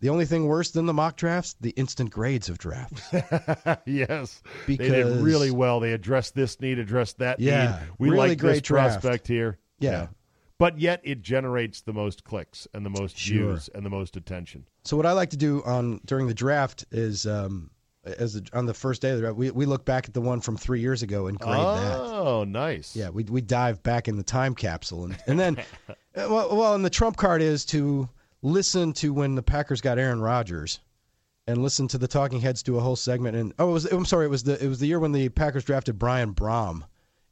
the 0.01 0.09
only 0.09 0.25
thing 0.25 0.45
worse 0.47 0.71
than 0.71 0.85
the 0.87 0.93
mock 0.93 1.15
drafts, 1.17 1.55
the 1.61 1.69
instant 1.71 2.09
grades 2.11 2.49
of 2.49 2.57
drafts. 2.57 3.01
yes. 3.85 4.41
they 4.67 4.75
did 4.77 4.91
Because- 5.05 5.21
really 5.21 5.51
well. 5.51 5.79
They 5.79 5.93
addressed 5.93 6.35
this 6.35 6.59
need, 6.59 6.79
addressed 6.79 7.19
that 7.19 7.39
Yeah, 7.39 7.79
need. 7.79 7.89
We 7.99 8.09
really 8.09 8.29
like 8.29 8.37
great 8.39 8.53
this 8.53 8.61
draft. 8.63 9.01
prospect 9.01 9.27
here. 9.27 9.57
Yeah. 9.79 10.07
But 10.57 10.79
yet 10.79 11.01
it 11.03 11.21
generates 11.21 11.81
the 11.81 11.91
most 11.93 12.23
clicks 12.23 12.67
and 12.73 12.85
the 12.85 12.89
most 12.89 13.17
Sure. 13.17 13.37
views 13.51 13.69
and 13.75 13.85
the 13.85 13.89
most 13.89 14.15
attention. 14.15 14.65
So 14.85 14.95
what 14.95 15.05
I 15.05 15.11
like 15.11 15.31
to 15.31 15.37
do 15.37 15.61
on 15.65 15.99
during 16.05 16.27
the 16.27 16.33
draft 16.33 16.85
is 16.91 17.25
um, 17.25 17.71
as 18.05 18.35
the, 18.35 18.47
on 18.53 18.65
the 18.65 18.73
first 18.73 19.01
day 19.01 19.09
of 19.09 19.17
the 19.17 19.21
draft, 19.23 19.35
we, 19.35 19.51
we 19.51 19.65
look 19.65 19.83
back 19.83 20.07
at 20.07 20.13
the 20.13 20.21
one 20.21 20.39
from 20.39 20.55
three 20.55 20.79
years 20.79 21.01
ago 21.03 21.27
and 21.27 21.37
grade 21.37 21.55
that. 21.57 21.97
Oh, 21.99 22.45
nice. 22.45 22.95
Yeah, 22.95 23.09
we 23.09 23.23
we 23.25 23.41
dive 23.41 23.83
back 23.83 24.07
in 24.07 24.15
the 24.15 24.23
time 24.23 24.55
capsule 24.55 25.03
and 25.05 25.17
and 25.27 25.37
then 25.39 25.57
uh, 25.89 25.93
well, 26.15 26.55
well, 26.55 26.73
and 26.75 26.85
the 26.85 26.89
trump 26.89 27.17
card 27.17 27.41
is 27.41 27.65
to 27.65 28.07
listen 28.41 28.93
to 28.93 29.11
when 29.13 29.35
the 29.35 29.43
Packers 29.43 29.81
got 29.81 29.97
Aaron 29.99 30.21
Rodgers. 30.21 30.79
And 31.47 31.61
listen 31.61 31.87
to 31.89 31.99
the 31.99 32.07
Talking 32.07 32.41
Heads 32.41 32.63
do 32.63 32.75
a 32.77 32.79
whole 32.81 32.95
segment, 32.95 33.37
and 33.37 33.53
oh, 33.59 33.69
it 33.69 33.73
was 33.73 33.85
I'm 33.85 34.03
sorry, 34.05 34.25
it 34.25 34.29
was 34.29 34.41
the 34.41 34.63
it 34.63 34.67
was 34.67 34.79
the 34.79 34.87
year 34.87 34.99
when 34.99 35.11
the 35.11 35.29
Packers 35.29 35.63
drafted 35.63 35.99
Brian 35.99 36.33
Brohm, 36.33 36.81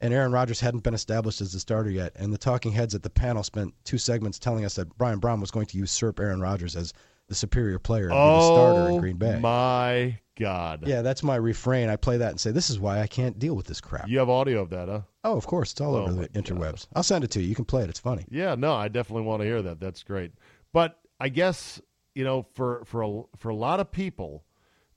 and 0.04 0.12
Aaron 0.14 0.32
Rodgers 0.32 0.60
hadn't 0.60 0.82
been 0.84 0.94
established 0.94 1.40
as 1.40 1.52
the 1.52 1.58
starter 1.60 1.90
yet, 1.90 2.12
and 2.16 2.32
the 2.32 2.38
Talking 2.38 2.72
Heads 2.72 2.94
at 2.94 3.02
the 3.02 3.10
panel 3.10 3.42
spent 3.42 3.74
two 3.84 3.98
segments 3.98 4.38
telling 4.38 4.64
us 4.64 4.74
that 4.74 4.96
Brian 4.98 5.20
Brohm 5.20 5.40
was 5.40 5.50
going 5.50 5.66
to 5.66 5.78
usurp 5.78 6.20
Aaron 6.20 6.40
Rodgers 6.40 6.76
as 6.76 6.92
the 7.28 7.34
superior 7.34 7.78
player 7.78 8.08
and 8.10 8.12
be 8.12 8.38
the 8.38 8.46
starter 8.52 8.88
in 8.90 8.94
Oh, 8.96 9.00
Green 9.00 9.16
Bay. 9.16 9.38
my 9.40 10.18
God. 10.38 10.86
Yeah, 10.86 11.00
that's 11.02 11.22
my 11.22 11.36
refrain. 11.36 11.88
I 11.88 11.96
play 11.96 12.18
that 12.18 12.30
and 12.30 12.38
say, 12.40 12.50
"This 12.50 12.68
is 12.68 12.78
why 12.78 13.00
I 13.00 13.06
can't 13.06 13.38
deal 13.38 13.54
with 13.54 13.66
this 13.66 13.80
crap." 13.80 14.08
You 14.08 14.18
have 14.18 14.28
audio 14.28 14.60
of 14.60 14.70
that, 14.70 14.88
huh? 14.88 15.00
Oh, 15.24 15.36
of 15.36 15.46
course, 15.46 15.72
it's 15.72 15.80
all 15.80 15.94
Oh, 15.96 16.02
over 16.02 16.12
the 16.12 16.28
interwebs. 16.30 16.86
I'll 16.94 17.02
send 17.02 17.24
it 17.24 17.30
to 17.32 17.40
you. 17.40 17.48
You 17.48 17.54
can 17.54 17.64
play 17.64 17.82
it. 17.82 17.88
It's 17.88 18.00
funny. 18.00 18.26
Yeah, 18.30 18.56
no, 18.56 18.74
I 18.74 18.88
definitely 18.88 19.22
want 19.24 19.40
to 19.40 19.46
hear 19.46 19.62
that. 19.62 19.80
That's 19.80 20.02
great. 20.02 20.32
But 20.72 20.98
I 21.18 21.28
guess 21.30 21.80
you 22.14 22.24
know, 22.24 22.46
for 22.52 22.84
for 22.84 23.02
a, 23.02 23.22
for 23.38 23.48
a 23.48 23.54
lot 23.56 23.80
of 23.80 23.90
people, 23.90 24.44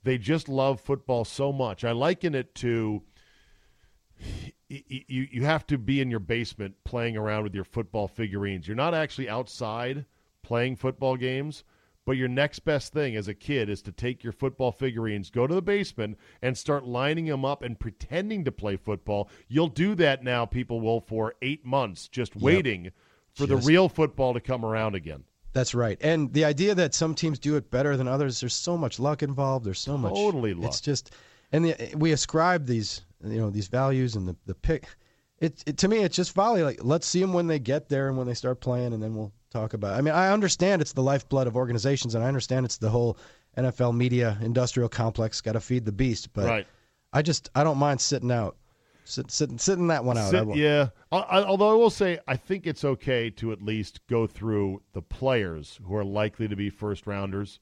they 0.02 0.18
just 0.18 0.48
love 0.50 0.80
football 0.80 1.24
so 1.24 1.50
much. 1.52 1.82
I 1.82 1.92
liken 1.92 2.34
it 2.34 2.54
to 2.56 3.02
you 4.68 5.26
you 5.30 5.44
have 5.44 5.66
to 5.68 5.78
be 5.78 6.00
in 6.00 6.10
your 6.10 6.20
basement 6.20 6.74
playing 6.84 7.16
around 7.16 7.44
with 7.44 7.54
your 7.54 7.64
football 7.64 8.08
figurines. 8.08 8.66
You're 8.66 8.76
not 8.76 8.94
actually 8.94 9.28
outside 9.28 10.04
playing 10.42 10.76
football 10.76 11.16
games. 11.16 11.64
But 12.04 12.16
your 12.16 12.28
next 12.28 12.60
best 12.60 12.94
thing 12.94 13.16
as 13.16 13.28
a 13.28 13.34
kid 13.34 13.68
is 13.68 13.82
to 13.82 13.92
take 13.92 14.24
your 14.24 14.32
football 14.32 14.72
figurines, 14.72 15.28
go 15.28 15.46
to 15.46 15.54
the 15.54 15.60
basement, 15.60 16.16
and 16.40 16.56
start 16.56 16.86
lining 16.86 17.26
them 17.26 17.44
up 17.44 17.62
and 17.62 17.78
pretending 17.78 18.46
to 18.46 18.50
play 18.50 18.76
football. 18.76 19.28
You'll 19.46 19.68
do 19.68 19.94
that 19.96 20.24
now, 20.24 20.46
people 20.46 20.80
will, 20.80 21.02
for 21.02 21.34
eight 21.42 21.66
months, 21.66 22.08
just 22.08 22.34
waiting 22.34 22.92
for 23.34 23.44
the 23.44 23.58
real 23.58 23.90
football 23.90 24.32
to 24.32 24.40
come 24.40 24.64
around 24.64 24.94
again. 24.94 25.24
That's 25.52 25.74
right. 25.74 25.98
And 26.00 26.32
the 26.32 26.46
idea 26.46 26.74
that 26.76 26.94
some 26.94 27.14
teams 27.14 27.38
do 27.38 27.56
it 27.56 27.70
better 27.70 27.94
than 27.94 28.08
others, 28.08 28.40
there's 28.40 28.54
so 28.54 28.78
much 28.78 28.98
luck 28.98 29.22
involved. 29.22 29.66
There's 29.66 29.78
so 29.78 29.98
much. 29.98 30.14
Totally 30.14 30.54
luck. 30.54 30.70
It's 30.70 30.80
just, 30.80 31.12
and 31.52 31.64
the, 31.64 31.94
we 31.96 32.12
ascribe 32.12 32.66
these, 32.66 33.02
you 33.24 33.38
know, 33.40 33.50
these 33.50 33.68
values 33.68 34.16
and 34.16 34.28
the 34.28 34.36
the 34.46 34.54
pick. 34.54 34.86
It, 35.40 35.62
it 35.66 35.78
to 35.78 35.88
me, 35.88 35.98
it's 35.98 36.16
just 36.16 36.34
volley. 36.34 36.62
Like 36.62 36.80
let's 36.82 37.06
see 37.06 37.20
them 37.20 37.32
when 37.32 37.46
they 37.46 37.58
get 37.58 37.88
there 37.88 38.08
and 38.08 38.16
when 38.16 38.26
they 38.26 38.34
start 38.34 38.60
playing, 38.60 38.92
and 38.92 39.02
then 39.02 39.14
we'll 39.14 39.32
talk 39.50 39.72
about. 39.74 39.94
It. 39.94 39.98
I 39.98 40.00
mean, 40.00 40.14
I 40.14 40.32
understand 40.32 40.82
it's 40.82 40.92
the 40.92 41.02
lifeblood 41.02 41.46
of 41.46 41.56
organizations, 41.56 42.14
and 42.14 42.24
I 42.24 42.28
understand 42.28 42.66
it's 42.66 42.78
the 42.78 42.90
whole 42.90 43.18
NFL 43.56 43.94
media 43.96 44.36
industrial 44.40 44.88
complex. 44.88 45.40
Got 45.40 45.52
to 45.52 45.60
feed 45.60 45.84
the 45.84 45.92
beast, 45.92 46.32
but 46.32 46.46
Right. 46.46 46.66
I 47.12 47.22
just 47.22 47.50
I 47.54 47.64
don't 47.64 47.78
mind 47.78 48.00
sitting 48.00 48.32
out 48.32 48.56
sit, 49.04 49.30
sit, 49.30 49.60
sitting 49.60 49.86
that 49.88 50.04
one 50.04 50.18
out. 50.18 50.30
Sit- 50.30 50.46
won't- 50.46 50.58
yeah. 50.58 50.88
I, 51.10 51.18
I, 51.18 51.44
although 51.44 51.70
I 51.70 51.74
will 51.74 51.90
say, 51.90 52.18
I 52.28 52.36
think 52.36 52.66
it's 52.66 52.84
okay 52.84 53.30
to 53.30 53.52
at 53.52 53.62
least 53.62 54.06
go 54.06 54.26
through 54.26 54.82
the 54.92 55.02
players 55.02 55.80
who 55.86 55.94
are 55.96 56.04
likely 56.04 56.48
to 56.48 56.56
be 56.56 56.68
first 56.70 57.06
rounders, 57.06 57.60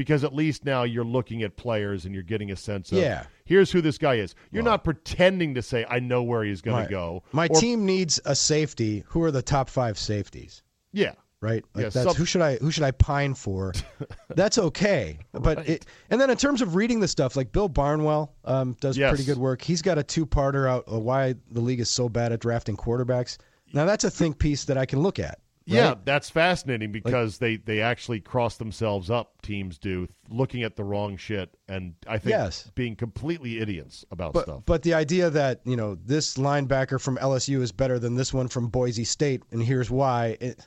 because 0.00 0.24
at 0.24 0.34
least 0.34 0.64
now 0.64 0.82
you're 0.84 1.04
looking 1.04 1.42
at 1.42 1.56
players 1.58 2.06
and 2.06 2.14
you're 2.14 2.22
getting 2.22 2.50
a 2.50 2.56
sense 2.56 2.90
of, 2.90 2.96
Yeah. 2.96 3.24
here's 3.44 3.70
who 3.70 3.82
this 3.82 3.98
guy 3.98 4.14
is. 4.14 4.34
You're 4.50 4.62
not 4.62 4.82
pretending 4.82 5.54
to 5.56 5.60
say, 5.62 5.84
I 5.90 5.98
know 5.98 6.22
where 6.22 6.42
he's 6.42 6.62
going 6.62 6.86
to 6.86 6.90
go. 6.90 7.22
My 7.32 7.48
Or- 7.48 7.60
team 7.60 7.84
needs 7.84 8.18
a 8.24 8.34
safety. 8.34 9.04
Who 9.08 9.22
are 9.24 9.30
the 9.30 9.42
top 9.42 9.68
five 9.68 9.98
safeties? 9.98 10.62
Yeah. 10.90 11.12
right? 11.42 11.62
Like 11.74 11.82
Yeah, 11.84 11.88
that's 11.90 12.06
some- 12.06 12.14
who 12.16 12.24
should 12.24 12.40
I 12.40 12.56
who 12.56 12.70
should 12.70 12.82
I 12.84 12.90
pine 12.92 13.34
for? 13.34 13.72
that's 14.30 14.56
okay, 14.58 15.18
but 15.32 15.66
it, 15.68 15.84
and 16.10 16.18
then 16.20 16.28
in 16.30 16.36
terms 16.36 16.60
of 16.62 16.74
reading 16.74 17.00
the 17.00 17.08
stuff, 17.08 17.34
like 17.36 17.50
Bill 17.52 17.68
Barnwell 17.68 18.34
um, 18.46 18.76
does 18.80 18.96
Yes. 18.98 19.10
pretty 19.10 19.24
good 19.24 19.38
work. 19.38 19.60
He's 19.62 19.80
got 19.82 19.96
a 19.98 20.02
two 20.02 20.24
parter 20.26 20.68
out 20.68 20.84
uh, 20.90 20.98
why 20.98 21.34
the 21.50 21.60
league 21.62 21.80
is 21.80 21.88
so 21.90 22.08
bad 22.10 22.32
at 22.32 22.40
drafting 22.40 22.76
quarterbacks. 22.76 23.36
Now 23.74 23.84
that's 23.86 24.04
a 24.04 24.10
think 24.10 24.38
piece 24.38 24.64
that 24.64 24.76
I 24.78 24.84
can 24.86 25.00
look 25.00 25.18
at. 25.18 25.38
Yeah, 25.70 25.88
right? 25.88 26.04
that's 26.04 26.28
fascinating 26.30 26.92
because 26.92 27.38
they, 27.38 27.56
they 27.56 27.80
actually 27.80 28.20
cross 28.20 28.56
themselves 28.56 29.10
up, 29.10 29.40
teams 29.42 29.78
do, 29.78 30.08
looking 30.28 30.62
at 30.62 30.76
the 30.76 30.84
wrong 30.84 31.16
shit 31.16 31.56
and 31.68 31.94
I 32.06 32.18
think 32.18 32.30
Yes. 32.30 32.70
being 32.74 32.96
completely 32.96 33.58
idiots 33.60 34.04
about 34.10 34.32
But 34.32 34.44
stuff. 34.44 34.62
but 34.66 34.82
the 34.82 34.94
idea 34.94 35.30
that 35.30 35.60
you 35.64 35.76
know 35.76 35.94
this 36.04 36.36
linebacker 36.36 37.00
from 37.00 37.16
LSU 37.18 37.60
is 37.62 37.72
better 37.72 37.98
than 37.98 38.14
this 38.16 38.32
one 38.34 38.48
from 38.48 38.68
Boise 38.68 39.04
State, 39.04 39.42
and 39.50 39.62
here's 39.62 39.90
why. 39.90 40.36
It, 40.40 40.66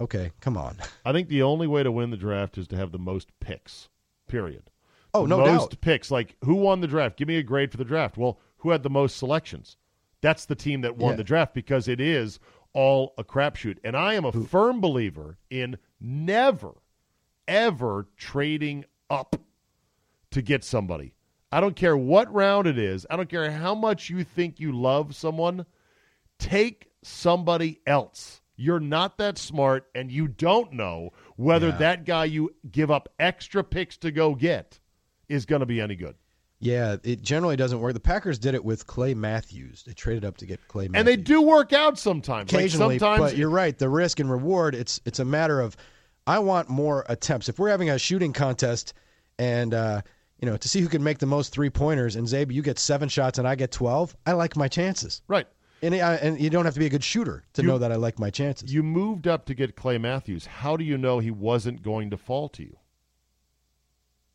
okay, 0.00 0.32
come 0.40 0.56
on. 0.56 0.76
I 1.04 1.12
think 1.12 1.28
the 1.28 1.42
only 1.42 1.66
way 1.66 1.82
to 1.82 1.90
win 1.92 2.10
the 2.10 2.16
draft 2.16 2.58
is 2.58 2.68
to 2.68 2.76
have 2.76 2.92
the 2.92 2.98
most 2.98 3.28
picks. 3.40 3.88
Period. 4.28 4.70
Oh, 5.14 5.22
The 5.22 5.28
no 5.28 5.38
most 5.38 5.70
doubt. 5.70 5.80
picks. 5.80 6.10
Like 6.10 6.36
who 6.44 6.54
won 6.56 6.80
the 6.80 6.86
draft? 6.88 7.16
Give 7.16 7.28
me 7.28 7.36
a 7.36 7.42
grade 7.42 7.70
for 7.70 7.76
the 7.78 7.84
draft. 7.84 8.16
Well, 8.18 8.38
who 8.58 8.70
had 8.70 8.82
the 8.82 8.90
most 8.90 9.16
selections? 9.16 9.76
That's 10.22 10.46
the 10.46 10.54
team 10.54 10.80
that 10.80 10.96
won 10.96 11.12
Yeah. 11.12 11.16
the 11.16 11.24
draft 11.24 11.54
because 11.54 11.88
it 11.88 12.00
is 12.00 12.40
all 12.76 13.14
a 13.16 13.24
crapshoot. 13.24 13.78
And 13.82 13.96
I 13.96 14.14
am 14.14 14.26
a 14.26 14.32
firm 14.32 14.80
believer 14.82 15.38
in 15.48 15.78
never, 15.98 16.72
ever 17.48 18.06
trading 18.18 18.84
up 19.08 19.34
to 20.30 20.42
get 20.42 20.62
somebody. 20.62 21.14
I 21.50 21.60
don't 21.60 21.74
care 21.74 21.96
what 21.96 22.32
round 22.32 22.66
it 22.66 22.78
is. 22.78 23.06
I 23.08 23.16
don't 23.16 23.30
care 23.30 23.50
how 23.50 23.74
much 23.74 24.10
you 24.10 24.22
think 24.24 24.60
you 24.60 24.72
love 24.72 25.16
someone. 25.16 25.64
Take 26.38 26.90
somebody 27.02 27.80
else. 27.86 28.42
You're 28.56 28.80
not 28.80 29.16
that 29.18 29.38
smart, 29.38 29.86
and 29.94 30.10
you 30.10 30.28
don't 30.28 30.72
know 30.72 31.10
whether 31.36 31.68
Yeah. 31.68 31.76
that 31.78 32.04
guy 32.04 32.26
you 32.26 32.54
give 32.70 32.90
up 32.90 33.08
extra 33.18 33.64
picks 33.64 33.96
to 33.98 34.10
go 34.10 34.34
get 34.34 34.80
is 35.28 35.46
going 35.46 35.60
to 35.60 35.66
be 35.66 35.80
any 35.80 35.94
good. 35.96 36.16
Yeah, 36.58 36.96
it 37.02 37.20
generally 37.20 37.56
doesn't 37.56 37.80
work. 37.80 37.92
The 37.92 38.00
Packers 38.00 38.38
did 38.38 38.54
it 38.54 38.64
with 38.64 38.86
Clay 38.86 39.12
Matthews. 39.12 39.82
They 39.86 39.92
traded 39.92 40.24
up 40.24 40.38
to 40.38 40.46
get 40.46 40.66
Clay 40.68 40.88
Matthews. 40.88 40.98
And 41.00 41.06
they 41.08 41.16
do 41.22 41.42
work 41.42 41.72
out 41.74 41.98
sometimes. 41.98 42.50
Like 42.50 42.60
occasionally, 42.62 42.98
sometimes 42.98 43.20
but 43.32 43.36
you're 43.36 43.50
right. 43.50 43.76
The 43.78 43.88
risk 43.90 44.20
and 44.20 44.30
reward. 44.30 44.74
It's 44.74 45.00
it's 45.04 45.18
a 45.18 45.24
matter 45.24 45.60
of 45.60 45.76
I 46.26 46.38
want 46.38 46.68
more 46.70 47.04
attempts. 47.08 47.48
If 47.50 47.58
we're 47.58 47.68
having 47.68 47.90
a 47.90 47.98
shooting 47.98 48.32
contest, 48.32 48.94
and 49.38 49.74
uh, 49.74 50.00
you 50.40 50.46
know 50.46 50.56
to 50.56 50.68
see 50.68 50.80
who 50.80 50.88
can 50.88 51.04
make 51.04 51.18
the 51.18 51.26
most 51.26 51.52
three 51.52 51.68
pointers, 51.68 52.16
and 52.16 52.26
Czabe, 52.26 52.50
you 52.52 52.62
get 52.62 52.78
seven 52.78 53.10
shots 53.10 53.38
and 53.38 53.46
I 53.46 53.54
get 53.54 53.70
twelve. 53.70 54.16
I 54.24 54.32
like 54.32 54.56
my 54.56 54.68
chances. 54.68 55.20
right. 55.28 55.46
And 55.82 55.94
I, 55.94 56.14
and 56.14 56.40
you 56.40 56.48
don't 56.48 56.64
have 56.64 56.72
to 56.72 56.80
be 56.80 56.86
a 56.86 56.90
good 56.90 57.04
shooter 57.04 57.44
to 57.52 57.60
You- 57.60 57.68
know 57.68 57.76
that 57.76 57.92
I 57.92 57.96
like 57.96 58.18
my 58.18 58.30
chances. 58.30 58.72
You 58.72 58.82
moved 58.82 59.28
up 59.28 59.44
to 59.44 59.54
get 59.54 59.76
Clay 59.76 59.98
Matthews. 59.98 60.46
How 60.46 60.74
do 60.74 60.82
you 60.84 60.96
know 60.96 61.18
he 61.18 61.30
wasn't 61.30 61.82
going 61.82 62.08
to 62.10 62.16
fall 62.16 62.48
to 62.48 62.62
you? 62.62 62.78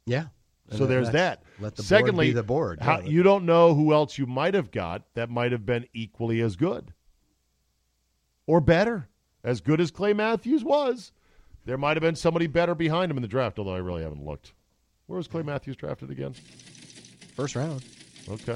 yeah. 0.06 0.26
So 0.72 0.86
there's 0.86 1.10
that. 1.12 1.44
Let 1.60 1.76
the 1.76 1.84
Secondly, 1.84 2.28
board 2.28 2.30
be 2.30 2.34
the 2.34 2.44
board. 2.44 2.80
How, 2.82 3.00
Yeah. 3.00 3.10
you 3.10 3.24
don't 3.24 3.46
know 3.46 3.74
who 3.76 3.94
else 3.94 4.18
you 4.18 4.26
might 4.26 4.54
have 4.54 4.72
got 4.72 5.04
that 5.16 5.30
might 5.30 5.52
have 5.52 5.66
been 5.66 5.86
equally 5.94 6.42
as 6.42 6.56
good 6.56 6.94
or 8.48 8.62
better. 8.62 9.08
As 9.44 9.60
good 9.60 9.82
as 9.82 9.90
Clay 9.92 10.14
Matthews 10.14 10.64
was, 10.64 11.12
there 11.66 11.78
might 11.78 11.98
have 11.98 12.02
been 12.02 12.16
somebody 12.16 12.48
better 12.48 12.76
behind 12.76 13.10
him 13.12 13.18
in 13.18 13.22
the 13.22 13.28
draft, 13.28 13.58
although 13.60 13.74
I 13.74 13.80
really 13.80 14.04
haven't 14.04 14.24
looked. 14.24 14.54
Where 15.08 15.18
was 15.18 15.28
Clay 15.28 15.42
Matthews 15.44 15.76
drafted 15.76 16.10
again? 16.12 16.34
First 17.36 17.56
round. 17.56 17.84
Okay. 18.30 18.56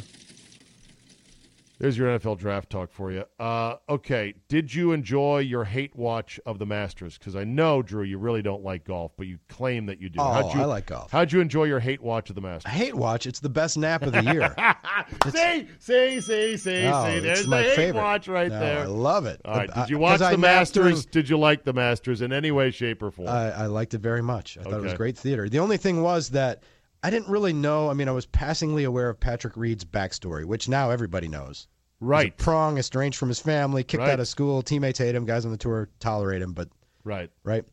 There's 1.77 1.97
your 1.97 2.07
NFL 2.17 2.37
draft 2.39 2.69
talk 2.69 2.91
for 2.91 3.11
you. 3.11 3.25
Uh, 3.39 3.75
okay. 3.89 4.33
Did 4.47 4.73
you 4.73 4.93
enjoy 4.93 5.39
your 5.39 5.65
hate 5.65 5.95
watch 5.95 6.39
of 6.45 6.57
the 6.57 6.65
Masters? 6.65 7.17
Because 7.17 7.35
I 7.35 7.43
know, 7.43 7.81
Drew, 7.81 8.03
you 8.03 8.17
really 8.17 8.41
don't 8.41 8.63
like 8.63 8.85
golf, 8.85 9.11
but 9.17 9.27
you 9.27 9.39
claim 9.49 9.85
that 9.87 9.99
you 9.99 10.07
do. 10.09 10.19
Oh, 10.21 10.31
how'd 10.31 10.53
you, 10.53 10.61
I 10.61 10.65
like 10.65 10.85
golf. 10.85 11.11
How'd 11.11 11.31
you 11.33 11.41
enjoy 11.41 11.65
your 11.65 11.79
hate 11.81 12.01
watch 12.01 12.29
of 12.29 12.35
the 12.35 12.41
Masters? 12.41 12.71
I 12.71 12.75
hate 12.75 12.95
watch. 12.95 13.25
It's 13.25 13.39
the 13.41 13.49
best 13.49 13.77
nap 13.77 14.03
of 14.03 14.13
the 14.13 14.23
year. 14.23 14.55
see, 15.31 15.67
see, 15.79 16.21
see, 16.21 16.57
see, 16.57 16.85
Oh, 16.87 17.05
see. 17.05 17.19
There's 17.19 17.47
my 17.47 17.57
the 17.61 17.63
hate 17.69 17.75
favorite. 17.75 18.01
watch 18.01 18.27
right 18.27 18.51
No, 18.51 18.59
there. 18.59 18.79
I 18.79 18.85
love 18.85 19.25
it. 19.25 19.41
All 19.43 19.55
right. 19.57 19.69
Uh, 19.69 19.81
Did 19.81 19.89
you 19.89 19.97
watch 19.99 20.21
I 20.21 20.29
the 20.31 20.35
through- 20.35 20.41
Masters? 20.41 21.05
Did 21.05 21.27
you 21.29 21.37
like 21.37 21.63
the 21.65 21.73
Masters 21.73 22.21
in 22.21 22.31
any 22.31 22.51
way, 22.51 22.71
shape, 22.71 23.03
or 23.03 23.11
form? 23.11 23.27
I, 23.27 23.51
I 23.51 23.65
liked 23.65 23.93
it 23.93 23.99
very 23.99 24.21
much. 24.21 24.57
I 24.57 24.63
thought 24.63 24.73
it 24.73 24.81
was 24.81 24.93
great 24.93 25.17
theater. 25.17 25.49
The 25.49 25.59
only 25.59 25.77
thing 25.77 26.01
was 26.01 26.29
that 26.29 26.63
I 27.05 27.09
didn't 27.11 27.29
really 27.29 27.53
know. 27.53 27.89
I 27.89 27.93
mean, 27.93 28.07
I 28.07 28.11
was 28.13 28.25
passingly 28.25 28.83
aware 28.83 29.09
of 29.09 29.19
Patrick 29.19 29.55
Reed's 29.55 29.85
backstory, 29.85 30.43
which 30.43 30.67
now 30.67 30.89
everybody 30.89 31.27
knows. 31.27 31.67
Right. 32.01 32.35
prong, 32.35 32.77
estranged 32.77 33.17
from 33.17 33.29
his 33.29 33.39
family, 33.39 33.83
kicked 33.83 34.01
Right. 34.01 34.11
out 34.11 34.19
of 34.19 34.27
school. 34.27 34.61
Teammates 34.61 34.99
hate 34.99 35.15
him. 35.15 35.25
Guys 35.25 35.45
on 35.45 35.51
the 35.51 35.57
tour 35.57 35.87
tolerate 35.99 36.41
him, 36.41 36.53
but 36.53 36.67
Right. 37.03 37.29
right. 37.43 37.63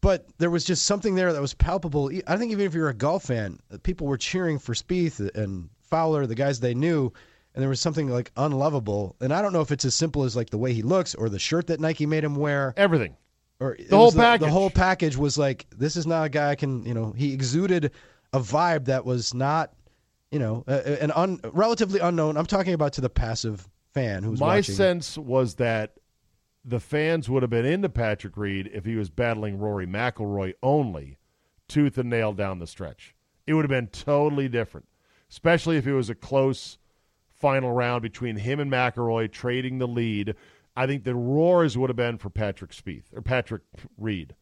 But 0.00 0.26
there 0.38 0.50
was 0.50 0.64
just 0.64 0.84
something 0.84 1.14
there 1.14 1.32
that 1.32 1.40
was 1.40 1.54
palpable. 1.54 2.10
I 2.26 2.36
think 2.36 2.50
even 2.50 2.66
if 2.66 2.74
you're 2.74 2.88
a 2.88 2.94
golf 2.94 3.24
fan, 3.24 3.60
uh, 3.72 3.76
people 3.82 4.06
were 4.08 4.16
cheering 4.16 4.58
for 4.58 4.74
Spieth 4.74 5.20
and 5.36 5.68
Fowler, 5.80 6.26
the 6.26 6.34
guys 6.34 6.58
they 6.60 6.74
knew, 6.74 7.12
and 7.54 7.62
there 7.62 7.68
was 7.68 7.80
something 7.80 8.08
like 8.08 8.32
unlovable. 8.36 9.14
And 9.20 9.32
I 9.32 9.40
don't 9.42 9.52
know 9.52 9.60
if 9.60 9.70
it's 9.70 9.84
as 9.84 9.94
simple 9.94 10.24
as 10.24 10.34
like 10.34 10.50
the 10.50 10.58
way 10.58 10.72
he 10.72 10.82
looks 10.82 11.14
or 11.14 11.28
the 11.28 11.38
shirt 11.38 11.68
that 11.68 11.78
Nike 11.80 12.04
made 12.06 12.24
him 12.24 12.34
wear 12.34 12.74
Everything. 12.76 13.16
or 13.60 13.74
it 13.76 13.90
whole 13.90 14.10
package. 14.10 14.46
The 14.46 14.52
whole 14.52 14.70
package 14.70 15.16
was 15.16 15.38
like, 15.38 15.66
this 15.76 15.96
is 15.96 16.06
not 16.06 16.24
a 16.24 16.28
guy 16.30 16.50
I 16.50 16.54
can, 16.56 16.84
you 16.84 16.94
know, 16.94 17.12
he 17.12 17.32
exuded 17.32 17.92
a 18.32 18.40
vibe 18.40 18.86
that 18.86 19.04
was 19.04 19.34
not, 19.34 19.72
you 20.30 20.38
know, 20.38 20.64
an 20.66 21.10
un, 21.12 21.40
relatively 21.52 22.00
unknown. 22.00 22.36
I'm 22.36 22.46
talking 22.46 22.74
about 22.74 22.94
to 22.94 23.00
the 23.00 23.10
passive 23.10 23.68
fan 23.92 24.22
who's 24.22 24.40
My 24.40 24.56
watching. 24.56 24.74
sense 24.74 25.18
was 25.18 25.56
that 25.56 25.94
the 26.64 26.80
fans 26.80 27.28
would 27.28 27.42
have 27.42 27.50
been 27.50 27.66
into 27.66 27.88
Patrick 27.88 28.36
Reed 28.36 28.70
if 28.72 28.84
he 28.84 28.96
was 28.96 29.10
battling 29.10 29.58
Rory 29.58 29.86
McIlroy 29.86 30.54
only, 30.62 31.18
tooth 31.68 31.98
and 31.98 32.08
nail 32.08 32.32
down 32.32 32.58
the 32.58 32.66
stretch. 32.66 33.14
It 33.46 33.54
would 33.54 33.64
have 33.64 33.70
been 33.70 33.88
totally 33.88 34.48
different, 34.48 34.86
especially 35.30 35.76
if 35.76 35.86
it 35.86 35.94
was 35.94 36.08
a 36.08 36.14
close 36.14 36.78
final 37.32 37.72
round 37.72 38.02
between 38.02 38.36
him 38.36 38.60
and 38.60 38.70
McIlroy 38.70 39.30
trading 39.30 39.78
the 39.78 39.88
lead. 39.88 40.36
I 40.76 40.86
think 40.86 41.02
the 41.04 41.16
roars 41.16 41.76
would 41.76 41.90
have 41.90 41.96
been 41.96 42.16
for 42.16 42.30
Patrick 42.30 42.70
Spieth 42.70 43.12
or 43.12 43.20
Patrick 43.20 43.62
Reed. 43.98 44.36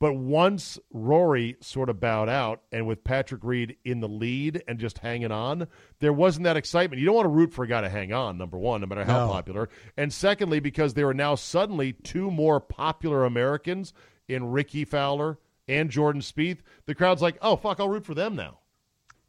But 0.00 0.14
once 0.14 0.78
Rory 0.92 1.56
sort 1.60 1.88
of 1.90 1.98
bowed 1.98 2.28
out, 2.28 2.62
and 2.70 2.86
with 2.86 3.02
Patrick 3.02 3.42
Reed 3.42 3.76
in 3.84 3.98
the 4.00 4.08
lead 4.08 4.62
and 4.68 4.78
just 4.78 4.98
hanging 4.98 5.32
on, 5.32 5.66
there 5.98 6.12
wasn't 6.12 6.44
that 6.44 6.56
excitement. 6.56 7.00
You 7.00 7.06
don't 7.06 7.16
want 7.16 7.24
to 7.26 7.30
root 7.30 7.52
for 7.52 7.64
a 7.64 7.68
guy 7.68 7.80
to 7.80 7.88
hang 7.88 8.12
on, 8.12 8.38
number 8.38 8.56
one, 8.56 8.80
no 8.80 8.86
matter 8.86 9.04
how 9.04 9.26
No. 9.26 9.32
popular. 9.32 9.68
And 9.96 10.12
secondly, 10.12 10.60
because 10.60 10.94
there 10.94 11.08
are 11.08 11.14
now 11.14 11.34
suddenly 11.34 11.94
two 11.94 12.30
more 12.30 12.60
popular 12.60 13.24
Americans 13.24 13.92
in 14.28 14.44
Rickie 14.52 14.84
Fowler 14.84 15.38
and 15.66 15.90
Jordan 15.90 16.22
Spieth, 16.22 16.58
the 16.86 16.94
crowd's 16.94 17.20
like, 17.20 17.36
oh, 17.42 17.56
fuck, 17.56 17.80
I'll 17.80 17.88
root 17.88 18.06
for 18.06 18.14
them 18.14 18.36
now. 18.36 18.60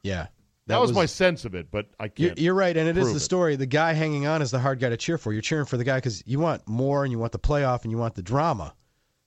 yeah. 0.04 0.28
That, 0.68 0.80
was, 0.80 0.92
my 0.94 1.08
sense 1.08 1.46
of 1.46 1.56
it, 1.56 1.72
but 1.72 1.88
I 2.00 2.12
You're, 2.16 2.30
can't. 2.30 2.40
you're 2.40 2.54
right, 2.54 2.78
and 2.78 2.88
it 2.88 2.96
is 2.96 3.10
the 3.10 3.16
it. 3.16 3.22
story. 3.22 3.56
The 3.56 3.66
guy 3.66 3.94
hanging 3.94 4.28
on 4.28 4.44
is 4.44 4.52
the 4.52 4.60
hard 4.60 4.80
guy 4.80 4.90
to 4.90 4.98
cheer 4.98 5.18
for. 5.18 5.34
You're 5.34 5.42
cheering 5.42 5.66
for 5.66 5.78
the 5.78 5.84
guy 5.84 5.98
because 5.98 6.22
you 6.28 6.38
want 6.38 6.68
more, 6.68 7.04
and 7.04 7.12
you 7.12 7.18
want 7.18 7.32
the 7.32 7.40
playoff, 7.40 7.82
and 7.82 7.92
you 7.92 7.98
want 7.98 8.14
the 8.14 8.22
drama 8.22 8.76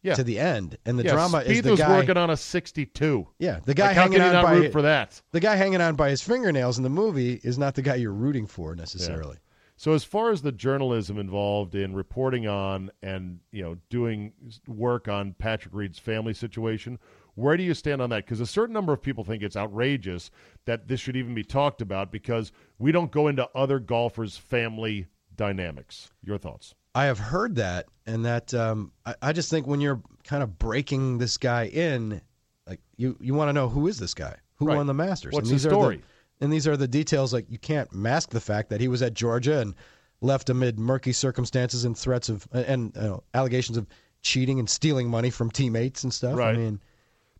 Yeah. 0.02 0.14
to 0.14 0.24
the 0.24 0.38
end. 0.38 0.78
And 0.84 0.98
the 0.98 1.04
yeah, 1.04 1.12
drama 1.12 1.38
Spieth 1.40 1.46
is 1.46 1.62
the 1.62 1.70
was 1.72 1.80
guy. 1.80 1.96
working 1.96 2.16
on 2.16 2.30
a 2.30 2.36
62. 2.36 3.26
yeah, 3.38 3.60
the 3.64 3.74
guy 3.74 3.88
Like, 3.88 3.96
how 3.96 4.02
hanging 4.02 4.18
can 4.18 4.22
you 4.22 4.26
on 4.28 4.32
not 4.34 4.44
by 4.44 4.54
root 4.54 4.72
for 4.72 4.82
that? 4.82 5.22
the 5.30 5.40
guy 5.40 5.54
hanging 5.56 5.80
on 5.80 5.94
by 5.94 6.10
his 6.10 6.22
fingernails 6.22 6.76
in 6.76 6.82
the 6.82 6.90
movie 6.90 7.40
is 7.44 7.56
not 7.58 7.74
the 7.74 7.82
guy 7.82 7.94
you're 7.94 8.12
rooting 8.12 8.46
for 8.46 8.74
necessarily. 8.74 9.36
So 9.76 9.92
as 9.94 10.04
far 10.04 10.30
as 10.30 10.42
the 10.42 10.52
journalism 10.52 11.18
involved 11.18 11.74
in 11.74 11.94
reporting 11.94 12.46
on 12.46 12.90
and 13.02 13.40
you 13.50 13.62
know 13.62 13.76
doing 13.90 14.32
work 14.68 15.08
on 15.08 15.34
Patrick 15.38 15.74
Reed's 15.74 15.98
family 15.98 16.34
situation, 16.34 16.98
where 17.34 17.56
do 17.56 17.62
you 17.62 17.74
stand 17.74 18.02
on 18.02 18.10
that? 18.10 18.24
Because 18.24 18.40
a 18.40 18.46
certain 18.46 18.74
number 18.74 18.92
of 18.92 19.02
people 19.02 19.24
think 19.24 19.42
it's 19.42 19.56
outrageous 19.56 20.30
that 20.66 20.86
this 20.88 21.00
should 21.00 21.16
even 21.16 21.34
be 21.34 21.42
talked 21.42 21.80
about 21.80 22.12
because 22.12 22.52
we 22.78 22.92
don't 22.92 23.10
go 23.10 23.26
into 23.28 23.48
other 23.54 23.78
golfers' 23.80 24.36
family 24.36 25.06
dynamics. 25.34 26.10
Your 26.22 26.38
thoughts? 26.38 26.74
I 26.94 27.04
have 27.06 27.18
heard 27.18 27.56
that, 27.56 27.86
and 28.06 28.24
that 28.24 28.52
um, 28.54 28.92
I, 29.06 29.14
I 29.22 29.32
just 29.32 29.50
think 29.50 29.66
when 29.66 29.80
you're 29.80 30.00
kind 30.24 30.42
of 30.42 30.58
breaking 30.58 31.18
this 31.18 31.38
guy 31.38 31.66
in, 31.66 32.20
like 32.66 32.80
you 32.96 33.16
you 33.20 33.34
want 33.34 33.48
to 33.48 33.52
know 33.52 33.68
who 33.68 33.86
is 33.88 33.98
this 33.98 34.14
guy? 34.14 34.36
Who 34.56 34.66
Right. 34.66 34.76
won 34.76 34.86
the 34.86 34.94
Masters? 34.94 35.32
What's 35.32 35.48
and 35.48 35.58
the 35.58 35.62
these 35.62 35.70
story? 35.72 35.96
Are 35.96 35.98
the, 35.98 36.04
and 36.44 36.52
these 36.52 36.66
are 36.68 36.76
the 36.76 36.88
details. 36.88 37.32
Like 37.32 37.46
you 37.50 37.58
can't 37.58 37.92
mask 37.94 38.30
the 38.30 38.40
fact 38.40 38.68
that 38.70 38.80
he 38.80 38.88
was 38.88 39.00
at 39.02 39.14
Georgia 39.14 39.60
and 39.60 39.74
left 40.20 40.50
amid 40.50 40.78
murky 40.78 41.12
circumstances 41.12 41.84
and 41.84 41.96
threats 41.96 42.28
of 42.28 42.46
and 42.52 42.96
uh, 42.96 43.18
allegations 43.34 43.76
of 43.78 43.86
cheating 44.20 44.58
and 44.60 44.68
stealing 44.70 45.08
money 45.08 45.30
from 45.30 45.50
teammates 45.50 46.04
and 46.04 46.12
stuff. 46.14 46.36
Right. 46.36 46.54
I 46.54 46.58
mean, 46.58 46.80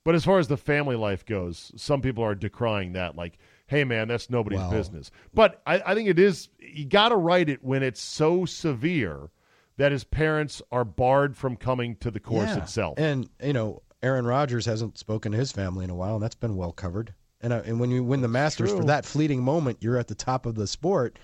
But 0.03 0.14
as 0.16 0.24
far 0.24 0.38
as 0.40 0.48
the 0.48 0.57
family 0.57 0.96
life 0.96 1.24
goes, 1.24 1.70
some 1.76 2.00
people 2.00 2.24
are 2.24 2.34
decrying 2.34 2.94
that. 2.94 3.14
Like, 3.14 3.38
hey 3.66 3.84
man, 3.84 4.09
that's 4.09 4.30
nobody's 4.30 4.59
Well- 4.61 4.70
business. 4.70 5.11
But 5.34 5.61
I, 5.66 5.80
I 5.86 5.94
think 5.94 6.09
it 6.09 6.18
is. 6.18 6.48
You 6.59 6.86
got 6.86 7.11
to 7.11 7.16
write 7.16 7.48
it 7.50 7.62
when 7.62 7.82
it's 7.82 8.00
so 8.00 8.44
severe 8.46 9.28
that 9.76 9.92
his 9.92 10.04
parents 10.04 10.60
are 10.70 10.84
barred 10.84 11.36
from 11.36 11.56
coming 11.56 11.96
to 11.96 12.10
the 12.10 12.20
course 12.20 12.50
Yeah. 12.50 12.62
itself. 12.62 12.98
And 12.98 13.28
you 13.42 13.52
know, 13.52 13.82
Aaron 14.02 14.26
Rodgers 14.26 14.66
hasn't 14.66 14.98
spoken 14.98 15.32
to 15.32 15.38
his 15.38 15.52
family 15.52 15.84
in 15.84 15.90
a 15.90 15.94
while, 15.94 16.14
and 16.14 16.22
that's 16.22 16.34
been 16.34 16.56
well 16.56 16.72
covered. 16.72 17.14
And 17.40 17.52
uh, 17.52 17.62
and 17.64 17.80
when 17.80 17.90
you 17.90 18.04
win 18.04 18.20
the 18.20 18.28
Masters 18.28 18.70
true. 18.70 18.78
for 18.78 18.84
that 18.84 19.04
fleeting 19.04 19.42
moment, 19.42 19.78
you're 19.80 19.98
at 19.98 20.08
the 20.08 20.14
top 20.14 20.46
of 20.46 20.54
the 20.54 20.66
sport, 20.66 21.18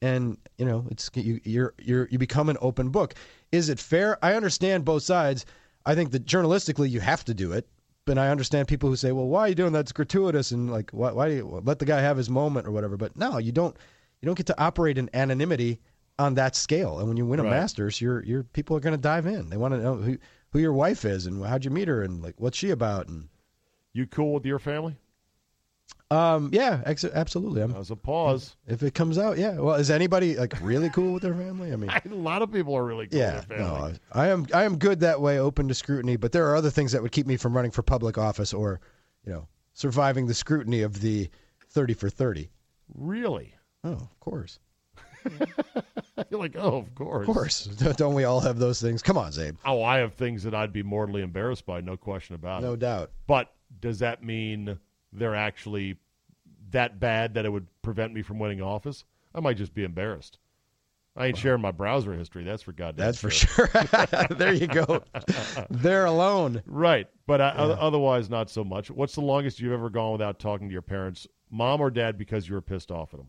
and 0.00 0.36
you 0.58 0.64
know 0.66 0.86
it's 0.90 1.10
you 1.14 1.40
you're 1.44 1.74
you're 1.78 2.08
you 2.10 2.18
become 2.18 2.48
an 2.48 2.58
open 2.60 2.90
book. 2.90 3.14
Is 3.52 3.68
it 3.68 3.78
fair? 3.78 4.22
I 4.24 4.34
understand 4.34 4.84
both 4.84 5.02
sides. 5.02 5.46
I 5.86 5.94
think 5.94 6.10
that 6.12 6.24
journalistically 6.26 6.90
you 6.90 7.00
have 7.00 7.24
to 7.24 7.34
do 7.34 7.52
it, 7.52 7.68
but 8.04 8.18
I 8.18 8.28
understand 8.28 8.68
people 8.68 8.88
who 8.88 8.96
say, 8.96 9.12
"Well, 9.12 9.28
why 9.28 9.40
are 9.40 9.48
you 9.48 9.54
doing 9.54 9.72
that? 9.72 9.80
It's 9.80 9.92
gratuitous," 9.92 10.50
and 10.50 10.70
like, 10.70 10.90
why, 10.90 11.12
why 11.12 11.28
do 11.28 11.34
you 11.34 11.60
let 11.64 11.78
the 11.78 11.84
guy 11.86 12.00
have 12.00 12.16
his 12.16 12.28
moment 12.30 12.66
or 12.66 12.70
whatever? 12.70 12.96
But 12.96 13.16
no, 13.16 13.38
you 13.38 13.52
don't. 13.52 13.76
You 14.20 14.26
don't 14.26 14.36
get 14.36 14.46
to 14.46 14.60
operate 14.62 14.98
in 14.98 15.10
anonymity 15.14 15.80
on 16.18 16.34
that 16.34 16.54
scale. 16.56 16.98
And 16.98 17.08
when 17.08 17.16
you 17.16 17.26
win 17.26 17.40
a 17.40 17.44
Right. 17.44 17.50
Masters, 17.50 18.00
your 18.00 18.22
your 18.24 18.42
people 18.42 18.76
are 18.76 18.80
going 18.80 18.94
to 18.94 19.00
dive 19.00 19.26
in. 19.26 19.48
They 19.50 19.56
want 19.56 19.74
to 19.74 19.80
know 19.80 19.96
who 19.96 20.18
who 20.50 20.58
your 20.58 20.72
wife 20.72 21.04
is 21.04 21.26
and 21.26 21.44
how'd 21.44 21.64
you 21.64 21.70
meet 21.70 21.88
her 21.88 22.02
and 22.02 22.22
like 22.22 22.34
what's 22.38 22.58
she 22.58 22.70
about 22.70 23.08
and 23.08 23.28
you 23.92 24.06
cool 24.06 24.34
with 24.34 24.44
your 24.46 24.58
family? 24.58 24.96
um 26.10 26.50
yeah 26.52 26.82
ex- 26.84 27.04
absolutely. 27.04 27.62
I'm, 27.62 27.74
As 27.74 27.90
a 27.90 27.96
pause. 27.96 28.56
if 28.66 28.82
it 28.82 28.92
comes 28.94 29.16
out, 29.16 29.38
yeah. 29.38 29.58
Well, 29.58 29.76
is 29.76 29.90
anybody 29.90 30.36
like 30.36 30.54
really 30.60 30.90
cool 30.90 31.14
with 31.14 31.22
their 31.22 31.34
family? 31.34 31.72
I 31.72 31.76
mean, 31.76 31.90
a 32.10 32.14
lot 32.14 32.42
of 32.42 32.52
people 32.52 32.76
are 32.76 32.84
really 32.84 33.06
cool 33.06 33.18
yeah. 33.18 33.36
with 33.36 33.48
their 33.48 33.58
family. 33.58 33.92
No, 33.92 33.98
I 34.12 34.28
am 34.28 34.46
I 34.52 34.64
am 34.64 34.76
good 34.76 35.00
that 35.00 35.20
way, 35.22 35.38
open 35.38 35.68
to 35.68 35.74
scrutiny. 35.74 36.16
But 36.16 36.32
there 36.32 36.46
are 36.50 36.56
other 36.56 36.70
things 36.70 36.92
that 36.92 37.02
would 37.02 37.12
keep 37.12 37.26
me 37.26 37.36
from 37.38 37.54
running 37.56 37.70
for 37.70 37.82
public 37.82 38.18
office 38.18 38.52
or, 38.52 38.80
you 39.24 39.32
know, 39.32 39.48
surviving 39.72 40.26
the 40.26 40.34
scrutiny 40.34 40.82
of 40.82 41.00
the 41.00 41.30
thirty 41.70 41.94
for 41.94 42.10
thirty. 42.10 42.50
Really? 42.94 43.54
Oh, 43.82 43.92
of 43.92 44.20
course, 44.20 44.58
You're 46.30 46.40
like, 46.40 46.56
oh, 46.56 46.76
of 46.76 46.94
course. 46.94 47.28
of 47.28 47.34
course. 47.34 47.64
Don't 47.96 48.14
we 48.14 48.24
all 48.24 48.40
have 48.40 48.58
those 48.58 48.80
things? 48.80 49.02
Come 49.02 49.18
on, 49.18 49.32
Czabe. 49.32 49.56
Oh, 49.64 49.82
I 49.82 49.98
have 49.98 50.14
things 50.14 50.42
that 50.44 50.54
I'd 50.54 50.72
be 50.72 50.82
mortally 50.82 51.22
embarrassed 51.22 51.66
by, 51.66 51.80
no 51.80 51.96
question 51.96 52.34
about 52.34 52.62
it. 52.62 52.66
No 52.66 52.76
doubt. 52.76 53.10
But 53.26 53.52
does 53.80 53.98
that 54.00 54.22
mean 54.22 54.78
they're 55.12 55.34
actually 55.34 55.96
that 56.70 57.00
bad 57.00 57.34
that 57.34 57.44
it 57.44 57.50
would 57.50 57.66
prevent 57.82 58.12
me 58.14 58.22
from 58.22 58.38
winning 58.38 58.62
office? 58.62 59.04
I 59.34 59.40
might 59.40 59.56
just 59.56 59.74
be 59.74 59.84
embarrassed. 59.84 60.38
I 61.14 61.26
ain't 61.26 61.36
sharing 61.36 61.60
my 61.60 61.72
browser 61.72 62.14
history. 62.14 62.42
That's 62.42 62.62
for 62.62 62.72
goddamn. 62.72 63.04
That's 63.04 63.18
for 63.18 63.30
sure. 63.30 63.68
there 64.30 64.54
you 64.54 64.66
go. 64.66 65.02
They're 65.68 66.06
alone. 66.06 66.62
Right, 66.64 67.06
but 67.26 67.40
I, 67.42 67.54
o- 67.54 67.72
otherwise 67.72 68.30
not 68.30 68.48
so 68.48 68.64
much. 68.64 68.90
What's 68.90 69.14
the 69.14 69.20
longest 69.20 69.60
you've 69.60 69.74
ever 69.74 69.90
gone 69.90 70.12
without 70.12 70.38
talking 70.38 70.68
to 70.68 70.72
your 70.72 70.80
parents, 70.80 71.26
mom 71.50 71.82
or 71.82 71.90
dad, 71.90 72.16
because 72.16 72.48
you 72.48 72.54
were 72.54 72.62
pissed 72.62 72.90
off 72.90 73.12
at 73.12 73.18
them? 73.20 73.28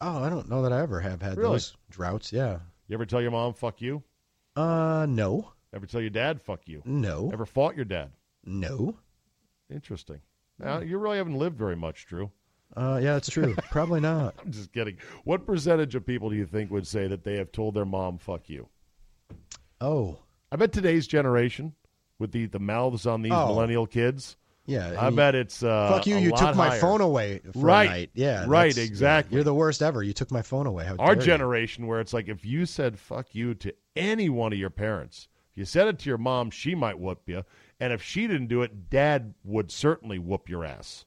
Oh, 0.00 0.22
I 0.22 0.28
don't 0.28 0.48
know 0.48 0.62
that 0.62 0.72
I 0.72 0.80
ever 0.80 1.00
have 1.00 1.22
had 1.22 1.36
Really? 1.38 1.52
those 1.52 1.76
droughts. 1.90 2.32
Yeah. 2.32 2.58
You 2.88 2.94
ever 2.94 3.06
tell 3.06 3.22
your 3.22 3.30
mom 3.30 3.54
"fuck 3.54 3.80
you"? 3.80 4.02
Uh, 4.54 5.06
no, 5.08 5.52
Ever 5.72 5.86
tell 5.86 6.00
your 6.00 6.10
dad 6.10 6.40
"fuck 6.40 6.66
you"? 6.66 6.82
no, 6.84 7.30
Ever 7.32 7.46
fought 7.46 7.76
your 7.76 7.84
dad? 7.84 8.12
no. 8.44 8.98
Interesting. 9.70 10.20
Now, 10.58 10.78
you 10.80 10.96
really 10.98 11.16
haven't 11.18 11.38
lived 11.38 11.58
very 11.58 11.74
much, 11.76 12.06
Drew. 12.06 12.30
Uh, 12.76 13.00
yeah, 13.02 13.14
that's 13.14 13.28
true. 13.28 13.54
Probably 13.70 14.00
not. 14.00 14.34
I'm 14.44 14.52
just 14.52 14.72
kidding. 14.72 14.96
What 15.24 15.44
percentage 15.44 15.94
of 15.96 16.06
people 16.06 16.30
do 16.30 16.36
you 16.36 16.46
think 16.46 16.70
would 16.70 16.86
say 16.86 17.08
that 17.08 17.24
they 17.24 17.36
have 17.36 17.50
told 17.52 17.74
their 17.74 17.84
mom 17.84 18.18
"fuck 18.18 18.48
you"? 18.48 18.68
Oh, 19.80 20.20
I 20.52 20.56
bet 20.56 20.72
today's 20.72 21.06
generation, 21.06 21.74
with 22.18 22.32
the 22.32 22.46
the 22.46 22.58
mouths 22.60 23.06
on 23.06 23.22
these 23.22 23.32
Oh. 23.32 23.48
millennial 23.48 23.86
kids, 23.86 24.36
yeah. 24.66 24.94
I 24.98 25.06
and 25.08 25.16
bet 25.16 25.34
it's 25.34 25.62
uh, 25.62 25.88
Fuck 25.90 26.06
you! 26.06 26.16
You 26.16 26.30
took 26.30 26.54
my 26.56 26.68
higher. 26.68 26.80
phone 26.80 27.00
away 27.00 27.40
for 27.52 27.58
Right. 27.60 28.10
Yeah, 28.14 28.44
Right, 28.46 28.76
exactly. 28.76 29.34
You're 29.36 29.44
the 29.44 29.54
worst 29.54 29.82
ever. 29.82 30.02
You 30.02 30.12
took 30.12 30.30
my 30.30 30.42
phone 30.42 30.66
away. 30.66 30.84
How 30.84 30.96
Our 30.98 31.14
dare 31.14 31.22
you. 31.22 31.26
generation, 31.26 31.86
where 31.86 32.00
it's 32.00 32.12
like 32.12 32.28
if 32.28 32.44
you 32.44 32.66
said 32.66 32.98
"fuck 32.98 33.34
you" 33.34 33.54
to 33.54 33.72
any 33.94 34.28
one 34.28 34.52
of 34.52 34.58
your 34.58 34.70
parents, 34.70 35.28
if 35.52 35.58
you 35.58 35.64
said 35.64 35.88
it 35.88 35.98
to 36.00 36.08
your 36.08 36.18
mom, 36.18 36.50
she 36.50 36.74
might 36.74 36.98
whoop 36.98 37.22
you, 37.26 37.44
and 37.80 37.92
if 37.92 38.02
she 38.02 38.26
didn't 38.26 38.48
do 38.48 38.62
it, 38.62 38.90
dad 38.90 39.34
would 39.44 39.70
certainly 39.70 40.18
whoop 40.18 40.48
your 40.48 40.64
ass. 40.64 41.04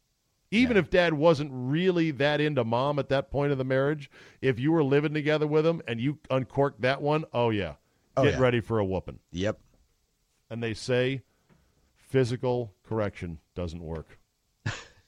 Even 0.52 0.78
if 0.78 0.90
dad 0.90 1.14
wasn't 1.14 1.52
really 1.54 2.10
that 2.10 2.42
into 2.42 2.64
mom 2.64 2.98
at 2.98 3.10
that 3.10 3.30
point 3.30 3.52
of 3.52 3.60
the 3.60 3.64
marriage, 3.64 4.10
if 4.42 4.58
you 4.58 4.72
were 4.72 4.84
living 4.84 5.14
together 5.14 5.46
with 5.46 5.64
him 5.64 5.80
and 5.88 6.02
you 6.02 6.18
uncorked 6.32 6.82
that 6.82 7.04
one, 7.04 7.24
oh 7.34 7.52
yeah, 7.52 7.74
Oh, 8.18 8.24
get 8.24 8.34
yeah. 8.34 8.40
ready 8.40 8.60
for 8.60 8.80
a 8.80 8.86
whooping. 8.86 9.20
Yep. 9.32 9.60
And 10.50 10.64
they 10.64 10.74
say 10.74 11.22
physical 11.96 12.74
correction 12.90 13.38
doesn't 13.56 13.82
work. 13.84 14.18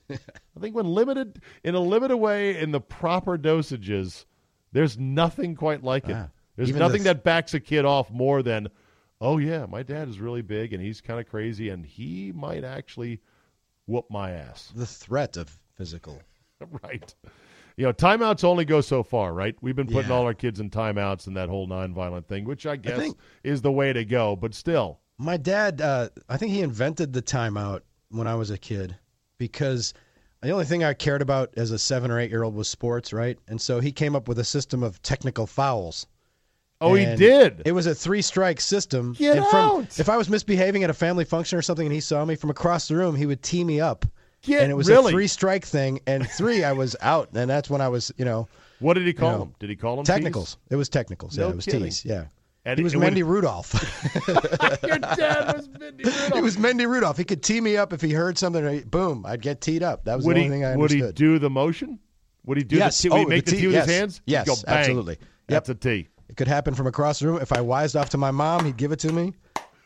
I 0.09 0.59
think 0.59 0.75
when 0.75 0.85
limited 0.85 1.41
in 1.63 1.73
a 1.73 1.79
limited 1.79 2.17
way 2.17 2.59
in 2.59 2.71
the 2.71 2.81
proper 2.81 3.37
dosages, 3.37 4.25
there's 4.73 4.97
nothing 4.97 5.55
quite 5.55 5.83
like 5.83 6.09
it. 6.09 6.15
Ah, 6.15 6.27
there's 6.57 6.73
nothing 6.73 7.03
th- 7.03 7.15
that 7.15 7.23
backs 7.23 7.53
a 7.53 7.59
kid 7.61 7.85
off 7.85 8.11
more 8.11 8.43
than, 8.43 8.67
oh 9.21 9.37
yeah, 9.37 9.65
my 9.67 9.83
dad 9.83 10.09
is 10.09 10.19
really 10.19 10.41
big 10.41 10.73
and 10.73 10.83
he's 10.83 10.99
kind 10.99 11.19
of 11.19 11.27
crazy 11.29 11.69
and 11.69 11.85
he 11.85 12.33
might 12.35 12.63
actually 12.65 13.21
whoop 13.87 14.05
my 14.09 14.31
ass. 14.31 14.73
The 14.75 14.85
threat 14.85 15.37
of 15.37 15.57
physical. 15.75 16.21
right. 16.83 17.15
You 17.77 17.85
know, 17.85 17.93
timeouts 17.93 18.43
only 18.43 18.65
go 18.65 18.81
so 18.81 19.03
far, 19.03 19.33
right? 19.33 19.55
We've 19.61 19.77
been 19.77 19.87
putting 19.87 20.09
Yeah. 20.11 20.17
all 20.17 20.25
our 20.25 20.33
kids 20.33 20.59
in 20.59 20.69
timeouts 20.69 21.27
and 21.27 21.37
that 21.37 21.47
whole 21.47 21.67
non-violent 21.67 22.27
thing, 22.27 22.43
which 22.43 22.65
I 22.65 22.75
guess 22.75 22.99
think- 22.99 23.17
is 23.45 23.61
the 23.61 23.71
way 23.71 23.93
to 23.93 24.03
go. 24.03 24.35
But 24.35 24.53
still, 24.53 24.99
My 25.17 25.37
dad, 25.37 25.81
uh, 25.81 26.09
I 26.29 26.37
think 26.37 26.51
he 26.51 26.61
invented 26.61 27.13
the 27.13 27.21
timeout 27.21 27.81
when 28.09 28.27
I 28.27 28.35
was 28.35 28.49
a 28.49 28.57
kid 28.57 28.95
because 29.37 29.93
the 30.41 30.49
only 30.49 30.65
thing 30.65 30.83
I 30.83 30.93
cared 30.93 31.21
about 31.21 31.51
as 31.55 31.71
a 31.71 31.77
seven 31.79 32.09
or 32.11 32.19
eight 32.19 32.31
year 32.31 32.43
old 32.43 32.55
was 32.55 32.67
sports, 32.67 33.13
right? 33.13 33.37
And 33.47 33.61
so 33.61 33.79
he 33.79 33.91
came 33.91 34.15
up 34.15 34.27
with 34.27 34.39
a 34.39 34.43
system 34.43 34.81
of 34.83 35.01
technical 35.03 35.45
fouls. 35.45 36.07
oh, 36.81 36.95
he 36.95 37.03
And 37.03 37.19
did. 37.19 37.61
It 37.65 37.73
was 37.73 37.85
a 37.85 37.93
three 37.93 38.23
strike 38.23 38.59
system. 38.59 39.13
Get 39.13 39.37
and 39.37 39.45
from, 39.47 39.59
out! 39.81 39.99
If 39.99 40.09
I 40.09 40.17
was 40.17 40.27
misbehaving 40.29 40.83
at 40.83 40.89
a 40.89 40.93
family 40.95 41.25
function 41.25 41.59
or 41.59 41.61
something 41.61 41.85
and 41.85 41.93
he 41.93 42.01
saw 42.01 42.25
me 42.25 42.35
from 42.35 42.49
across 42.49 42.87
the 42.87 42.95
room, 42.95 43.15
he 43.15 43.27
would 43.27 43.43
tee 43.43 43.63
me 43.63 43.79
up. 43.79 44.05
Get- 44.41 44.63
and 44.63 44.71
it 44.71 44.75
was 44.75 44.89
really? 44.89 45.11
a 45.11 45.13
three 45.13 45.27
strike 45.27 45.65
thing. 45.65 45.99
And 46.07 46.27
three, 46.27 46.63
I 46.63 46.71
was 46.71 46.95
out. 47.01 47.29
And 47.35 47.47
that's 47.47 47.69
when 47.69 47.81
I 47.81 47.89
was, 47.89 48.11
you 48.17 48.25
know, 48.25 48.47
What 48.79 48.95
did 48.95 49.05
he 49.05 49.13
call 49.13 49.31
know, 49.33 49.37
them? 49.37 49.55
Did 49.59 49.69
he 49.69 49.75
call 49.75 49.97
them 49.97 50.05
technicals. 50.05 50.57
It 50.71 50.75
was 50.77 50.89
technicals. 50.89 51.37
No 51.37 51.45
yeah, 51.45 51.49
it 51.51 51.55
was 51.57 51.65
kidding. 51.65 51.83
tees. 51.83 52.03
Yeah. 52.03 52.25
And 52.65 52.77
he 52.77 52.83
was 52.83 52.93
it 52.93 52.97
would- 52.97 53.13
Mendy 53.13 53.25
Rudolph. 53.25 53.73
Your 54.27 54.99
dad 54.99 55.55
was 55.57 55.67
Mendy 55.69 56.05
Rudolph. 56.05 56.35
It 56.35 56.43
was 56.43 56.57
Mendy 56.57 56.87
Rudolph. 56.87 57.17
He 57.17 57.23
could 57.23 57.41
tee 57.41 57.59
me 57.61 57.75
up 57.77 57.91
if 57.93 58.01
he 58.01 58.11
heard 58.11 58.37
something. 58.37 58.81
Boom! 58.81 59.25
I'd 59.25 59.41
get 59.41 59.61
teed 59.61 59.81
up. 59.83 60.05
That 60.05 60.15
was 60.17 60.25
would 60.25 60.35
the 60.35 60.41
he 60.41 60.45
only 60.45 60.57
thing 60.57 60.65
I 60.65 60.73
understood. 60.73 61.01
would 61.01 61.07
he 61.17 61.25
do 61.25 61.39
the 61.39 61.49
motion? 61.49 61.99
Would 62.45 62.57
he 62.57 62.63
do 62.63 62.75
Yes. 62.77 62.97
the 63.01 63.03
T? 63.03 63.09
Would 63.09 63.17
he 63.19 63.25
Oh, 63.25 63.27
make 63.29 63.45
the 63.45 63.51
the, 63.51 63.57
T, 63.57 63.61
T 63.61 63.67
with 63.67 63.75
yes. 63.75 63.85
his 63.87 63.95
hands? 63.95 64.21
He'd 64.25 64.31
Yes, 64.33 64.47
go, 64.47 64.55
bang. 64.65 64.75
absolutely. 64.77 65.13
Yep. 65.13 65.27
That's 65.47 65.69
a 65.69 65.75
T. 65.75 66.07
It 66.29 66.37
could 66.37 66.47
happen 66.47 66.73
from 66.75 66.87
across 66.87 67.19
the 67.19 67.27
room. 67.27 67.39
If 67.41 67.51
I 67.51 67.61
wised 67.61 67.95
off 67.95 68.09
to 68.11 68.17
my 68.17 68.31
mom, 68.31 68.65
he'd 68.65 68.77
give 68.77 68.91
it 68.91 68.99
to 68.99 69.11
me. 69.11 69.33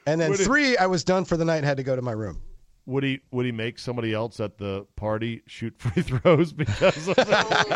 And 0.06 0.22
then 0.22 0.30
Would 0.32 0.40
it- 0.42 0.44
three, 0.44 0.78
I 0.78 0.86
was 0.86 1.04
done 1.04 1.26
for 1.26 1.38
the 1.38 1.46
night 1.46 1.58
and 1.58 1.66
had 1.66 1.78
to 1.78 1.84
go 1.84 1.96
to 1.96 2.02
my 2.02 2.12
room. 2.12 2.40
Would 2.88 3.04
he 3.04 3.22
would 3.32 3.46
he 3.46 3.52
make 3.52 3.80
somebody 3.80 4.14
else 4.14 4.40
at 4.40 4.58
the 4.58 4.86
party 4.96 5.42
shoot 5.48 5.74
free 5.80 6.04
throws 6.04 6.54
because 6.54 7.08
of 7.08 7.16
oh, 7.18 7.74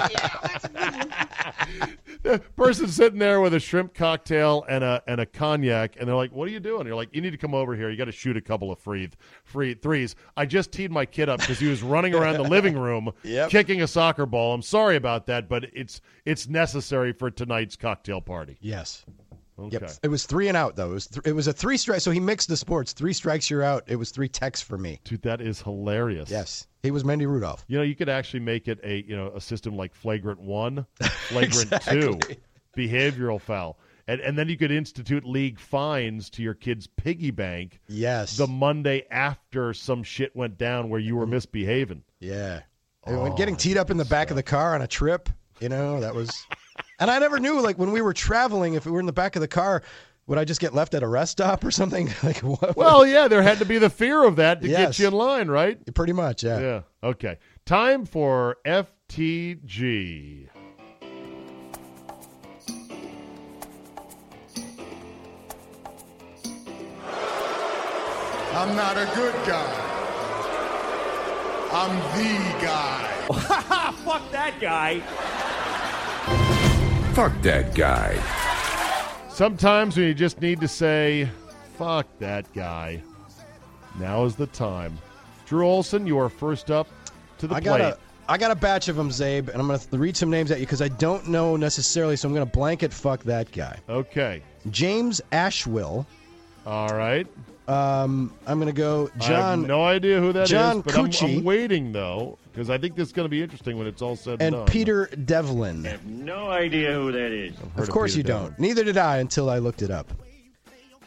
the 2.21 2.39
person 2.55 2.87
sitting 2.87 3.19
there 3.19 3.41
with 3.41 3.53
a 3.53 3.59
shrimp 3.59 3.93
cocktail 3.93 4.65
and 4.69 4.83
a 4.83 5.01
and 5.07 5.19
a 5.21 5.25
cognac, 5.25 5.95
and 5.99 6.07
they're 6.07 6.15
like, 6.15 6.31
"What 6.31 6.47
are 6.47 6.51
you 6.51 6.59
doing?" 6.59 6.85
You're 6.85 6.95
like, 6.95 7.09
"You 7.13 7.21
need 7.21 7.31
to 7.31 7.37
come 7.37 7.53
over 7.53 7.75
here. 7.75 7.89
You 7.89 7.97
got 7.97 8.05
to 8.05 8.11
shoot 8.11 8.37
a 8.37 8.41
couple 8.41 8.71
of 8.71 8.79
free 8.79 9.09
free 9.43 9.73
threes. 9.73 10.15
I 10.37 10.45
just 10.45 10.71
teed 10.71 10.91
my 10.91 11.05
kid 11.05 11.29
up 11.29 11.39
because 11.39 11.59
he 11.59 11.67
was 11.67 11.81
running 11.81 12.13
around 12.13 12.35
the 12.35 12.43
living 12.43 12.77
room 12.77 13.11
Yep. 13.23 13.49
kicking 13.49 13.81
a 13.81 13.87
soccer 13.87 14.25
ball. 14.25 14.53
I'm 14.53 14.61
sorry 14.61 14.95
about 14.95 15.25
that, 15.27 15.49
but 15.49 15.65
it's 15.73 16.01
it's 16.25 16.47
necessary 16.47 17.13
for 17.13 17.31
tonight's 17.31 17.75
cocktail 17.75 18.21
party. 18.21 18.57
Yes. 18.61 19.05
Okay. 19.59 19.77
Yep. 19.81 19.91
It 20.03 20.07
was 20.07 20.25
three 20.25 20.47
and 20.47 20.57
out 20.57 20.75
though. 20.75 20.91
It 20.91 20.93
was, 20.93 21.07
th- 21.07 21.27
it 21.27 21.33
was 21.33 21.47
a 21.47 21.53
three 21.53 21.77
strike. 21.77 22.01
So 22.01 22.11
he 22.11 22.19
mixed 22.19 22.47
the 22.47 22.57
sports. 22.57 22.93
Three 22.93 23.13
strikes, 23.13 23.49
you're 23.49 23.63
out. 23.63 23.83
It 23.87 23.97
was 23.97 24.11
three 24.11 24.29
techs 24.29 24.61
for 24.61 24.77
me. 24.77 24.99
Dude, 25.03 25.21
that 25.23 25.41
is 25.41 25.61
hilarious. 25.61 26.29
Yes. 26.29 26.67
He 26.83 26.91
was 26.91 27.03
Mendy 27.03 27.27
Rudolph. 27.27 27.65
You 27.67 27.77
know, 27.77 27.83
you 27.83 27.95
could 27.95 28.09
actually 28.09 28.39
make 28.39 28.67
it 28.67 28.79
a 28.83 29.03
you 29.05 29.15
know 29.15 29.31
a 29.35 29.41
system 29.41 29.75
like 29.75 29.93
flagrant 29.93 30.39
one, 30.39 30.85
flagrant 31.27 31.81
two, 31.81 32.19
behavioral 32.75 33.41
foul, 33.41 33.77
and 34.07 34.21
and 34.21 34.37
then 34.37 34.47
you 34.47 34.57
could 34.57 34.71
institute 34.71 35.25
league 35.25 35.59
fines 35.59 36.29
to 36.31 36.41
your 36.41 36.53
kid's 36.53 36.87
piggy 36.87 37.31
bank 37.31 37.79
Yes. 37.87 38.37
the 38.37 38.47
Monday 38.47 39.05
after 39.11 39.73
some 39.73 40.03
shit 40.03 40.35
went 40.35 40.57
down 40.57 40.89
where 40.89 40.99
you 40.99 41.15
were 41.15 41.23
mm-hmm. 41.23 41.33
misbehaving. 41.33 42.03
Yeah. 42.19 42.61
Oh, 43.05 43.11
and 43.11 43.21
when 43.21 43.35
getting 43.35 43.55
teed 43.55 43.77
up 43.77 43.91
in 43.91 43.97
the 43.97 44.05
back 44.05 44.29
of 44.29 44.35
the 44.35 44.43
car 44.43 44.75
on 44.75 44.81
a 44.81 44.87
trip, 44.87 45.29
you 45.59 45.69
know, 45.69 45.99
that 45.99 46.15
was. 46.15 46.45
and 46.99 47.09
I 47.11 47.19
never 47.19 47.39
knew, 47.39 47.61
like, 47.61 47.77
when 47.77 47.91
we 47.91 48.01
were 48.01 48.13
traveling, 48.13 48.73
if 48.73 48.85
we 48.85 48.91
were 48.91 48.99
in 48.99 49.05
the 49.05 49.13
back 49.13 49.35
of 49.35 49.41
the 49.41 49.47
car, 49.47 49.83
would 50.27 50.37
I 50.37 50.45
just 50.45 50.61
get 50.61 50.73
left 50.73 50.93
at 50.93 51.01
a 51.03 51.07
rest 51.07 51.31
stop 51.33 51.63
or 51.63 51.71
something? 51.71 52.07
like, 52.23 52.37
what? 52.39 52.75
Well, 52.77 53.05
yeah, 53.05 53.27
there 53.27 53.41
had 53.41 53.57
to 53.59 53.65
be 53.65 53.77
the 53.79 53.89
fear 53.89 54.23
of 54.23 54.35
that 54.37 54.61
to 54.61 54.67
Yes. 54.67 54.97
get 54.97 54.99
you 54.99 55.07
in 55.07 55.13
line, 55.13 55.47
right? 55.47 55.77
pretty 55.95 56.13
much, 56.13 56.43
yeah. 56.43 56.59
Yeah. 56.59 56.81
Okay. 57.03 57.37
Time 57.65 58.05
for 58.05 58.57
FTG. 58.65 60.49
I'm 68.51 68.75
not 68.75 68.97
a 68.97 69.05
good 69.15 69.35
guy. 69.45 69.85
I'm 71.71 71.95
the 72.17 72.65
guy. 72.65 73.05
fuck 74.03 74.31
that 74.31 74.55
guy. 74.59 75.01
Fuck 77.13 77.41
that 77.41 77.75
guy. 77.75 78.15
Sometimes 79.29 79.97
when 79.97 80.05
you 80.07 80.13
just 80.13 80.41
need 80.41 80.61
to 80.61 80.67
say, 80.67 81.29
fuck 81.77 82.07
that 82.19 82.51
guy, 82.53 83.01
now 83.99 84.23
is 84.25 84.35
the 84.35 84.47
time. 84.47 84.97
Drew 85.45 85.67
Olson, 85.67 86.07
you 86.07 86.17
are 86.17 86.29
first 86.29 86.71
up 86.71 86.87
to 87.39 87.47
the 87.47 87.55
I 87.55 87.59
got 87.59 87.79
plate. 87.79 87.93
a 87.93 87.97
I 88.31 88.37
got 88.37 88.51
a 88.51 88.55
batch 88.55 88.87
of 88.89 88.95
them, 88.95 89.09
Czabe, 89.09 89.49
and 89.49 89.59
I'm 89.59 89.67
going 89.67 89.79
to 89.79 89.97
read 89.97 90.15
some 90.15 90.29
names 90.29 90.51
at 90.51 90.59
you 90.59 90.65
because 90.65 90.81
I 90.81 90.87
don't 90.87 91.27
know 91.27 91.55
necessarily, 91.55 92.15
so 92.15 92.27
I'm 92.27 92.33
going 92.33 92.45
to 92.45 92.51
blanket 92.51 92.93
fuck 92.93 93.23
that 93.23 93.51
guy. 93.51 93.79
Okay. 93.89 94.43
James 94.69 95.19
Ashwill. 95.31 96.05
All 96.65 96.89
right. 96.89 97.25
Um, 97.67 98.31
I'm 98.45 98.59
going 98.59 98.71
to 98.73 98.77
go 98.77 99.09
I 99.15 99.19
John. 99.19 99.59
have 99.61 99.67
no 99.67 99.83
idea 99.83 100.19
who 100.19 100.31
that 100.33 100.43
is, 100.43 100.49
John 100.49 100.81
but 100.81 100.95
I'm, 100.95 101.11
I'm 101.21 101.43
waiting, 101.43 101.91
though, 101.91 102.37
because 102.59 102.69
I 102.69 102.77
think 102.77 102.95
this 102.97 103.07
is 103.07 103.13
going 103.13 103.23
to 103.25 103.29
be 103.29 103.41
interesting 103.41 103.77
when 103.77 103.87
it's 103.87 104.01
all 104.01 104.17
said 104.17 104.33
and, 104.33 104.41
and 104.41 104.55
done. 104.57 104.65
Peter 104.65 105.05
Devlin. 105.23 105.85
I 105.85 105.91
have 105.91 106.05
no 106.05 106.49
idea 106.49 106.91
who 106.93 107.09
that 107.13 107.31
is. 107.31 107.53
Of 107.77 107.89
course 107.89 108.11
Peter 108.11 108.17
you 108.17 108.23
Devlin. 108.23 108.49
don't. 108.51 108.59
Neither 108.59 108.83
did 108.83 108.97
I 108.97 109.19
until 109.19 109.49
I 109.49 109.59
looked 109.59 109.81
it 109.81 109.89
up. 109.89 110.11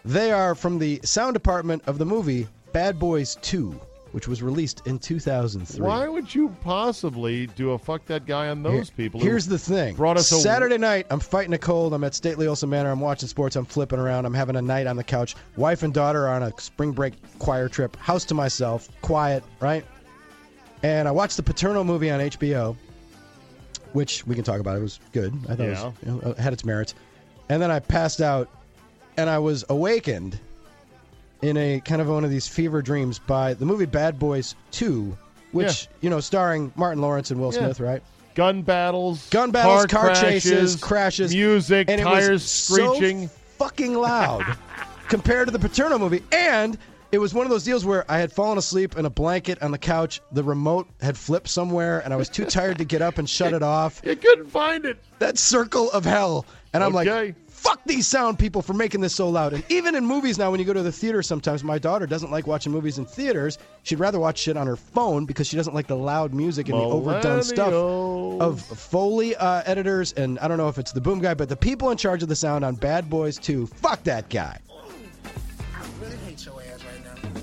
They 0.02 0.32
are 0.32 0.54
from 0.54 0.78
the 0.78 0.98
sound 1.04 1.34
department 1.34 1.82
of 1.86 1.98
the 1.98 2.06
movie 2.06 2.48
Bad 2.72 2.98
Boys 2.98 3.36
2, 3.42 3.78
which 4.12 4.26
was 4.26 4.42
released 4.42 4.86
in 4.86 4.98
2003. 4.98 5.86
Why 5.86 6.08
would 6.08 6.34
you 6.34 6.48
possibly 6.62 7.48
do 7.48 7.72
a 7.72 7.78
fuck 7.78 8.06
that 8.06 8.24
guy 8.24 8.48
on 8.48 8.62
those 8.62 8.88
Here- 8.88 8.96
people? 8.96 9.20
Here's 9.20 9.46
the 9.46 9.58
thing. 9.58 9.94
brought 9.94 10.16
us 10.16 10.32
a- 10.32 10.36
Saturday 10.36 10.78
night, 10.78 11.06
I'm 11.10 11.20
fighting 11.20 11.52
a 11.52 11.58
cold. 11.58 11.92
I'm 11.92 12.02
at 12.02 12.14
Stately 12.14 12.46
Olson 12.46 12.70
Manor. 12.70 12.90
I'm 12.90 12.98
watching 13.00 13.28
sports. 13.28 13.56
I'm 13.56 13.66
flipping 13.66 13.98
around. 13.98 14.24
I'm 14.24 14.32
having 14.32 14.56
a 14.56 14.62
night 14.62 14.86
on 14.86 14.96
the 14.96 15.04
couch. 15.04 15.36
Wife 15.56 15.82
and 15.82 15.92
daughter 15.92 16.26
are 16.28 16.34
on 16.34 16.44
a 16.44 16.52
spring 16.58 16.92
break 16.92 17.12
choir 17.38 17.68
trip. 17.68 17.94
House 17.96 18.24
to 18.24 18.34
myself. 18.34 18.88
Quiet, 19.02 19.44
right? 19.60 19.84
And 20.82 21.06
I 21.06 21.10
watched 21.10 21.36
the 21.36 21.42
Paterno 21.42 21.84
movie 21.84 22.10
on 22.10 22.20
HBO, 22.20 22.76
which 23.92 24.26
we 24.26 24.34
can 24.34 24.44
talk 24.44 24.60
about. 24.60 24.76
It 24.76 24.80
was 24.82 24.98
good. 25.12 25.32
I 25.48 25.54
thought 25.54 25.66
it, 25.66 25.70
was, 26.12 26.24
it 26.36 26.38
had 26.38 26.52
its 26.52 26.64
merits. 26.64 26.94
And 27.48 27.60
then 27.62 27.70
I 27.70 27.78
passed 27.78 28.20
out, 28.20 28.48
and 29.16 29.28
I 29.30 29.38
was 29.38 29.64
awakened 29.68 30.38
in 31.42 31.56
a 31.56 31.80
kind 31.80 32.00
of 32.00 32.08
one 32.08 32.24
of 32.24 32.30
these 32.30 32.48
fever 32.48 32.82
dreams 32.82 33.18
by 33.18 33.54
the 33.54 33.64
movie 33.64 33.86
Bad 33.86 34.18
Boys 34.18 34.54
2, 34.72 35.16
which, 35.52 35.88
you 36.00 36.08
know, 36.10 36.20
starring 36.20 36.72
Martin 36.76 37.00
Lawrence 37.02 37.30
and 37.30 37.40
Will 37.40 37.52
Yeah. 37.52 37.60
Smith, 37.60 37.80
right? 37.80 38.02
gun 38.34 38.62
battles, 38.62 39.28
gun 39.28 39.50
battles, 39.50 39.84
car, 39.86 40.06
crashes, 40.06 40.42
chases, 40.42 40.76
crashes, 40.76 41.34
music, 41.34 41.90
and 41.90 42.00
it 42.00 42.04
tires 42.04 42.30
was 42.30 42.50
screeching. 42.50 43.28
so 43.28 43.34
fucking 43.58 43.92
loud 43.92 44.56
compared 45.08 45.46
to 45.48 45.52
the 45.52 45.58
Paterno 45.58 45.98
movie. 45.98 46.22
And 46.32 46.78
it 47.12 47.18
was 47.18 47.34
one 47.34 47.44
of 47.46 47.50
those 47.50 47.64
deals 47.64 47.84
where 47.84 48.10
I 48.10 48.18
had 48.18 48.32
fallen 48.32 48.56
asleep 48.58 48.96
in 48.96 49.04
a 49.04 49.10
blanket 49.10 49.62
on 49.62 49.70
the 49.70 49.78
couch. 49.78 50.20
The 50.32 50.42
remote 50.42 50.88
had 51.00 51.16
flipped 51.16 51.48
somewhere, 51.48 52.00
and 52.00 52.12
I 52.12 52.16
was 52.16 52.28
too 52.28 52.44
tired 52.46 52.78
to 52.78 52.84
get 52.84 53.02
up 53.02 53.18
and 53.18 53.28
shut 53.28 53.52
it 53.52 53.62
off. 53.62 54.00
you 54.04 54.16
couldn't 54.16 54.46
find 54.48 54.84
it. 54.86 54.98
That 55.18 55.38
circle 55.38 55.90
of 55.92 56.04
hell. 56.04 56.46
And 56.72 56.82
I'm 56.82 56.96
Okay. 56.96 57.26
like, 57.26 57.34
fuck 57.48 57.80
these 57.84 58.06
sound 58.08 58.38
people 58.38 58.62
for 58.62 58.72
making 58.72 59.02
this 59.02 59.14
so 59.14 59.28
loud. 59.28 59.52
And 59.52 59.62
even 59.68 59.94
in 59.94 60.06
movies 60.06 60.38
now, 60.38 60.50
when 60.50 60.58
you 60.58 60.64
go 60.66 60.72
to 60.72 60.82
the 60.82 60.90
theater, 60.90 61.22
sometimes 61.22 61.62
my 61.62 61.78
daughter 61.78 62.06
doesn't 62.06 62.30
like 62.30 62.46
watching 62.46 62.72
movies 62.72 62.96
in 62.98 63.04
theaters. 63.04 63.58
She'd 63.82 63.98
rather 64.00 64.18
watch 64.18 64.38
shit 64.38 64.56
on 64.56 64.66
her 64.66 64.76
phone 64.76 65.26
because 65.26 65.46
she 65.46 65.56
doesn't 65.56 65.74
like 65.74 65.86
the 65.86 65.96
loud 65.96 66.32
music 66.32 66.70
and 66.70 66.78
the 66.78 66.86
overdone 66.86 67.42
stuff 67.42 67.74
of 68.40 68.60
Foley 68.62 69.36
uh, 69.36 69.62
editors. 69.66 70.12
And 70.14 70.38
I 70.38 70.48
don't 70.48 70.56
know 70.56 70.68
if 70.68 70.78
it's 70.78 70.92
the 70.92 71.00
boom 71.02 71.20
guy, 71.20 71.34
but 71.34 71.50
the 71.50 71.56
people 71.56 71.90
in 71.90 71.98
charge 71.98 72.22
of 72.22 72.30
the 72.30 72.36
sound 72.36 72.64
on 72.64 72.74
Bad 72.74 73.10
Boys 73.10 73.38
2, 73.38 73.66
fuck 73.66 74.02
that 74.04 74.30
guy. 74.30 74.58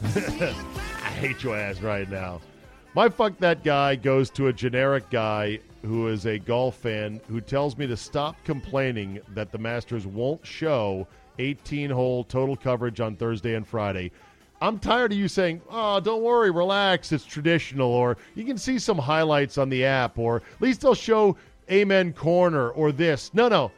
I 0.15 1.11
hate 1.19 1.43
your 1.43 1.55
ass 1.55 1.81
right 1.81 2.09
now. 2.09 2.41
My 2.95 3.09
fuck 3.09 3.37
that 3.37 3.63
guy 3.63 3.95
goes 3.95 4.31
to 4.31 4.47
a 4.47 4.53
generic 4.53 5.07
guy 5.11 5.59
who 5.83 6.07
is 6.07 6.25
a 6.25 6.39
golf 6.39 6.77
fan 6.77 7.21
who 7.27 7.39
tells 7.39 7.77
me 7.77 7.85
to 7.85 7.95
stop 7.95 8.35
complaining 8.43 9.19
that 9.35 9.51
the 9.51 9.59
Masters 9.59 10.07
won't 10.07 10.43
show 10.43 11.07
18 11.37 11.91
hole 11.91 12.23
total 12.23 12.55
coverage 12.55 12.99
on 12.99 13.15
Thursday 13.17 13.53
and 13.53 13.67
Friday. 13.67 14.11
I'm 14.61 14.79
tired 14.79 15.11
of 15.11 15.17
you 15.19 15.27
saying, 15.27 15.61
oh, 15.69 15.99
don't 15.99 16.23
worry, 16.23 16.49
relax, 16.49 17.11
it's 17.11 17.23
traditional, 17.23 17.91
or 17.91 18.17
you 18.33 18.45
can 18.45 18.57
see 18.57 18.79
some 18.79 18.97
highlights 18.97 19.59
on 19.59 19.69
the 19.69 19.85
app, 19.85 20.17
or 20.17 20.37
at 20.37 20.61
least 20.61 20.81
they'll 20.81 20.95
show 20.95 21.37
Amen 21.69 22.13
Corner 22.13 22.71
or 22.71 22.91
this. 22.91 23.31
No, 23.35 23.47
no. 23.47 23.71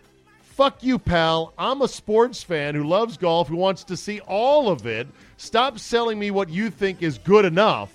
Fuck 0.62 0.84
you, 0.84 0.99
pal. 0.99 1.55
I'm 1.57 1.82
a 1.82 1.88
sports 1.88 2.43
fan 2.43 2.76
who 2.76 2.84
loves 2.84 3.18
golf, 3.18 3.47
who 3.47 3.55
wants 3.55 3.84
to 3.86 3.97
see 3.97 4.20
all 4.20 4.70
of 4.70 4.86
it. 4.86 5.07
Stop 5.38 5.80
selling 5.80 6.20
me 6.20 6.30
what 6.30 6.49
you 6.49 6.70
think 6.70 7.01
is 7.01 7.18
good 7.18 7.45
enough. 7.45 7.91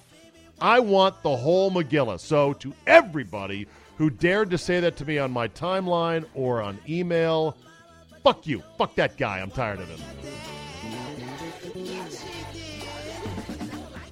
I 0.61 0.81
want 0.81 1.23
the 1.23 1.37
whole 1.37 1.71
Megillah. 1.71 2.19
So, 2.19 2.55
to 2.55 2.75
everybody 2.89 3.69
who 3.99 4.11
dared 4.11 4.51
to 4.51 4.59
say 4.59 4.81
that 4.81 4.97
to 4.97 5.05
me 5.05 5.17
on 5.17 5.31
my 5.31 5.47
timeline 5.47 6.25
or 6.35 6.61
on 6.61 6.77
email, 6.89 7.57
fuck 8.25 8.49
you. 8.49 8.65
Fuck 8.79 8.97
that 8.97 9.17
guy. 9.17 9.39
I'm 9.39 9.53
tired 9.53 9.79
of 9.79 9.89
him. 9.89 10.01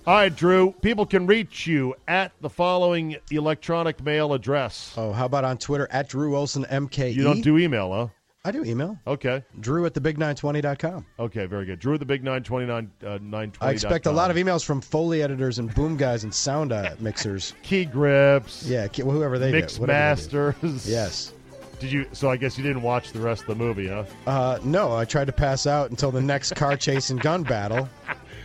All 0.07 0.14
right, 0.14 0.36
Drew. 0.36 0.70
People 0.80 1.07
can 1.07 1.26
reach 1.26 1.66
you 1.66 1.96
at 2.07 2.30
the 2.40 2.50
following 2.50 3.16
electronic 3.32 4.00
mail 4.05 4.32
address. 4.32 4.94
Oh, 4.96 5.11
how 5.11 5.26
about 5.26 5.42
on 5.42 5.59
Twitter 5.59 5.88
at 5.90 6.09
Drew 6.09 6.36
Olson 6.36 6.64
MKE? 6.66 7.16
You 7.16 7.24
don't 7.24 7.40
do 7.40 7.59
email, 7.59 7.92
huh? 7.92 8.07
I 8.47 8.51
do 8.51 8.62
email. 8.64 8.99
Okay. 9.07 9.42
Drew 9.61 9.86
at 9.86 9.95
thebig920.com. 9.95 11.07
Okay, 11.18 11.47
very 11.47 11.64
good. 11.64 11.78
Drew 11.78 11.95
at 11.95 12.01
the 12.01 12.07
big 12.07 12.22
929 12.22 12.90
uh, 13.03 13.07
920. 13.22 13.57
I 13.61 13.70
expect 13.72 14.05
a 14.07 14.11
lot 14.11 14.30
of 14.30 14.36
emails 14.36 14.62
from 14.64 14.80
Foley 14.82 15.22
editors 15.22 15.59
and 15.59 15.74
boom 15.74 15.97
guys 15.97 16.24
and 16.24 16.34
sound 16.34 16.70
uh, 16.72 16.95
mixers. 17.01 17.55
key 17.62 17.86
grips. 17.86 18.66
Yeah, 18.66 18.86
ki- 18.88 19.03
whoever 19.03 19.38
they 19.38 19.51
Mix 19.51 19.74
get, 19.74 19.80
whatever 19.80 20.20
they 20.20 20.28
do. 20.28 20.36
masters. 20.36 20.86
Yes. 20.90 21.32
Did 21.80 21.90
you? 21.90 22.07
So 22.12 22.30
I 22.30 22.36
guess 22.36 22.57
you 22.57 22.62
didn't 22.62 22.82
watch 22.82 23.12
the 23.12 23.18
rest 23.20 23.42
of 23.42 23.49
the 23.49 23.55
movie, 23.57 23.88
huh? 23.88 24.05
Uh, 24.26 24.59
no, 24.62 24.95
I 24.95 25.05
tried 25.05 25.24
to 25.26 25.32
pass 25.32 25.66
out 25.66 25.90
until 25.90 26.11
the 26.11 26.20
next 26.20 26.55
car 26.55 26.76
chase 26.76 27.11
and 27.11 27.20
gun 27.20 27.42
battle. 27.42 27.88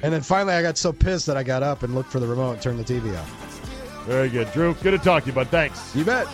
And 0.01 0.13
then 0.13 0.21
finally 0.21 0.53
I 0.55 0.61
got 0.61 0.77
so 0.77 0.91
pissed 0.93 1.25
that 1.27 1.35
I 1.37 1.43
got 1.43 1.61
up 1.61 1.83
and 1.83 1.93
looked 1.93 2.11
for 2.11 2.19
the 2.21 2.27
remote 2.27 2.53
and 2.53 2.61
turned 2.61 2.79
the 2.79 2.83
TV 2.85 3.17
off. 3.19 4.05
Very 4.05 4.29
good, 4.29 4.51
Drew. 4.53 4.73
Good 4.75 4.91
to 4.91 4.97
talk 4.97 5.23
to 5.23 5.27
you, 5.27 5.33
bud. 5.33 5.49
Thanks. 5.49 5.93
You 5.95 6.05
bet. 6.05 6.25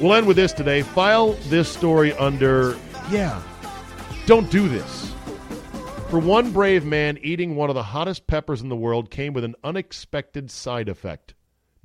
We'll 0.00 0.14
end 0.14 0.26
with 0.26 0.36
this 0.36 0.54
today. 0.54 0.80
File 0.80 1.32
this 1.48 1.68
story 1.68 2.14
under, 2.14 2.78
yeah, 3.10 3.42
don't 4.24 4.50
do 4.50 4.66
this. 4.66 5.12
For 6.08 6.18
one 6.18 6.52
brave 6.52 6.86
man, 6.86 7.18
eating 7.22 7.54
one 7.54 7.68
of 7.68 7.74
the 7.74 7.82
hottest 7.82 8.26
peppers 8.26 8.62
in 8.62 8.70
the 8.70 8.76
world 8.76 9.10
came 9.10 9.34
with 9.34 9.44
an 9.44 9.54
unexpected 9.62 10.50
side 10.50 10.88
effect 10.88 11.34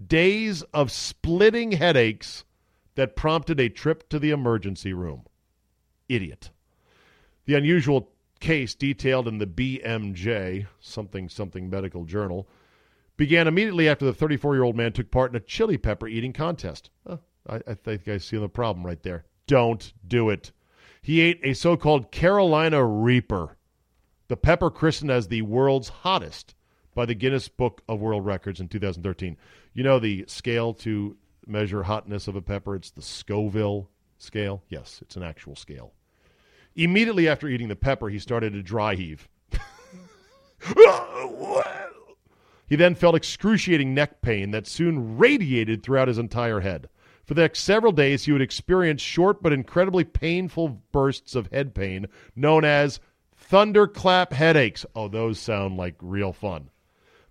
days 0.07 0.61
of 0.73 0.91
splitting 0.91 1.73
headaches 1.73 2.45
that 2.95 3.15
prompted 3.15 3.59
a 3.59 3.69
trip 3.69 4.07
to 4.09 4.19
the 4.19 4.31
emergency 4.31 4.93
room. 4.93 5.23
Idiot. 6.07 6.51
The 7.45 7.55
unusual 7.55 8.09
case 8.39 8.75
detailed 8.75 9.27
in 9.27 9.39
the 9.39 9.45
BMJ, 9.45 10.67
something 10.79 11.29
something 11.29 11.69
medical 11.69 12.05
journal, 12.05 12.47
began 13.17 13.47
immediately 13.47 13.89
after 13.89 14.05
the 14.05 14.13
34 14.13 14.55
year 14.55 14.63
old 14.63 14.75
man 14.75 14.93
took 14.93 15.11
part 15.11 15.31
in 15.31 15.35
a 15.35 15.41
chili 15.41 15.77
pepper 15.77 16.07
eating 16.07 16.33
contest. 16.33 16.89
Huh, 17.07 17.17
I, 17.47 17.61
I 17.67 17.73
think 17.73 18.07
I 18.07 18.17
see 18.17 18.37
the 18.37 18.49
problem 18.49 18.85
right 18.85 19.01
there. 19.01 19.25
Don't 19.47 19.93
do 20.07 20.29
it. 20.29 20.51
He 21.01 21.21
ate 21.21 21.39
a 21.43 21.53
so 21.53 21.77
called 21.77 22.11
Carolina 22.11 22.83
Reaper, 22.83 23.57
the 24.27 24.37
pepper 24.37 24.71
christened 24.71 25.11
as 25.11 25.27
the 25.27 25.43
world's 25.43 25.89
hottest 25.89 26.55
by 26.95 27.05
the 27.05 27.13
Guinness 27.13 27.47
Book 27.47 27.83
of 27.87 27.99
World 27.99 28.25
Records 28.25 28.59
in 28.59 28.67
2013. 28.67 29.37
You 29.73 29.83
know 29.83 29.99
the 29.99 30.25
scale 30.27 30.73
to 30.75 31.15
measure 31.45 31.83
hotness 31.83 32.27
of 32.27 32.35
a 32.35 32.41
pepper? 32.41 32.75
It's 32.75 32.89
the 32.89 33.01
Scoville 33.01 33.89
scale. 34.17 34.63
Yes, 34.69 34.99
it's 35.01 35.15
an 35.15 35.23
actual 35.23 35.55
scale. 35.55 35.93
Immediately 36.75 37.27
after 37.27 37.47
eating 37.47 37.67
the 37.67 37.75
pepper, 37.75 38.09
he 38.09 38.17
started 38.19 38.53
to 38.53 38.63
dry 38.63 38.95
heave. 38.95 39.27
He 42.67 42.75
then 42.75 42.95
felt 42.95 43.15
excruciating 43.15 43.93
neck 43.93 44.21
pain 44.21 44.51
that 44.51 44.65
soon 44.67 45.17
radiated 45.17 45.83
throughout 45.83 46.07
his 46.07 46.17
entire 46.17 46.61
head. 46.61 46.89
For 47.25 47.33
the 47.33 47.41
next 47.41 47.59
several 47.59 47.91
days, 47.91 48.25
he 48.25 48.31
would 48.31 48.41
experience 48.41 49.01
short 49.01 49.41
but 49.41 49.53
incredibly 49.53 50.03
painful 50.03 50.81
bursts 50.91 51.33
of 51.35 51.47
head 51.51 51.73
pain 51.73 52.07
known 52.35 52.63
as 52.63 52.99
thunderclap 53.35 54.31
headaches. 54.31 54.85
Oh, 54.95 55.07
those 55.07 55.39
sound 55.39 55.77
like 55.77 55.95
real 56.01 56.33
fun. 56.33 56.69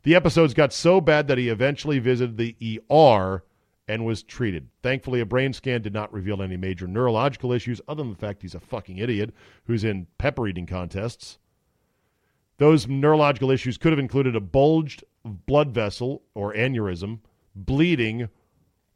The 0.02 0.14
episodes 0.14 0.52
got 0.52 0.72
so 0.72 1.00
bad 1.00 1.28
that 1.28 1.38
he 1.38 1.48
eventually 1.48 1.98
visited 1.98 2.36
the 2.36 2.82
ER 2.90 3.44
and 3.86 4.04
was 4.04 4.22
treated. 4.22 4.68
Thankfully, 4.82 5.20
a 5.20 5.26
brain 5.26 5.52
scan 5.52 5.82
did 5.82 5.92
not 5.92 6.12
reveal 6.12 6.42
any 6.42 6.56
major 6.56 6.86
neurological 6.86 7.52
issues 7.52 7.80
other 7.86 8.02
than 8.02 8.12
the 8.12 8.18
fact 8.18 8.42
he's 8.42 8.54
a 8.54 8.60
fucking 8.60 8.98
idiot 8.98 9.32
who's 9.64 9.84
in 9.84 10.06
pepper 10.18 10.48
eating 10.48 10.66
contests. 10.66 11.38
Those 12.58 12.86
neurological 12.86 13.50
issues 13.50 13.78
could 13.78 13.92
have 13.92 13.98
included 13.98 14.36
a 14.36 14.40
bulged 14.40 15.04
blood 15.24 15.72
vessel 15.72 16.22
or 16.34 16.54
aneurysm, 16.54 17.20
bleeding, 17.54 18.28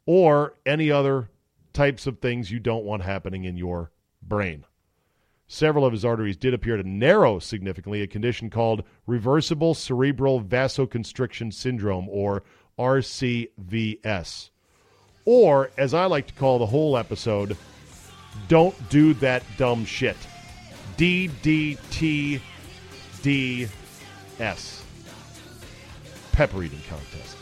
or 0.09 0.55
any 0.65 0.89
other 0.89 1.29
types 1.71 2.07
of 2.07 2.17
things 2.17 2.49
you 2.49 2.59
don't 2.59 2.83
want 2.83 3.03
happening 3.03 3.43
in 3.43 3.55
your 3.55 3.91
brain. 4.23 4.65
Several 5.45 5.85
of 5.85 5.93
his 5.93 6.03
arteries 6.03 6.35
did 6.35 6.51
appear 6.51 6.77
to 6.77 6.81
narrow 6.81 7.37
significantly, 7.37 8.01
a 8.01 8.07
condition 8.07 8.49
called 8.49 8.83
reversible 9.05 9.75
cerebral 9.75 10.41
vasoconstriction 10.41 11.53
syndrome, 11.53 12.09
or 12.09 12.41
RCVS. 12.79 14.49
Or, 15.25 15.69
as 15.77 15.93
I 15.93 16.05
like 16.05 16.25
to 16.25 16.33
call 16.33 16.57
the 16.57 16.65
whole 16.65 16.97
episode, 16.97 17.55
don't 18.47 18.89
do 18.89 19.13
that 19.15 19.43
dumb 19.59 19.85
shit. 19.85 20.17
DDTDS. 20.97 22.41
Pepper 26.31 26.63
eating 26.63 26.81
contests. 26.89 27.38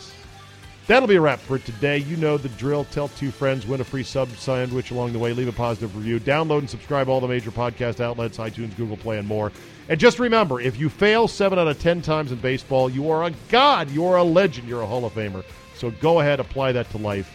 That'll 0.87 1.07
be 1.07 1.15
a 1.15 1.21
wrap 1.21 1.39
for 1.39 1.59
today. 1.59 1.97
You 1.97 2.15
know 2.15 2.37
the 2.37 2.47
drill. 2.49 2.85
Tell 2.85 3.09
two 3.09 3.29
friends, 3.29 3.67
win 3.67 3.81
a 3.81 3.83
free 3.83 4.03
sub 4.03 4.29
sandwich 4.37 4.91
along 4.91 5.11
the 5.11 5.19
way, 5.19 5.33
leave 5.33 5.49
a 5.49 5.51
positive 5.51 5.95
review, 5.97 6.17
download 6.19 6.59
and 6.59 6.69
subscribe 6.69 7.09
all 7.09 7.19
the 7.19 7.27
major 7.27 7.51
podcast 7.51 7.99
outlets, 7.99 8.37
iTunes, 8.37 8.75
Google 8.77 8.95
Play, 8.95 9.17
and 9.17 9.27
more. 9.27 9.51
And 9.89 9.99
just 9.99 10.17
remember, 10.17 10.61
if 10.61 10.79
you 10.79 10.87
fail 10.89 11.27
seven 11.27 11.59
out 11.59 11.67
of 11.67 11.79
ten 11.81 12.01
times 12.01 12.31
in 12.31 12.39
baseball, 12.39 12.89
you 12.89 13.11
are 13.11 13.25
a 13.25 13.31
god. 13.49 13.91
You 13.91 14.05
are 14.05 14.17
a 14.17 14.23
legend. 14.23 14.67
You're 14.67 14.81
a 14.81 14.85
Hall 14.85 15.03
of 15.03 15.13
Famer. 15.13 15.43
So 15.75 15.91
go 15.91 16.21
ahead, 16.21 16.39
apply 16.39 16.71
that 16.71 16.89
to 16.91 16.97
life, 16.97 17.31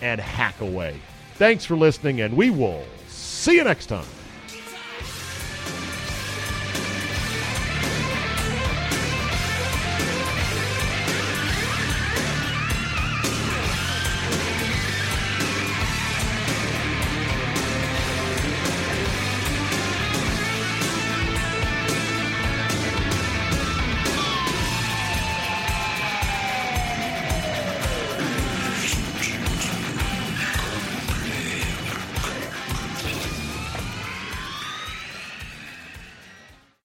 and 0.00 0.20
hack 0.20 0.60
away. 0.60 1.00
Thanks 1.34 1.64
for 1.64 1.76
listening, 1.76 2.20
and 2.20 2.36
we 2.36 2.50
will 2.50 2.84
see 3.08 3.56
you 3.56 3.64
next 3.64 3.86
time. 3.86 4.06